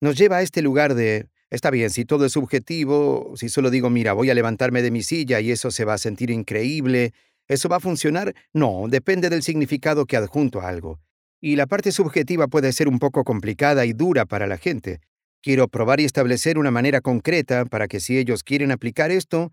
[0.00, 3.90] nos lleva a este lugar de, está bien, si todo es subjetivo, si solo digo,
[3.90, 7.12] mira, voy a levantarme de mi silla y eso se va a sentir increíble,
[7.46, 8.34] ¿eso va a funcionar?
[8.52, 10.98] No, depende del significado que adjunto a algo.
[11.40, 14.98] Y la parte subjetiva puede ser un poco complicada y dura para la gente.
[15.44, 19.52] Quiero probar y establecer una manera concreta para que si ellos quieren aplicar esto,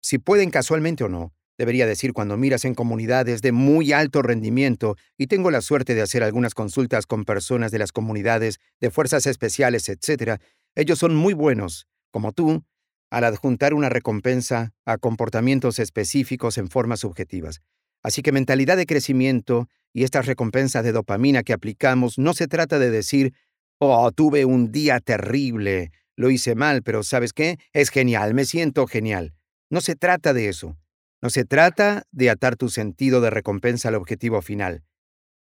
[0.00, 4.94] si pueden casualmente o no, debería decir cuando miras en comunidades de muy alto rendimiento,
[5.18, 9.26] y tengo la suerte de hacer algunas consultas con personas de las comunidades, de fuerzas
[9.26, 10.40] especiales, etc.,
[10.76, 12.62] ellos son muy buenos, como tú,
[13.10, 17.62] al adjuntar una recompensa a comportamientos específicos en formas subjetivas.
[18.04, 22.78] Así que mentalidad de crecimiento y estas recompensas de dopamina que aplicamos no se trata
[22.78, 23.34] de decir,
[23.78, 27.58] oh, tuve un día terrible, lo hice mal, pero ¿sabes qué?
[27.72, 29.34] Es genial, me siento genial.
[29.70, 30.76] No se trata de eso.
[31.20, 34.84] No se trata de atar tu sentido de recompensa al objetivo final.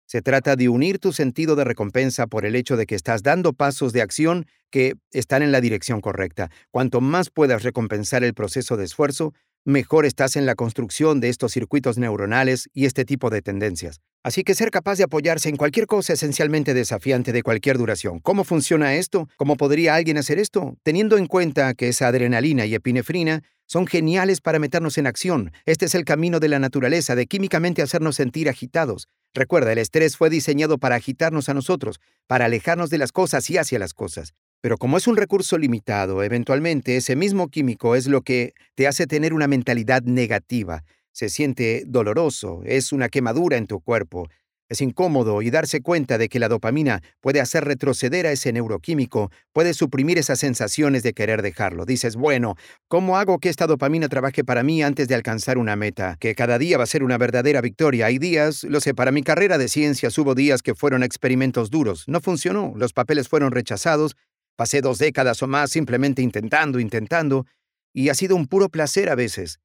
[0.05, 3.53] Se trata de unir tu sentido de recompensa por el hecho de que estás dando
[3.53, 6.51] pasos de acción que están en la dirección correcta.
[6.69, 9.33] Cuanto más puedas recompensar el proceso de esfuerzo,
[9.65, 14.01] mejor estás en la construcción de estos circuitos neuronales y este tipo de tendencias.
[14.23, 18.19] Así que ser capaz de apoyarse en cualquier cosa esencialmente desafiante de cualquier duración.
[18.19, 19.27] ¿Cómo funciona esto?
[19.37, 20.77] ¿Cómo podría alguien hacer esto?
[20.83, 25.53] Teniendo en cuenta que esa adrenalina y epinefrina son geniales para meternos en acción.
[25.65, 29.07] Este es el camino de la naturaleza, de químicamente hacernos sentir agitados.
[29.33, 33.57] Recuerda, el estrés fue diseñado para agitarnos a nosotros, para alejarnos de las cosas y
[33.57, 34.33] hacia las cosas.
[34.61, 39.07] Pero como es un recurso limitado, eventualmente ese mismo químico es lo que te hace
[39.07, 40.83] tener una mentalidad negativa.
[41.11, 44.29] Se siente doloroso, es una quemadura en tu cuerpo,
[44.71, 49.29] es incómodo y darse cuenta de que la dopamina puede hacer retroceder a ese neuroquímico,
[49.51, 51.85] puede suprimir esas sensaciones de querer dejarlo.
[51.85, 52.55] Dices, bueno,
[52.87, 56.15] ¿cómo hago que esta dopamina trabaje para mí antes de alcanzar una meta?
[56.21, 58.05] Que cada día va a ser una verdadera victoria.
[58.05, 62.05] Hay días, lo sé, para mi carrera de ciencias hubo días que fueron experimentos duros.
[62.07, 64.15] No funcionó, los papeles fueron rechazados,
[64.55, 67.45] pasé dos décadas o más simplemente intentando, intentando,
[67.93, 69.59] y ha sido un puro placer a veces.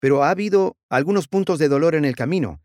[0.00, 2.60] Pero ha habido algunos puntos de dolor en el camino.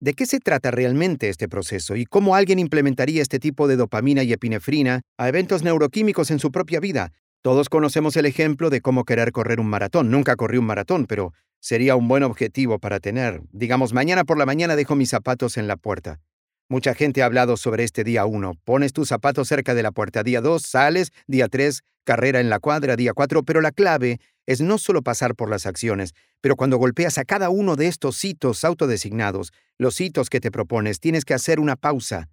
[0.00, 4.24] ¿De qué se trata realmente este proceso y cómo alguien implementaría este tipo de dopamina
[4.24, 7.12] y epinefrina a eventos neuroquímicos en su propia vida?
[7.40, 10.10] Todos conocemos el ejemplo de cómo querer correr un maratón.
[10.10, 13.42] Nunca corrí un maratón, pero sería un buen objetivo para tener.
[13.52, 16.20] Digamos, mañana por la mañana dejo mis zapatos en la puerta.
[16.68, 18.54] Mucha gente ha hablado sobre este día 1.
[18.64, 20.22] Pones tus zapatos cerca de la puerta.
[20.22, 21.12] Día 2, sales.
[21.26, 22.96] Día 3, carrera en la cuadra.
[22.96, 27.18] Día 4, pero la clave es no solo pasar por las acciones, pero cuando golpeas
[27.18, 31.60] a cada uno de estos hitos autodesignados, los hitos que te propones, tienes que hacer
[31.60, 32.28] una pausa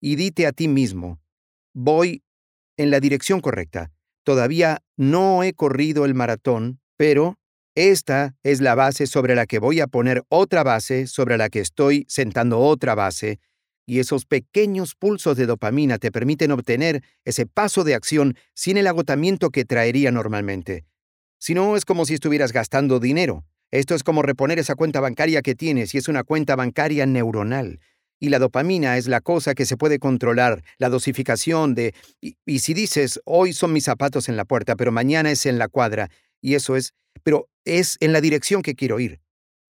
[0.00, 1.18] y dite a ti mismo,
[1.72, 2.22] voy
[2.76, 3.90] en la dirección correcta.
[4.22, 7.38] Todavía no he corrido el maratón, pero
[7.74, 11.60] esta es la base sobre la que voy a poner otra base, sobre la que
[11.60, 13.38] estoy sentando otra base,
[13.86, 18.88] y esos pequeños pulsos de dopamina te permiten obtener ese paso de acción sin el
[18.88, 20.84] agotamiento que traería normalmente.
[21.38, 23.44] Si no, es como si estuvieras gastando dinero.
[23.70, 27.80] Esto es como reponer esa cuenta bancaria que tienes y es una cuenta bancaria neuronal.
[28.18, 31.94] Y la dopamina es la cosa que se puede controlar, la dosificación de...
[32.20, 35.58] Y, y, si dices, hoy son mis zapatos en la puerta, pero mañana es en
[35.58, 36.10] la cuadra,
[36.40, 36.94] y eso es...
[37.22, 39.20] Pero es en la dirección que quiero ir.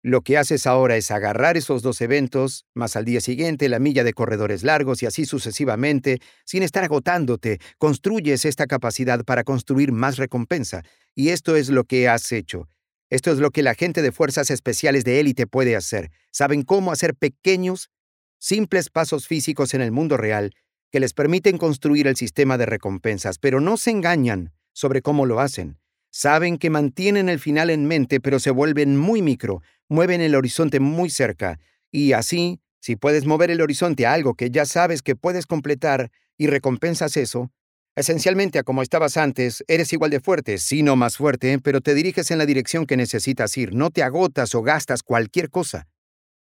[0.06, 4.04] Lo que haces ahora es agarrar esos dos eventos, más al día siguiente la milla
[4.04, 10.16] de corredores largos y así sucesivamente, sin estar agotándote, construyes esta capacidad para construir más
[10.16, 10.84] recompensa.
[11.16, 12.68] Y esto es lo que has hecho.
[13.10, 16.12] Esto es lo que la gente de fuerzas especiales de élite puede hacer.
[16.30, 17.90] Saben cómo hacer pequeños,
[18.38, 20.52] simples pasos físicos en el mundo real
[20.92, 25.40] que les permiten construir el sistema de recompensas, pero no se engañan sobre cómo lo
[25.40, 25.80] hacen.
[26.18, 30.80] Saben que mantienen el final en mente, pero se vuelven muy micro, mueven el horizonte
[30.80, 31.60] muy cerca,
[31.92, 36.10] y así, si puedes mover el horizonte a algo que ya sabes que puedes completar
[36.38, 37.52] y recompensas eso,
[37.96, 41.92] esencialmente a como estabas antes, eres igual de fuerte, si no más fuerte, pero te
[41.92, 45.86] diriges en la dirección que necesitas ir, no te agotas o gastas cualquier cosa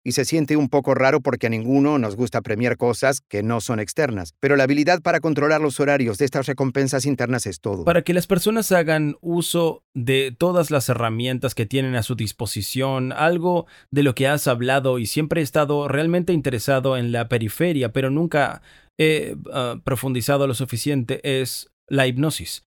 [0.07, 3.59] y se siente un poco raro porque a ninguno nos gusta premiar cosas que no
[3.59, 7.83] son externas, pero la habilidad para controlar los horarios de estas recompensas internas es todo.
[7.83, 13.11] Para que las personas hagan uso de todas las herramientas que tienen a su disposición,
[13.11, 17.91] algo de lo que has hablado y siempre he estado realmente interesado en la periferia,
[17.91, 18.61] pero nunca
[18.97, 22.66] he ah, profundizado lo suficiente, es la hipnosis.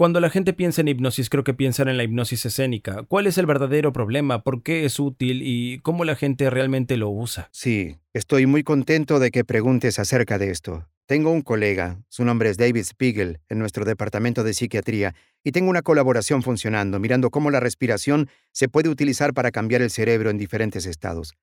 [0.00, 3.02] Cuando la gente piensa en hipnosis, creo que piensan en la hipnosis escénica.
[3.02, 4.42] ¿Cuál es el verdadero problema?
[4.42, 5.42] ¿Por qué es útil?
[5.44, 7.50] ¿Y cómo la gente realmente lo usa?
[7.52, 10.88] Sí, estoy muy contento de que preguntes acerca de esto.
[11.04, 15.14] Tengo un colega, su nombre es David Spiegel, en nuestro departamento de psiquiatría,
[15.44, 19.90] y tengo una colaboración funcionando, mirando cómo la respiración se puede utilizar para cambiar el
[19.90, 21.34] cerebro en diferentes estados.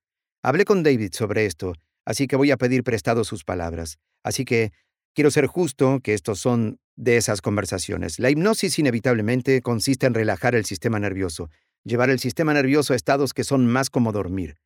[0.42, 1.74] Hablé con David sobre esto,
[2.04, 3.98] así que voy a pedir prestado sus palabras.
[4.24, 4.72] Así que
[5.14, 8.18] quiero ser justo que estos son de esas conversaciones.
[8.18, 11.48] La hipnosis inevitablemente consiste en relajar el sistema nervioso,
[11.84, 14.56] llevar el sistema nervioso a estados que son más como dormir.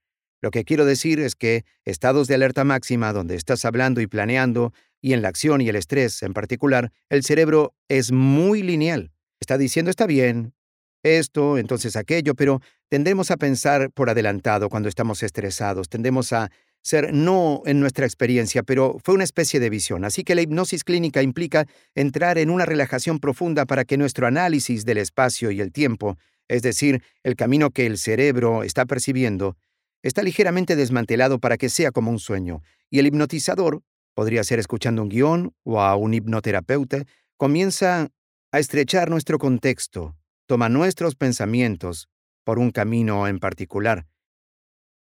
[0.41, 4.73] Lo que quiero decir es que estados de alerta máxima donde estás hablando y planeando,
[5.01, 9.13] y en la acción y el estrés en particular, el cerebro es muy lineal.
[9.39, 10.55] Está diciendo está bien,
[11.03, 16.51] esto, entonces aquello, pero tendemos a pensar por adelantado cuando estamos estresados, tendemos a
[16.83, 20.05] ser no en nuestra experiencia, pero fue una especie de visión.
[20.05, 24.85] Así que la hipnosis clínica implica entrar en una relajación profunda para que nuestro análisis
[24.85, 26.19] del espacio y el tiempo,
[26.49, 29.57] es decir, el camino que el cerebro está percibiendo,
[30.03, 32.63] está ligeramente desmantelado para que sea como un sueño.
[32.91, 33.83] Y el hipnotizador,
[34.15, 37.05] podría ser escuchando un guion o a un hipnoterapeuta,
[37.37, 38.09] comienza
[38.51, 42.09] a estrechar nuestro contexto, toma nuestros pensamientos
[42.45, 44.07] por un camino en particular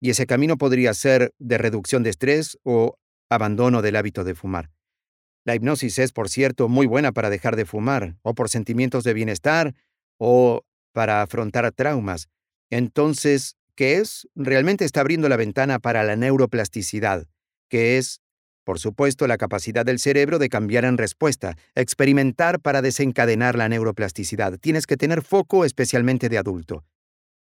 [0.02, 2.96] Y ese camino podría ser de reducción de estrés o
[3.30, 4.68] abandono del hábito de fumar.
[5.44, 9.14] La hipnosis es, por cierto, muy buena para dejar de fumar, o por sentimientos de
[9.14, 9.76] bienestar,
[10.18, 12.28] o para afrontar traumas.
[12.68, 14.26] Entonces, ¿qué es?
[14.34, 17.28] Realmente está abriendo la ventana para la neuroplasticidad,
[17.68, 18.20] que es,
[18.64, 24.58] por supuesto, la capacidad del cerebro de cambiar en respuesta, experimentar para desencadenar la neuroplasticidad.
[24.58, 26.84] Tienes que tener foco especialmente de adulto.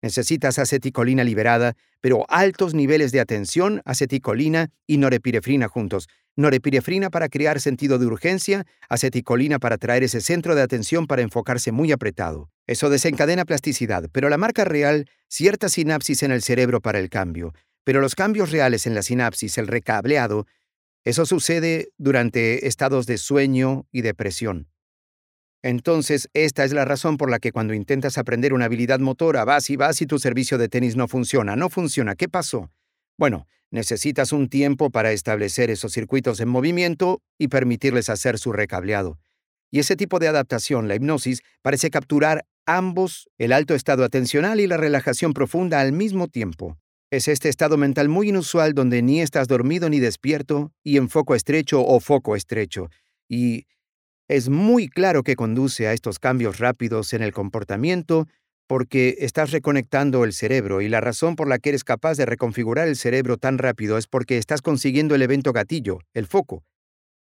[0.03, 6.09] Necesitas aceticolina liberada, pero altos niveles de atención, aceticolina y norepirefrina juntos.
[6.37, 11.71] Norepirefrina para crear sentido de urgencia, aceticolina para traer ese centro de atención para enfocarse
[11.71, 12.51] muy apretado.
[12.67, 17.53] Eso desencadena plasticidad, pero la marca real, cierta sinapsis en el cerebro para el cambio.
[17.85, 20.47] Pero los cambios reales en la sinapsis, el recableado,
[21.05, 24.70] eso sucede durante estados de sueño y depresión.
[25.63, 29.69] Entonces, esta es la razón por la que cuando intentas aprender una habilidad motora, vas
[29.71, 31.55] y vas y tu servicio de tenis no funciona.
[31.57, 32.15] No funciona.
[32.15, 32.71] ¿Qué pasó?
[33.19, 39.19] Bueno, necesitas un tiempo para establecer esos circuitos en movimiento y permitirles hacer su recableado.
[39.71, 44.67] Y ese tipo de adaptación, la hipnosis, parece capturar ambos, el alto estado atencional y
[44.67, 46.79] la relajación profunda al mismo tiempo.
[47.11, 51.35] Es este estado mental muy inusual donde ni estás dormido ni despierto y en foco
[51.35, 52.89] estrecho o foco estrecho.
[53.29, 53.67] Y
[54.31, 58.29] es muy claro que conduce a estos cambios rápidos en el comportamiento
[58.69, 62.87] porque estás reconectando el cerebro y la razón por la que eres capaz de reconfigurar
[62.87, 66.63] el cerebro tan rápido es porque estás consiguiendo el evento gatillo, el foco,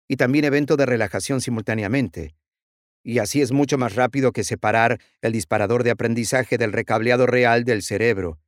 [0.07, 2.35] y también evento de relajación simultáneamente.
[3.03, 7.65] Y así es mucho más rápido que separar el disparador de aprendizaje del recableado real
[7.65, 8.39] del cerebro.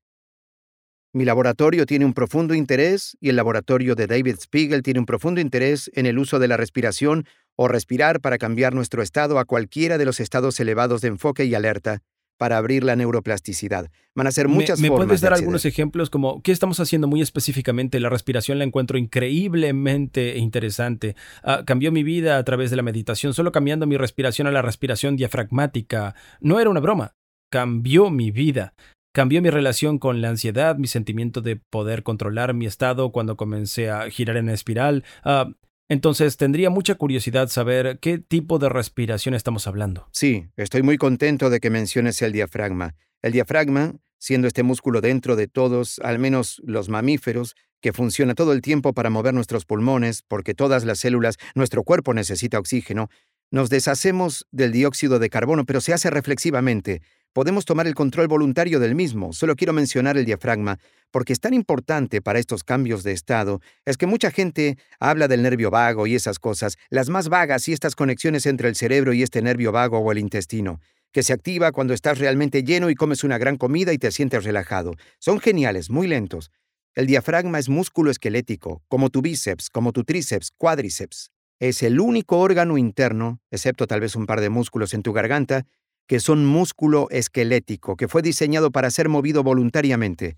[1.13, 5.41] Mi laboratorio tiene un profundo interés y el laboratorio de David Spiegel tiene un profundo
[5.41, 7.27] interés en el uso de la respiración
[7.57, 11.55] o respirar para cambiar nuestro estado a cualquiera de los estados elevados de enfoque y
[11.57, 12.01] alerta
[12.39, 13.91] para abrir la neuroplasticidad.
[14.15, 15.05] Van a ser muchas ¿Me, formas.
[15.05, 17.99] ¿Me puedes dar algunos ejemplos como qué estamos haciendo muy específicamente?
[17.99, 21.17] La respiración la encuentro increíblemente interesante.
[21.43, 24.63] Ah, cambió mi vida a través de la meditación, solo cambiando mi respiración a la
[24.63, 26.15] respiración diafragmática.
[26.41, 27.17] No era una broma.
[27.51, 28.75] Cambió mi vida.
[29.13, 33.91] Cambió mi relación con la ansiedad, mi sentimiento de poder controlar mi estado cuando comencé
[33.91, 35.05] a girar en espiral.
[35.25, 35.51] Ah,
[35.89, 40.07] entonces, tendría mucha curiosidad saber qué tipo de respiración estamos hablando.
[40.13, 42.95] Sí, estoy muy contento de que menciones el diafragma.
[43.23, 48.53] El diafragma, siendo este músculo dentro de todos, al menos los mamíferos, que funciona todo
[48.53, 53.09] el tiempo para mover nuestros pulmones, porque todas las células, nuestro cuerpo necesita oxígeno,
[53.51, 57.03] nos deshacemos del dióxido de carbono, pero se hace reflexivamente.
[57.33, 59.33] Podemos tomar el control voluntario del mismo.
[59.33, 60.81] Solo quiero mencionar el diafragma,
[61.13, 63.61] porque es tan importante para estos cambios de estado.
[63.85, 67.73] Es que mucha gente habla del nervio vago y esas cosas, las más vagas y
[67.73, 70.81] estas conexiones entre el cerebro y este nervio vago o el intestino,
[71.13, 74.43] que se activa cuando estás realmente lleno y comes una gran comida y te sientes
[74.43, 74.95] relajado.
[75.21, 76.51] Son geniales, muy lentos.
[76.97, 81.31] El diafragma es músculo esquelético, como tu bíceps, como tu tríceps, cuádriceps.
[81.61, 85.67] Es el único órgano interno, excepto tal vez un par de músculos en tu garganta,
[86.11, 90.37] que son músculo esquelético, que fue diseñado para ser movido voluntariamente.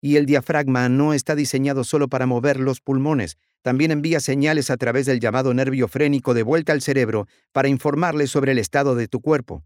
[0.00, 4.76] Y el diafragma no está diseñado solo para mover los pulmones, también envía señales a
[4.76, 9.06] través del llamado nervio frénico de vuelta al cerebro para informarle sobre el estado de
[9.06, 9.62] tu cuerpo.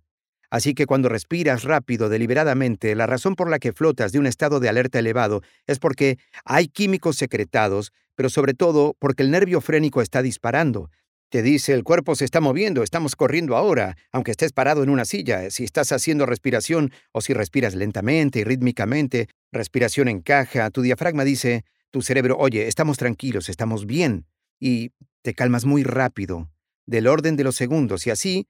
[0.50, 4.60] Así que cuando respiras rápido, deliberadamente, la razón por la que flotas de un estado
[4.60, 10.02] de alerta elevado es porque hay químicos secretados pero sobre todo porque el nervio frénico
[10.02, 10.90] está disparando.
[11.30, 15.04] Te dice, el cuerpo se está moviendo, estamos corriendo ahora, aunque estés parado en una
[15.04, 20.80] silla, si estás haciendo respiración o si respiras lentamente y rítmicamente, respiración en caja, tu
[20.80, 24.24] diafragma dice, tu cerebro, oye, estamos tranquilos, estamos bien,
[24.58, 26.48] y te calmas muy rápido,
[26.86, 28.46] del orden de los segundos, y así,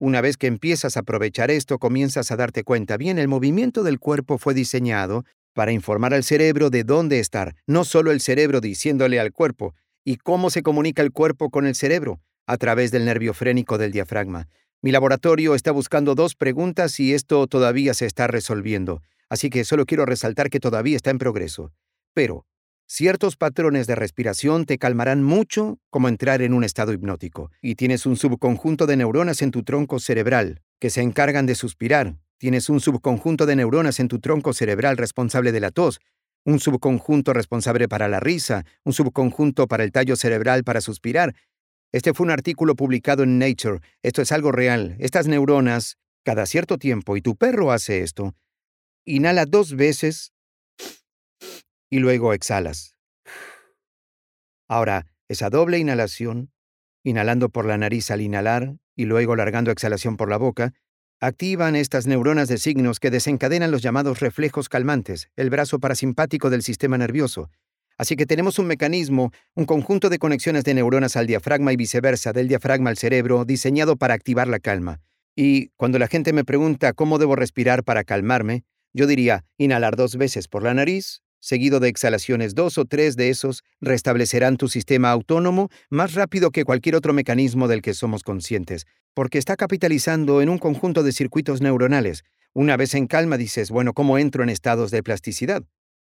[0.00, 4.00] una vez que empiezas a aprovechar esto, comienzas a darte cuenta, bien, el movimiento del
[4.00, 5.24] cuerpo fue diseñado
[5.54, 9.74] para informar al cerebro de dónde estar, no solo el cerebro diciéndole al cuerpo,
[10.06, 13.90] y cómo se comunica el cuerpo con el cerebro, a través del nervio frénico del
[13.90, 14.48] diafragma.
[14.80, 19.84] Mi laboratorio está buscando dos preguntas y esto todavía se está resolviendo, así que solo
[19.84, 21.72] quiero resaltar que todavía está en progreso.
[22.14, 22.46] Pero,
[22.86, 28.06] ciertos patrones de respiración te calmarán mucho como entrar en un estado hipnótico, y tienes
[28.06, 32.80] un subconjunto de neuronas en tu tronco cerebral que se encargan de suspirar, Tienes un
[32.80, 36.00] subconjunto de neuronas en tu tronco cerebral responsable de la tos,
[36.46, 41.34] un subconjunto responsable para la risa, un subconjunto para el tallo cerebral para suspirar.
[41.92, 43.80] Este fue un artículo publicado en Nature.
[44.02, 44.96] Esto es algo real.
[45.00, 48.34] Estas neuronas, cada cierto tiempo, y tu perro hace esto,
[49.04, 50.32] inhala dos veces
[51.90, 52.96] y luego exhalas.
[54.68, 56.52] Ahora, esa doble inhalación,
[57.02, 60.74] inhalando por la nariz al inhalar y luego largando exhalación por la boca,
[61.20, 66.62] Activan estas neuronas de signos que desencadenan los llamados reflejos calmantes, el brazo parasimpático del
[66.62, 67.48] sistema nervioso.
[67.96, 72.34] Así que tenemos un mecanismo, un conjunto de conexiones de neuronas al diafragma y viceversa,
[72.34, 75.00] del diafragma al cerebro, diseñado para activar la calma.
[75.34, 80.16] Y cuando la gente me pregunta cómo debo respirar para calmarme, yo diría inhalar dos
[80.16, 85.12] veces por la nariz, seguido de exhalaciones dos o tres de esos restablecerán tu sistema
[85.12, 90.48] autónomo más rápido que cualquier otro mecanismo del que somos conscientes, porque está capitalizando en
[90.48, 92.24] un conjunto de circuitos neuronales.
[92.52, 95.62] Una vez en calma dices, bueno, ¿cómo entro en estados de plasticidad?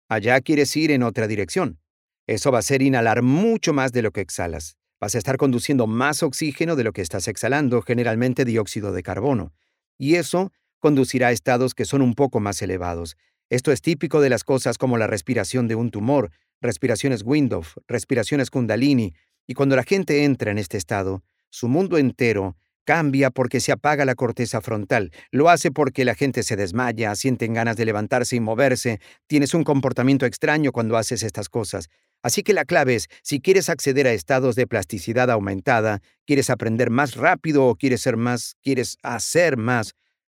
[0.07, 1.77] Allá quieres ir en otra dirección.
[2.25, 4.77] Eso va a ser inhalar mucho más de lo que exhalas.
[5.01, 9.51] Vas a estar conduciendo más oxígeno de lo que estás exhalando, generalmente dióxido de carbono.
[9.97, 13.17] Y eso conducirá a estados que son un poco más elevados.
[13.49, 18.49] Esto es típico de las cosas como la respiración de un tumor, respiraciones Windhoff, respiraciones
[18.49, 19.13] Kundalini,
[19.45, 22.57] y cuando la gente entra en este estado, su mundo entero
[22.87, 25.11] Cambia porque se apaga la corteza frontal.
[25.29, 29.01] Lo hace porque la gente se desmaya, sienten ganas de levantarse y moverse.
[29.27, 31.89] Tienes un comportamiento extraño cuando haces estas cosas.
[32.23, 36.89] Así que la clave es, si quieres acceder a estados de plasticidad aumentada, quieres aprender
[36.89, 39.91] más rápido o quieres ser más, quieres hacer más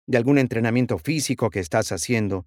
[0.09, 2.47] de algún entrenamiento físico que estás haciendo,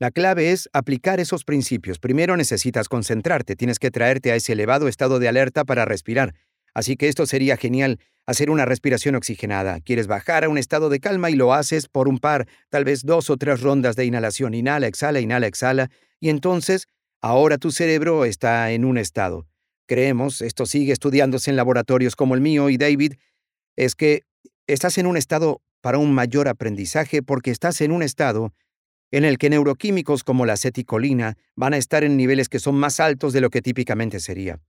[0.00, 1.98] la clave es aplicar esos principios.
[1.98, 6.34] Primero necesitas concentrarte, tienes que traerte a ese elevado estado de alerta para respirar.
[6.74, 9.80] Así que esto sería genial, hacer una respiración oxigenada.
[9.80, 13.02] Quieres bajar a un estado de calma y lo haces por un par, tal vez
[13.04, 14.54] dos o tres rondas de inhalación.
[14.54, 15.90] Inhala, exhala, inhala, exhala.
[16.18, 16.88] Y entonces,
[17.22, 19.46] ahora tu cerebro está en un estado.
[19.86, 23.14] Creemos, esto sigue estudiándose en laboratorios como el mío y David,
[23.76, 24.22] es que
[24.66, 28.52] estás en un estado para un mayor aprendizaje porque estás en un estado
[29.14, 32.98] en el que neuroquímicos como la aceticolina van a estar en niveles que son más
[32.98, 34.60] altos de lo que típicamente sería.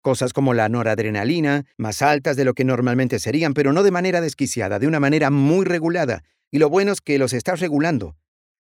[0.00, 4.20] Cosas como la noradrenalina, más altas de lo que normalmente serían, pero no de manera
[4.20, 6.24] desquiciada, de una manera muy regulada.
[6.50, 8.16] Y lo bueno es que los estás regulando.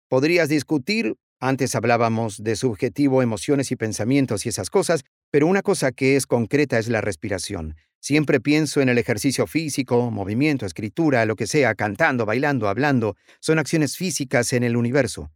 [0.08, 5.92] Podrías discutir, antes hablábamos de subjetivo, emociones y pensamientos y esas cosas, pero una cosa
[5.92, 7.76] que es concreta es la respiración.
[8.00, 13.14] Siempre pienso en el ejercicio físico, movimiento, escritura, lo que sea, cantando, bailando, hablando.
[13.40, 15.30] Son acciones físicas en el universo.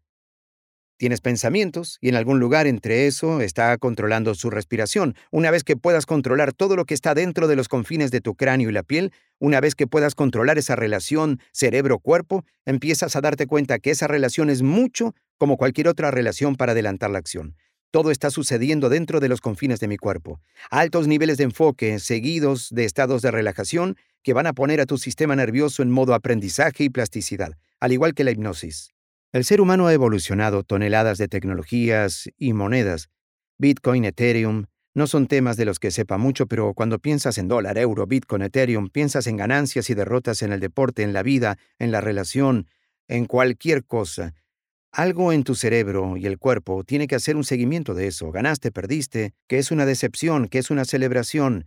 [0.97, 5.15] Tienes pensamientos y en algún lugar entre eso está controlando su respiración.
[5.31, 8.35] Una vez que puedas controlar todo lo que está dentro de los confines de tu
[8.35, 13.47] cráneo y la piel, una vez que puedas controlar esa relación cerebro-cuerpo, empiezas a darte
[13.47, 17.57] cuenta que esa relación es mucho como cualquier otra relación para adelantar la acción.
[17.95, 20.41] Todo está sucediendo dentro de los confines de mi cuerpo.
[20.69, 24.99] Altos niveles de enfoque, seguidos de estados de relajación, que van a poner a tu
[24.99, 28.91] sistema nervioso en modo aprendizaje y plasticidad, al igual que la hipnosis.
[29.31, 33.11] El ser humano ha evolucionado toneladas de tecnologías y monedas.
[33.59, 37.79] Bitcoin, Ethereum, no son temas de los que sepa mucho, pero cuando piensas en dólar,
[37.79, 41.93] euro, Bitcoin, Ethereum, piensas en ganancias y derrotas en el deporte, en la vida, en
[41.93, 42.67] la relación,
[43.07, 44.35] en cualquier cosa.
[44.97, 48.31] Algo en tu cerebro y el cuerpo tiene que hacer un seguimiento de eso.
[48.31, 51.67] Ganaste, perdiste, que es una decepción, que es una celebración.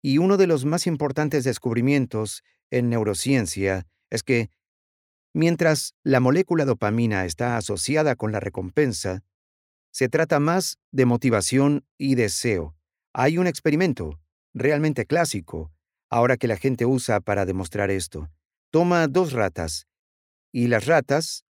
[0.00, 4.48] Y uno de los más importantes descubrimientos en neurociencia es que
[5.34, 9.22] Mientras la molécula dopamina está asociada con la recompensa,
[9.90, 12.74] se trata más de motivación y deseo.
[13.14, 14.20] Hay un experimento,
[14.52, 15.72] realmente clásico,
[16.10, 18.28] ahora que la gente usa para demostrar esto.
[18.70, 19.86] Toma dos ratas
[20.52, 21.46] y las ratas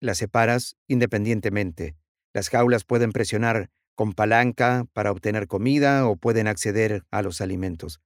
[0.00, 1.94] las separas independientemente.
[2.32, 8.00] Las jaulas pueden presionar con palanca para obtener comida o pueden acceder a los alimentos.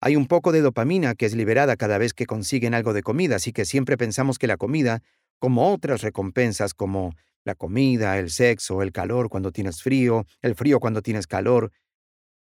[0.00, 3.36] Hay un poco de dopamina que es liberada cada vez que consiguen algo de comida,
[3.36, 5.00] así que siempre pensamos que la comida,
[5.38, 10.80] como otras recompensas como la comida, el sexo, el calor cuando tienes frío, el frío
[10.80, 11.70] cuando tienes calor,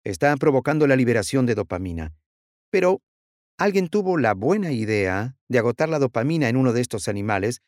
[0.03, 2.13] está provocando la liberación de dopamina.
[2.71, 3.01] Pero
[3.57, 7.61] alguien tuvo la buena idea de agotar la dopamina en uno de estos animales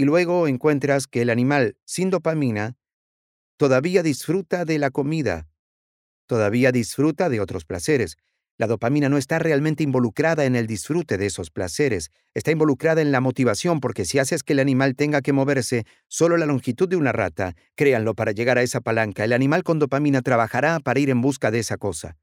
[0.00, 2.74] y luego encuentras que el animal sin dopamina
[3.58, 5.50] todavía disfruta de la comida,
[6.26, 8.16] todavía disfruta de otros placeres,
[8.56, 13.12] la dopamina no está realmente involucrada en el disfrute de esos placeres, está involucrada en
[13.12, 16.96] la motivación porque si haces que el animal tenga que moverse solo la longitud de
[16.96, 21.10] una rata, créanlo, para llegar a esa palanca, el animal con dopamina trabajará para ir
[21.10, 22.16] en busca de esa cosa.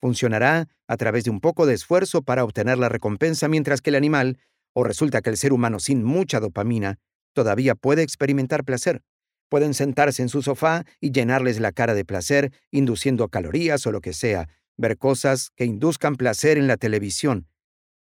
[0.00, 3.96] Funcionará a través de un poco de esfuerzo para obtener la recompensa mientras que el
[3.96, 4.38] animal,
[4.72, 6.98] o resulta que el ser humano sin mucha dopamina,
[7.32, 9.02] todavía puede experimentar placer.
[9.48, 14.00] Pueden sentarse en su sofá y llenarles la cara de placer, induciendo calorías o lo
[14.00, 17.48] que sea, ver cosas que induzcan placer en la televisión,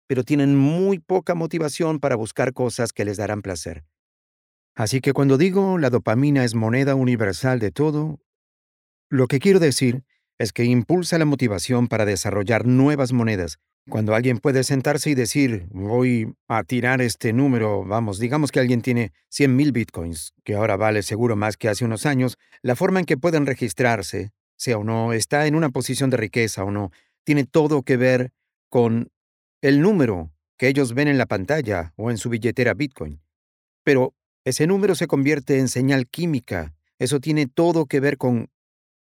[0.06, 3.84] pero tienen muy poca motivación para buscar cosas que les darán placer.
[4.74, 8.20] Así que cuando digo la dopamina es moneda universal de todo,
[9.08, 10.04] lo que quiero decir
[10.40, 13.58] es que impulsa la motivación para desarrollar nuevas monedas.
[13.90, 18.80] Cuando alguien puede sentarse y decir, voy a tirar este número, vamos, digamos que alguien
[18.80, 23.04] tiene 100.000 bitcoins, que ahora vale seguro más que hace unos años, la forma en
[23.04, 26.90] que pueden registrarse, sea o no, está en una posición de riqueza o no,
[27.22, 28.32] tiene todo que ver
[28.70, 29.10] con
[29.60, 33.20] el número que ellos ven en la pantalla o en su billetera Bitcoin.
[33.84, 34.14] Pero
[34.46, 36.72] ese número se convierte en señal química.
[36.98, 38.48] Eso tiene todo que ver con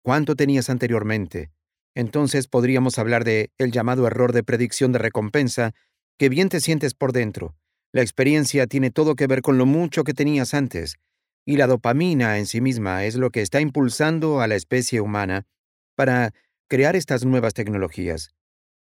[0.02, 1.52] cuánto tenías anteriormente.
[1.96, 5.74] Entonces podríamos hablar de el llamado error de predicción de recompensa,
[6.18, 7.56] que bien te sientes por dentro.
[7.92, 10.98] La experiencia tiene todo que ver con lo mucho que tenías antes,
[11.46, 15.48] y la dopamina en sí misma es lo que está impulsando a la especie humana
[15.96, 16.34] para
[16.68, 18.36] crear estas nuevas tecnologías.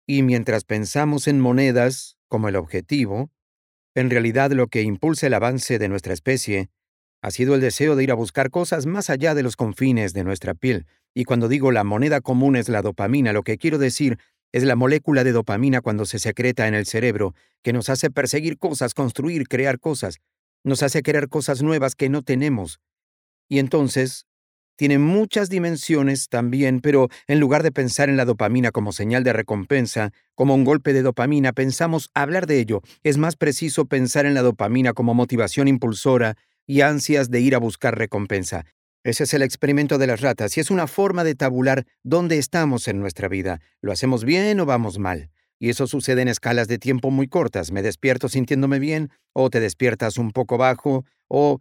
[0.08, 3.30] Y mientras pensamos en monedas como el objetivo,
[3.96, 6.70] en realidad lo que impulsa el avance de nuestra especie
[7.26, 10.24] ha sido el deseo de ir a buscar cosas más allá de los confines de
[10.24, 10.86] nuestra piel.
[11.16, 14.20] Y cuando digo la moneda común es la dopamina, lo que quiero decir
[14.52, 17.34] es la molécula de dopamina cuando se secreta en el cerebro,
[17.64, 20.20] que nos hace perseguir cosas, construir, crear cosas,
[20.64, 22.80] nos hace querer cosas nuevas que no tenemos.
[23.50, 24.28] Y entonces,
[24.76, 29.34] tiene muchas dimensiones también, pero en lugar de pensar en la dopamina como señal de
[29.34, 32.84] recompensa, como un golpe de dopamina, pensamos hablar de ello.
[33.02, 37.60] Es más preciso pensar en la dopamina como motivación impulsora y ansias de ir a
[37.60, 38.66] buscar recompensa.
[39.04, 42.88] Ese es el experimento de las ratas y es una forma de tabular dónde estamos
[42.88, 43.62] en nuestra vida.
[43.82, 45.30] ¿Lo hacemos bien o vamos mal?
[45.60, 47.72] Y eso sucede en escalas de tiempo muy cortas.
[47.72, 51.60] Me despierto sintiéndome bien, o te despiertas un poco bajo, o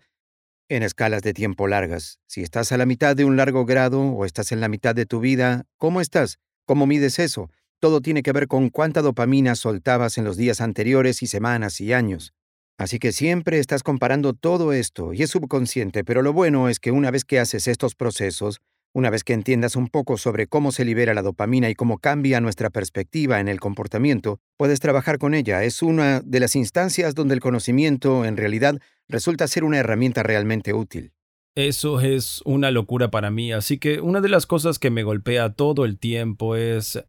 [0.68, 2.18] en escalas de tiempo largas.
[2.26, 5.06] Si estás a la mitad de un largo grado o estás en la mitad de
[5.06, 6.38] tu vida, ¿cómo estás?
[6.66, 7.50] ¿Cómo mides eso?
[7.78, 11.92] Todo tiene que ver con cuánta dopamina soltabas en los días anteriores y semanas y
[11.92, 12.32] años.
[12.76, 16.90] Así que siempre estás comparando todo esto y es subconsciente, pero lo bueno es que
[16.90, 18.60] una vez que haces estos procesos,
[18.92, 22.40] una vez que entiendas un poco sobre cómo se libera la dopamina y cómo cambia
[22.40, 25.62] nuestra perspectiva en el comportamiento, puedes trabajar con ella.
[25.62, 30.74] Es una de las instancias donde el conocimiento, en realidad, resulta ser una herramienta realmente
[30.74, 31.12] útil.
[31.56, 35.52] Eso es una locura para mí, así que una de las cosas que me golpea
[35.52, 37.04] todo el tiempo es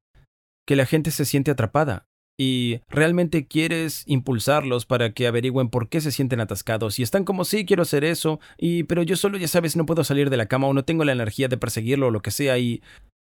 [0.67, 6.01] que la gente se siente atrapada y realmente quieres impulsarlos para que averigüen por qué
[6.01, 9.47] se sienten atascados y están como sí quiero hacer eso y pero yo solo ya
[9.47, 12.11] sabes no puedo salir de la cama o no tengo la energía de perseguirlo o
[12.11, 12.81] lo que sea y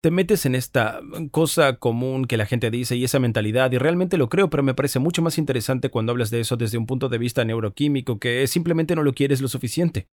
[0.06, 1.02] te metes en esta
[1.32, 4.76] cosa común que la gente dice y esa mentalidad y realmente lo creo pero me
[4.76, 8.46] parece mucho más interesante cuando hablas de eso desde un punto de vista neuroquímico que
[8.46, 10.08] simplemente no lo quieres lo suficiente.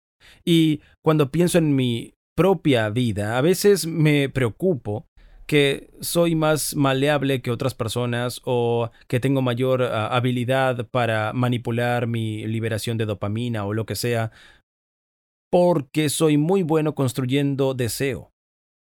[0.45, 5.07] Y cuando pienso en mi propia vida a veces me preocupo
[5.51, 12.07] que soy más maleable que otras personas o que tengo mayor ah, habilidad para manipular
[12.07, 14.31] mi liberación de dopamina o lo que sea,
[15.51, 18.31] porque soy muy bueno construyendo deseo.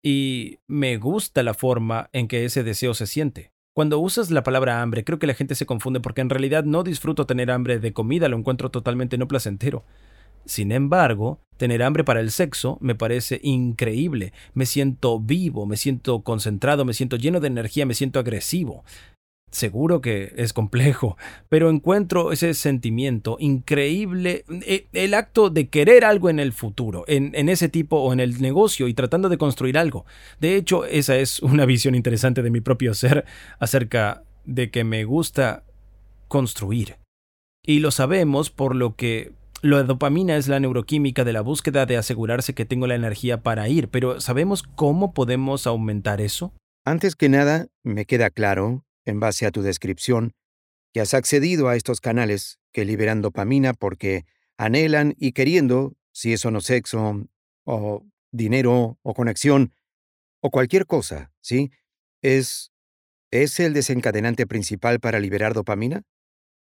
[0.02, 3.52] Y me gusta la forma en que ese deseo se siente.
[3.76, 6.82] Cuando usas la palabra hambre, creo que la gente se confunde porque en realidad no
[6.82, 9.84] disfruto tener hambre de comida, lo encuentro totalmente no placentero.
[10.46, 14.32] Sin embargo, tener hambre para el sexo me parece increíble.
[14.54, 18.84] Me siento vivo, me siento concentrado, me siento lleno de energía, me siento agresivo.
[19.50, 21.16] Seguro que es complejo,
[21.48, 27.30] pero encuentro ese sentimiento increíble, eh, el acto de querer algo en el futuro, en,
[27.34, 30.06] en, ese tipo o en el negocio y tratando de construir algo.
[30.40, 33.24] De hecho, esa es una visión interesante de mi propio ser
[33.60, 35.62] acerca de que me gusta
[36.26, 36.96] construir.
[37.64, 39.32] Y lo sabemos por lo que
[39.64, 43.66] la dopamina es la neuroquímica de la búsqueda de asegurarse que tengo la energía para
[43.66, 46.52] ir, pero ¿sabemos cómo podemos aumentar eso?
[46.84, 50.34] Antes que nada, me queda claro, en base a tu descripción,
[50.92, 54.26] que has accedido a estos canales que liberan dopamina porque
[54.58, 57.26] anhelan y queriendo, si eso no sexo,
[57.64, 59.72] o dinero, o conexión,
[60.42, 61.70] o cualquier cosa, ¿sí?
[62.20, 62.70] ¿Es,
[63.30, 66.02] ¿Es el desencadenante principal para liberar dopamina?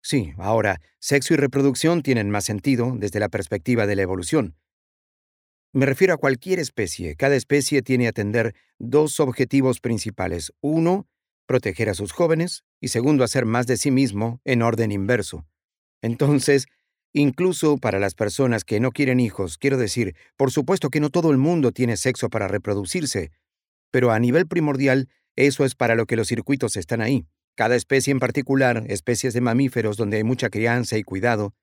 [0.03, 4.57] Sí, ahora, sexo y reproducción tienen más sentido desde la perspectiva de la evolución.
[5.73, 7.15] Me refiero a cualquier especie.
[7.17, 10.53] Cada especie tiene atender dos objetivos principales.
[10.61, 11.07] Uno,
[11.47, 15.47] proteger a sus jóvenes y segundo, hacer más de sí mismo en orden inverso.
[16.03, 16.67] Entonces,
[17.13, 21.31] incluso para las personas que no quieren hijos, quiero decir, por supuesto que no todo
[21.31, 23.31] el mundo tiene sexo para reproducirse,
[23.91, 27.27] pero a nivel primordial, eso es para lo que los circuitos están ahí.
[27.57, 31.55] Cada especie en particular, especies de mamíferos donde hay mucha crianza y cuidado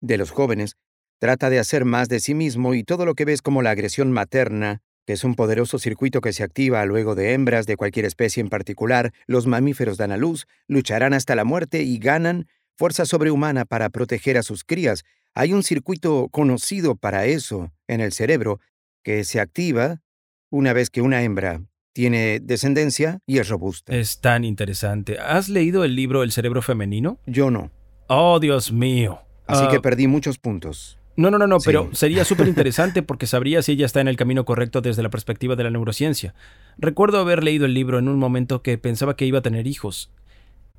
[0.00, 0.76] de los jóvenes,
[1.18, 4.12] trata de hacer más de sí mismo y todo lo que ves como la agresión
[4.12, 8.40] materna, que es un poderoso circuito que se activa luego de hembras de cualquier especie
[8.40, 13.64] en particular, los mamíferos dan a luz, lucharán hasta la muerte y ganan fuerza sobrehumana
[13.64, 15.04] para proteger a sus crías.
[15.34, 18.60] Hay un circuito conocido para eso en el cerebro
[19.02, 20.02] que se activa
[20.50, 21.62] una vez que una hembra
[21.96, 23.96] tiene descendencia y es robusta.
[23.96, 25.18] Es tan interesante.
[25.18, 27.18] ¿Has leído el libro El cerebro femenino?
[27.24, 27.70] Yo no.
[28.06, 29.20] Oh, Dios mío.
[29.46, 30.98] Así que ah, perdí muchos puntos.
[31.16, 34.18] No, no, no, no, pero sería súper interesante porque sabría si ella está en el
[34.18, 36.34] camino correcto desde la perspectiva de la neurociencia.
[36.76, 40.12] Recuerdo haber leído el libro en un momento que pensaba que iba a tener hijos.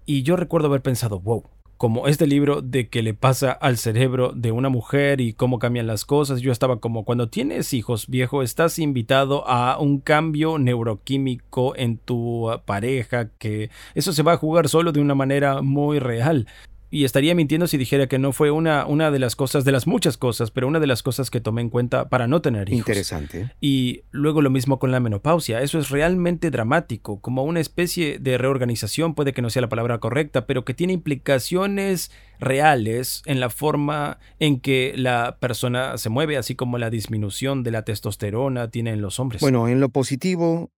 [0.06, 1.46] Y yo recuerdo haber pensado, wow,
[1.78, 5.88] como este libro de que le pasa al cerebro de una mujer y cómo cambian
[5.88, 6.42] las cosas.
[6.42, 12.50] Yo estaba como cuando tienes hijos, viejo, estás invitado a un cambio neuroquímico en tu
[12.66, 16.48] pareja, que eso se va a jugar solo de una manera muy real
[16.90, 19.88] y estaría mintiendo si dijera que no fue una, una de las cosas, de las
[19.88, 22.80] muchas cosas, pero una de las cosas que tomé en cuenta para no tener hijos.
[22.80, 23.52] Interesante.
[23.60, 25.62] Y luego lo mismo con la menopausia.
[25.62, 30.00] Eso es realmente dramático, como una especie de reorganización, puede que no sea la palabra
[30.00, 36.38] correcta, pero que tiene implicaciones reales en la forma en que la persona se mueve,
[36.38, 39.42] así como la disminución de la testosterona tiene en los hombres.
[39.42, 40.72] Bueno, en lo positivo,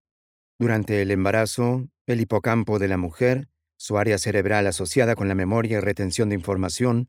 [0.58, 3.48] durante el embarazo, el hipocampo de la mujer
[3.80, 7.08] su área cerebral asociada con la memoria y retención de información,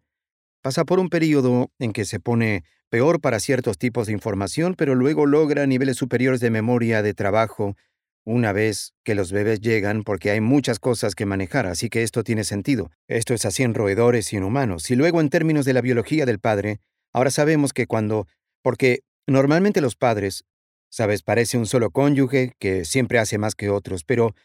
[0.62, 4.96] pasa por un periodo en que se pone peor para ciertos tipos de información, pero
[4.96, 7.76] luego logra niveles superiores de memoria de trabajo
[8.24, 12.24] una vez que los bebés llegan porque hay muchas cosas que manejar, así que esto
[12.24, 12.90] tiene sentido.
[13.10, 14.90] Esto es así en roedores y en humanos.
[14.92, 16.80] Y luego en términos de la biología del padre,
[17.12, 18.28] ahora sabemos que cuando...
[18.62, 20.46] porque normalmente los padres,
[20.90, 24.36] sabes, parece un solo cónyuge que siempre hace más que otros, pero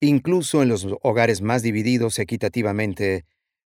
[0.00, 3.24] Incluso en los hogares más divididos equitativamente,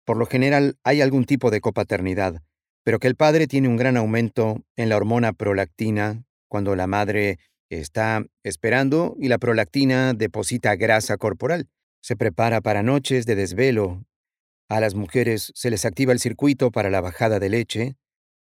[0.04, 2.42] por lo general hay algún tipo de copaternidad,
[2.84, 7.38] pero que el padre tiene un gran aumento en la hormona prolactina cuando la madre
[7.70, 11.68] está esperando y la prolactina deposita grasa corporal.
[12.02, 14.06] Se prepara para noches de desvelo.
[14.70, 17.96] A las mujeres se les activa el circuito para la bajada de leche,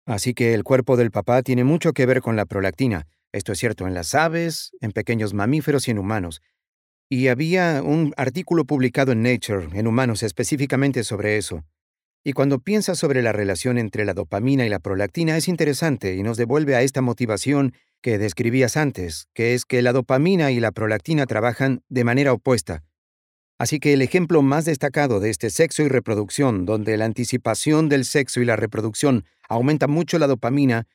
[0.05, 3.07] así que el cuerpo del papá tiene mucho que ver con la prolactina.
[3.31, 6.41] Esto es cierto en las aves, en pequeños mamíferos y en humanos.
[7.09, 11.63] Y había un artículo publicado en Nature, en humanos específicamente sobre eso.
[12.23, 16.23] Y cuando piensas sobre la relación entre la dopamina y la prolactina es interesante y
[16.23, 20.71] nos devuelve a esta motivación que describías antes, que es que la dopamina y la
[20.71, 22.83] prolactina trabajan de manera opuesta.
[23.59, 28.03] Así que el ejemplo más destacado de este sexo y reproducción, donde la anticipación del
[28.03, 30.87] sexo y la reproducción aumenta mucho la dopamina,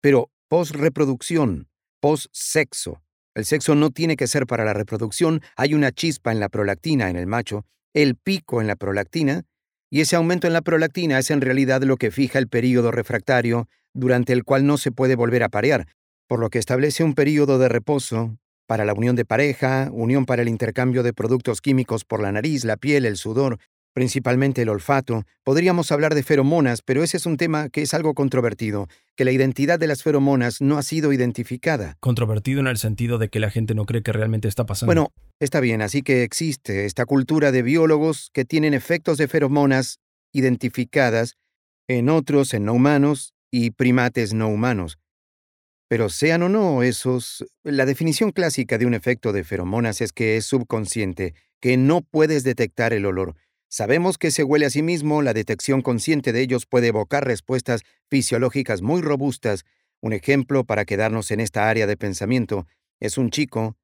[0.00, 1.68] pero post-reproducción,
[2.00, 3.02] post-sexo,
[3.36, 7.10] el sexo no tiene que ser para la reproducción, hay una chispa en la prolactina
[7.10, 9.42] en el macho, el pico en la prolactina,
[9.90, 13.68] y ese aumento en la prolactina es en realidad lo que fija el período refractario
[13.92, 15.86] durante el cual no se puede volver a parear,
[16.26, 20.40] por lo que establece un período de reposo para la unión de pareja, unión para
[20.40, 23.58] el intercambio de productos químicos por la nariz, la piel, el sudor,
[23.96, 25.24] principalmente el olfato.
[25.42, 29.32] Podríamos hablar de feromonas, pero ese es un tema que es algo controvertido, que la
[29.32, 31.96] identidad de las feromonas no ha sido identificada.
[31.98, 34.90] Controvertido en el sentido de que la gente no cree que realmente está pasando.
[34.90, 39.98] Bueno, está bien, así que existe esta cultura de biólogos que tienen efectos de feromonas
[40.30, 41.38] identificadas
[41.88, 44.98] en otros, en no humanos y primates no humanos.
[45.88, 50.36] Pero sean o no esos, la definición clásica de un efecto de feromonas es que
[50.36, 51.32] es subconsciente,
[51.62, 53.36] que no puedes detectar el olor.
[53.68, 57.82] Sabemos que se huele a sí mismo, la detección consciente de ellos puede evocar respuestas
[58.08, 59.64] fisiológicas muy robustas.
[60.00, 62.66] Un ejemplo para quedarnos en esta área de pensamiento
[63.00, 63.76] es un chico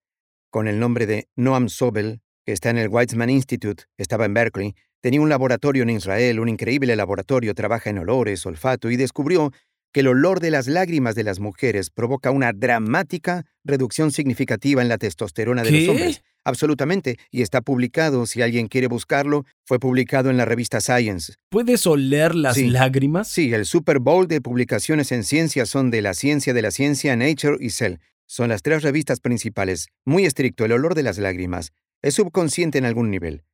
[0.51, 4.75] con el nombre de Noam Sobel, que está en el Weizmann Institute, estaba en Berkeley,
[5.01, 9.51] tenía un laboratorio en Israel, un increíble laboratorio, trabaja en olores, olfato, y descubrió
[9.93, 14.89] que el olor de las lágrimas de las mujeres provoca una dramática reducción significativa en
[14.89, 16.23] la testosterona de los hombres.
[16.45, 21.35] Absolutamente, y está publicado, si alguien quiere buscarlo, fue publicado en la revista Science.
[21.51, 23.29] ¿Puedes oler las lágrimas?
[23.29, 27.15] Sí, el Super Bowl de publicaciones en ciencia son de la ciencia de la ciencia,
[27.15, 27.97] Nature y Cell.
[28.27, 29.89] Son las tres revistas principales.
[30.05, 31.73] Muy estricto el olor de las lágrimas.
[32.03, 33.45] Es subconsciente en algún nivel.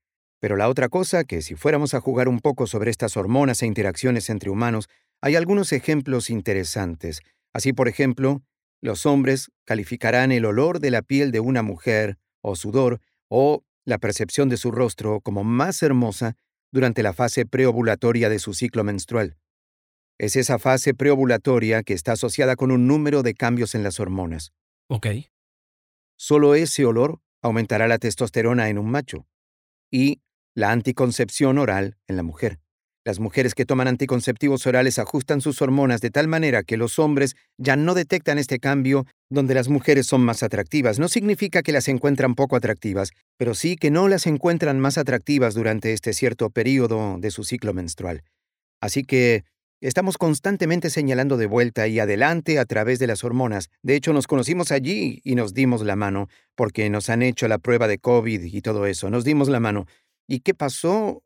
[0.40, 3.66] Pero la otra cosa, que si fuéramos a jugar un poco sobre estas hormonas e
[3.66, 4.88] interacciones entre humanos,
[5.20, 7.20] hay algunos ejemplos interesantes.
[7.52, 8.40] Así, por ejemplo,
[8.80, 13.98] los hombres calificarán el olor de la piel de una mujer, o sudor, o la
[13.98, 16.36] percepción de su rostro como más hermosa
[16.70, 19.36] durante la fase preovulatoria de su ciclo menstrual.
[20.18, 24.52] Es esa fase preovulatoria que está asociada con un número de cambios en las hormonas.
[24.88, 25.06] Ok.
[26.16, 29.26] Solo ese olor aumentará la testosterona en un macho
[29.90, 30.20] y
[30.54, 32.58] la anticoncepción oral en la mujer.
[33.08, 37.36] Las mujeres que toman anticonceptivos orales ajustan sus hormonas de tal manera que los hombres
[37.56, 40.98] ya no detectan este cambio donde las mujeres son más atractivas.
[40.98, 45.54] No significa que las encuentran poco atractivas, pero sí que no las encuentran más atractivas
[45.54, 48.24] durante este cierto periodo de su ciclo menstrual.
[48.82, 49.44] Así que
[49.80, 53.70] Estamos constantemente señalando de vuelta y adelante a través de las hormonas.
[53.80, 56.26] De hecho, nos conocimos allí y nos dimos la mano,
[56.56, 59.08] porque nos han hecho la prueba de COVID y todo eso.
[59.08, 59.86] Nos dimos la mano.
[60.26, 61.22] ¿Y qué pasó?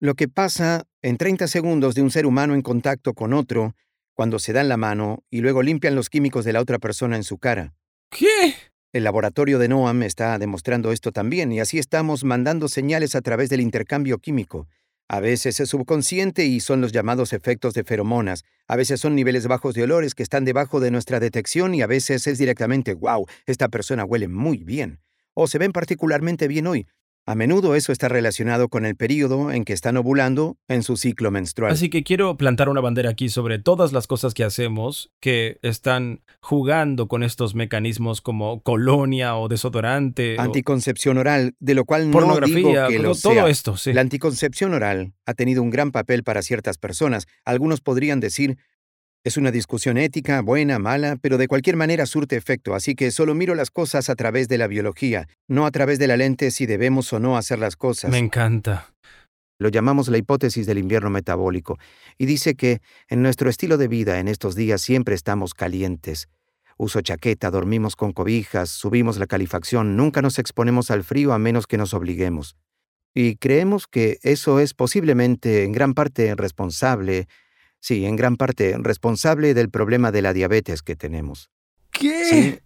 [0.00, 3.76] Lo que pasa en 30 segundos de un ser humano en contacto con otro,
[4.14, 7.24] cuando se dan la mano y luego limpian los químicos de la otra persona en
[7.24, 7.74] su cara.
[8.08, 8.54] ¿Qué?
[8.90, 13.50] El laboratorio de Noam está demostrando esto también, y así estamos mandando señales a través
[13.50, 14.66] del intercambio químico.
[15.06, 18.42] A veces es subconsciente y son los llamados efectos de feromonas.
[18.66, 21.86] A veces son niveles bajos de olores que están debajo de nuestra detección y a
[21.86, 25.00] veces es directamente, wow, esta persona huele muy bien.
[25.34, 26.86] O se ven particularmente bien hoy.
[27.26, 31.30] A menudo eso está relacionado con el periodo en que están ovulando en su ciclo
[31.30, 31.72] menstrual.
[31.72, 36.20] Así que quiero plantar una bandera aquí sobre todas las cosas que hacemos que están
[36.40, 40.36] jugando con estos mecanismos como colonia o desodorante.
[40.38, 43.94] Anticoncepción oral, de lo cual no digo que lo todo esto, sí.
[43.94, 47.26] La anticoncepción oral ha tenido un gran papel para ciertas personas.
[47.46, 48.58] Algunos podrían decir,
[49.24, 53.34] es una discusión ética, buena, mala, pero de cualquier manera surte efecto, así que solo
[53.34, 56.66] miro las cosas a través de la biología, no a través de la lente si
[56.66, 58.10] debemos o no hacer las cosas.
[58.10, 58.92] Me encanta.
[59.58, 61.78] Lo llamamos la hipótesis del invierno metabólico,
[62.18, 66.28] y dice que en nuestro estilo de vida en estos días siempre estamos calientes.
[66.76, 71.66] Uso chaqueta, dormimos con cobijas, subimos la calefacción, nunca nos exponemos al frío a menos
[71.66, 72.56] que nos obliguemos.
[73.14, 77.28] Y creemos que eso es posiblemente en gran parte responsable
[77.84, 81.50] Sí, en gran parte responsable del problema de la diabetes que tenemos.
[81.90, 82.63] ¿Qué?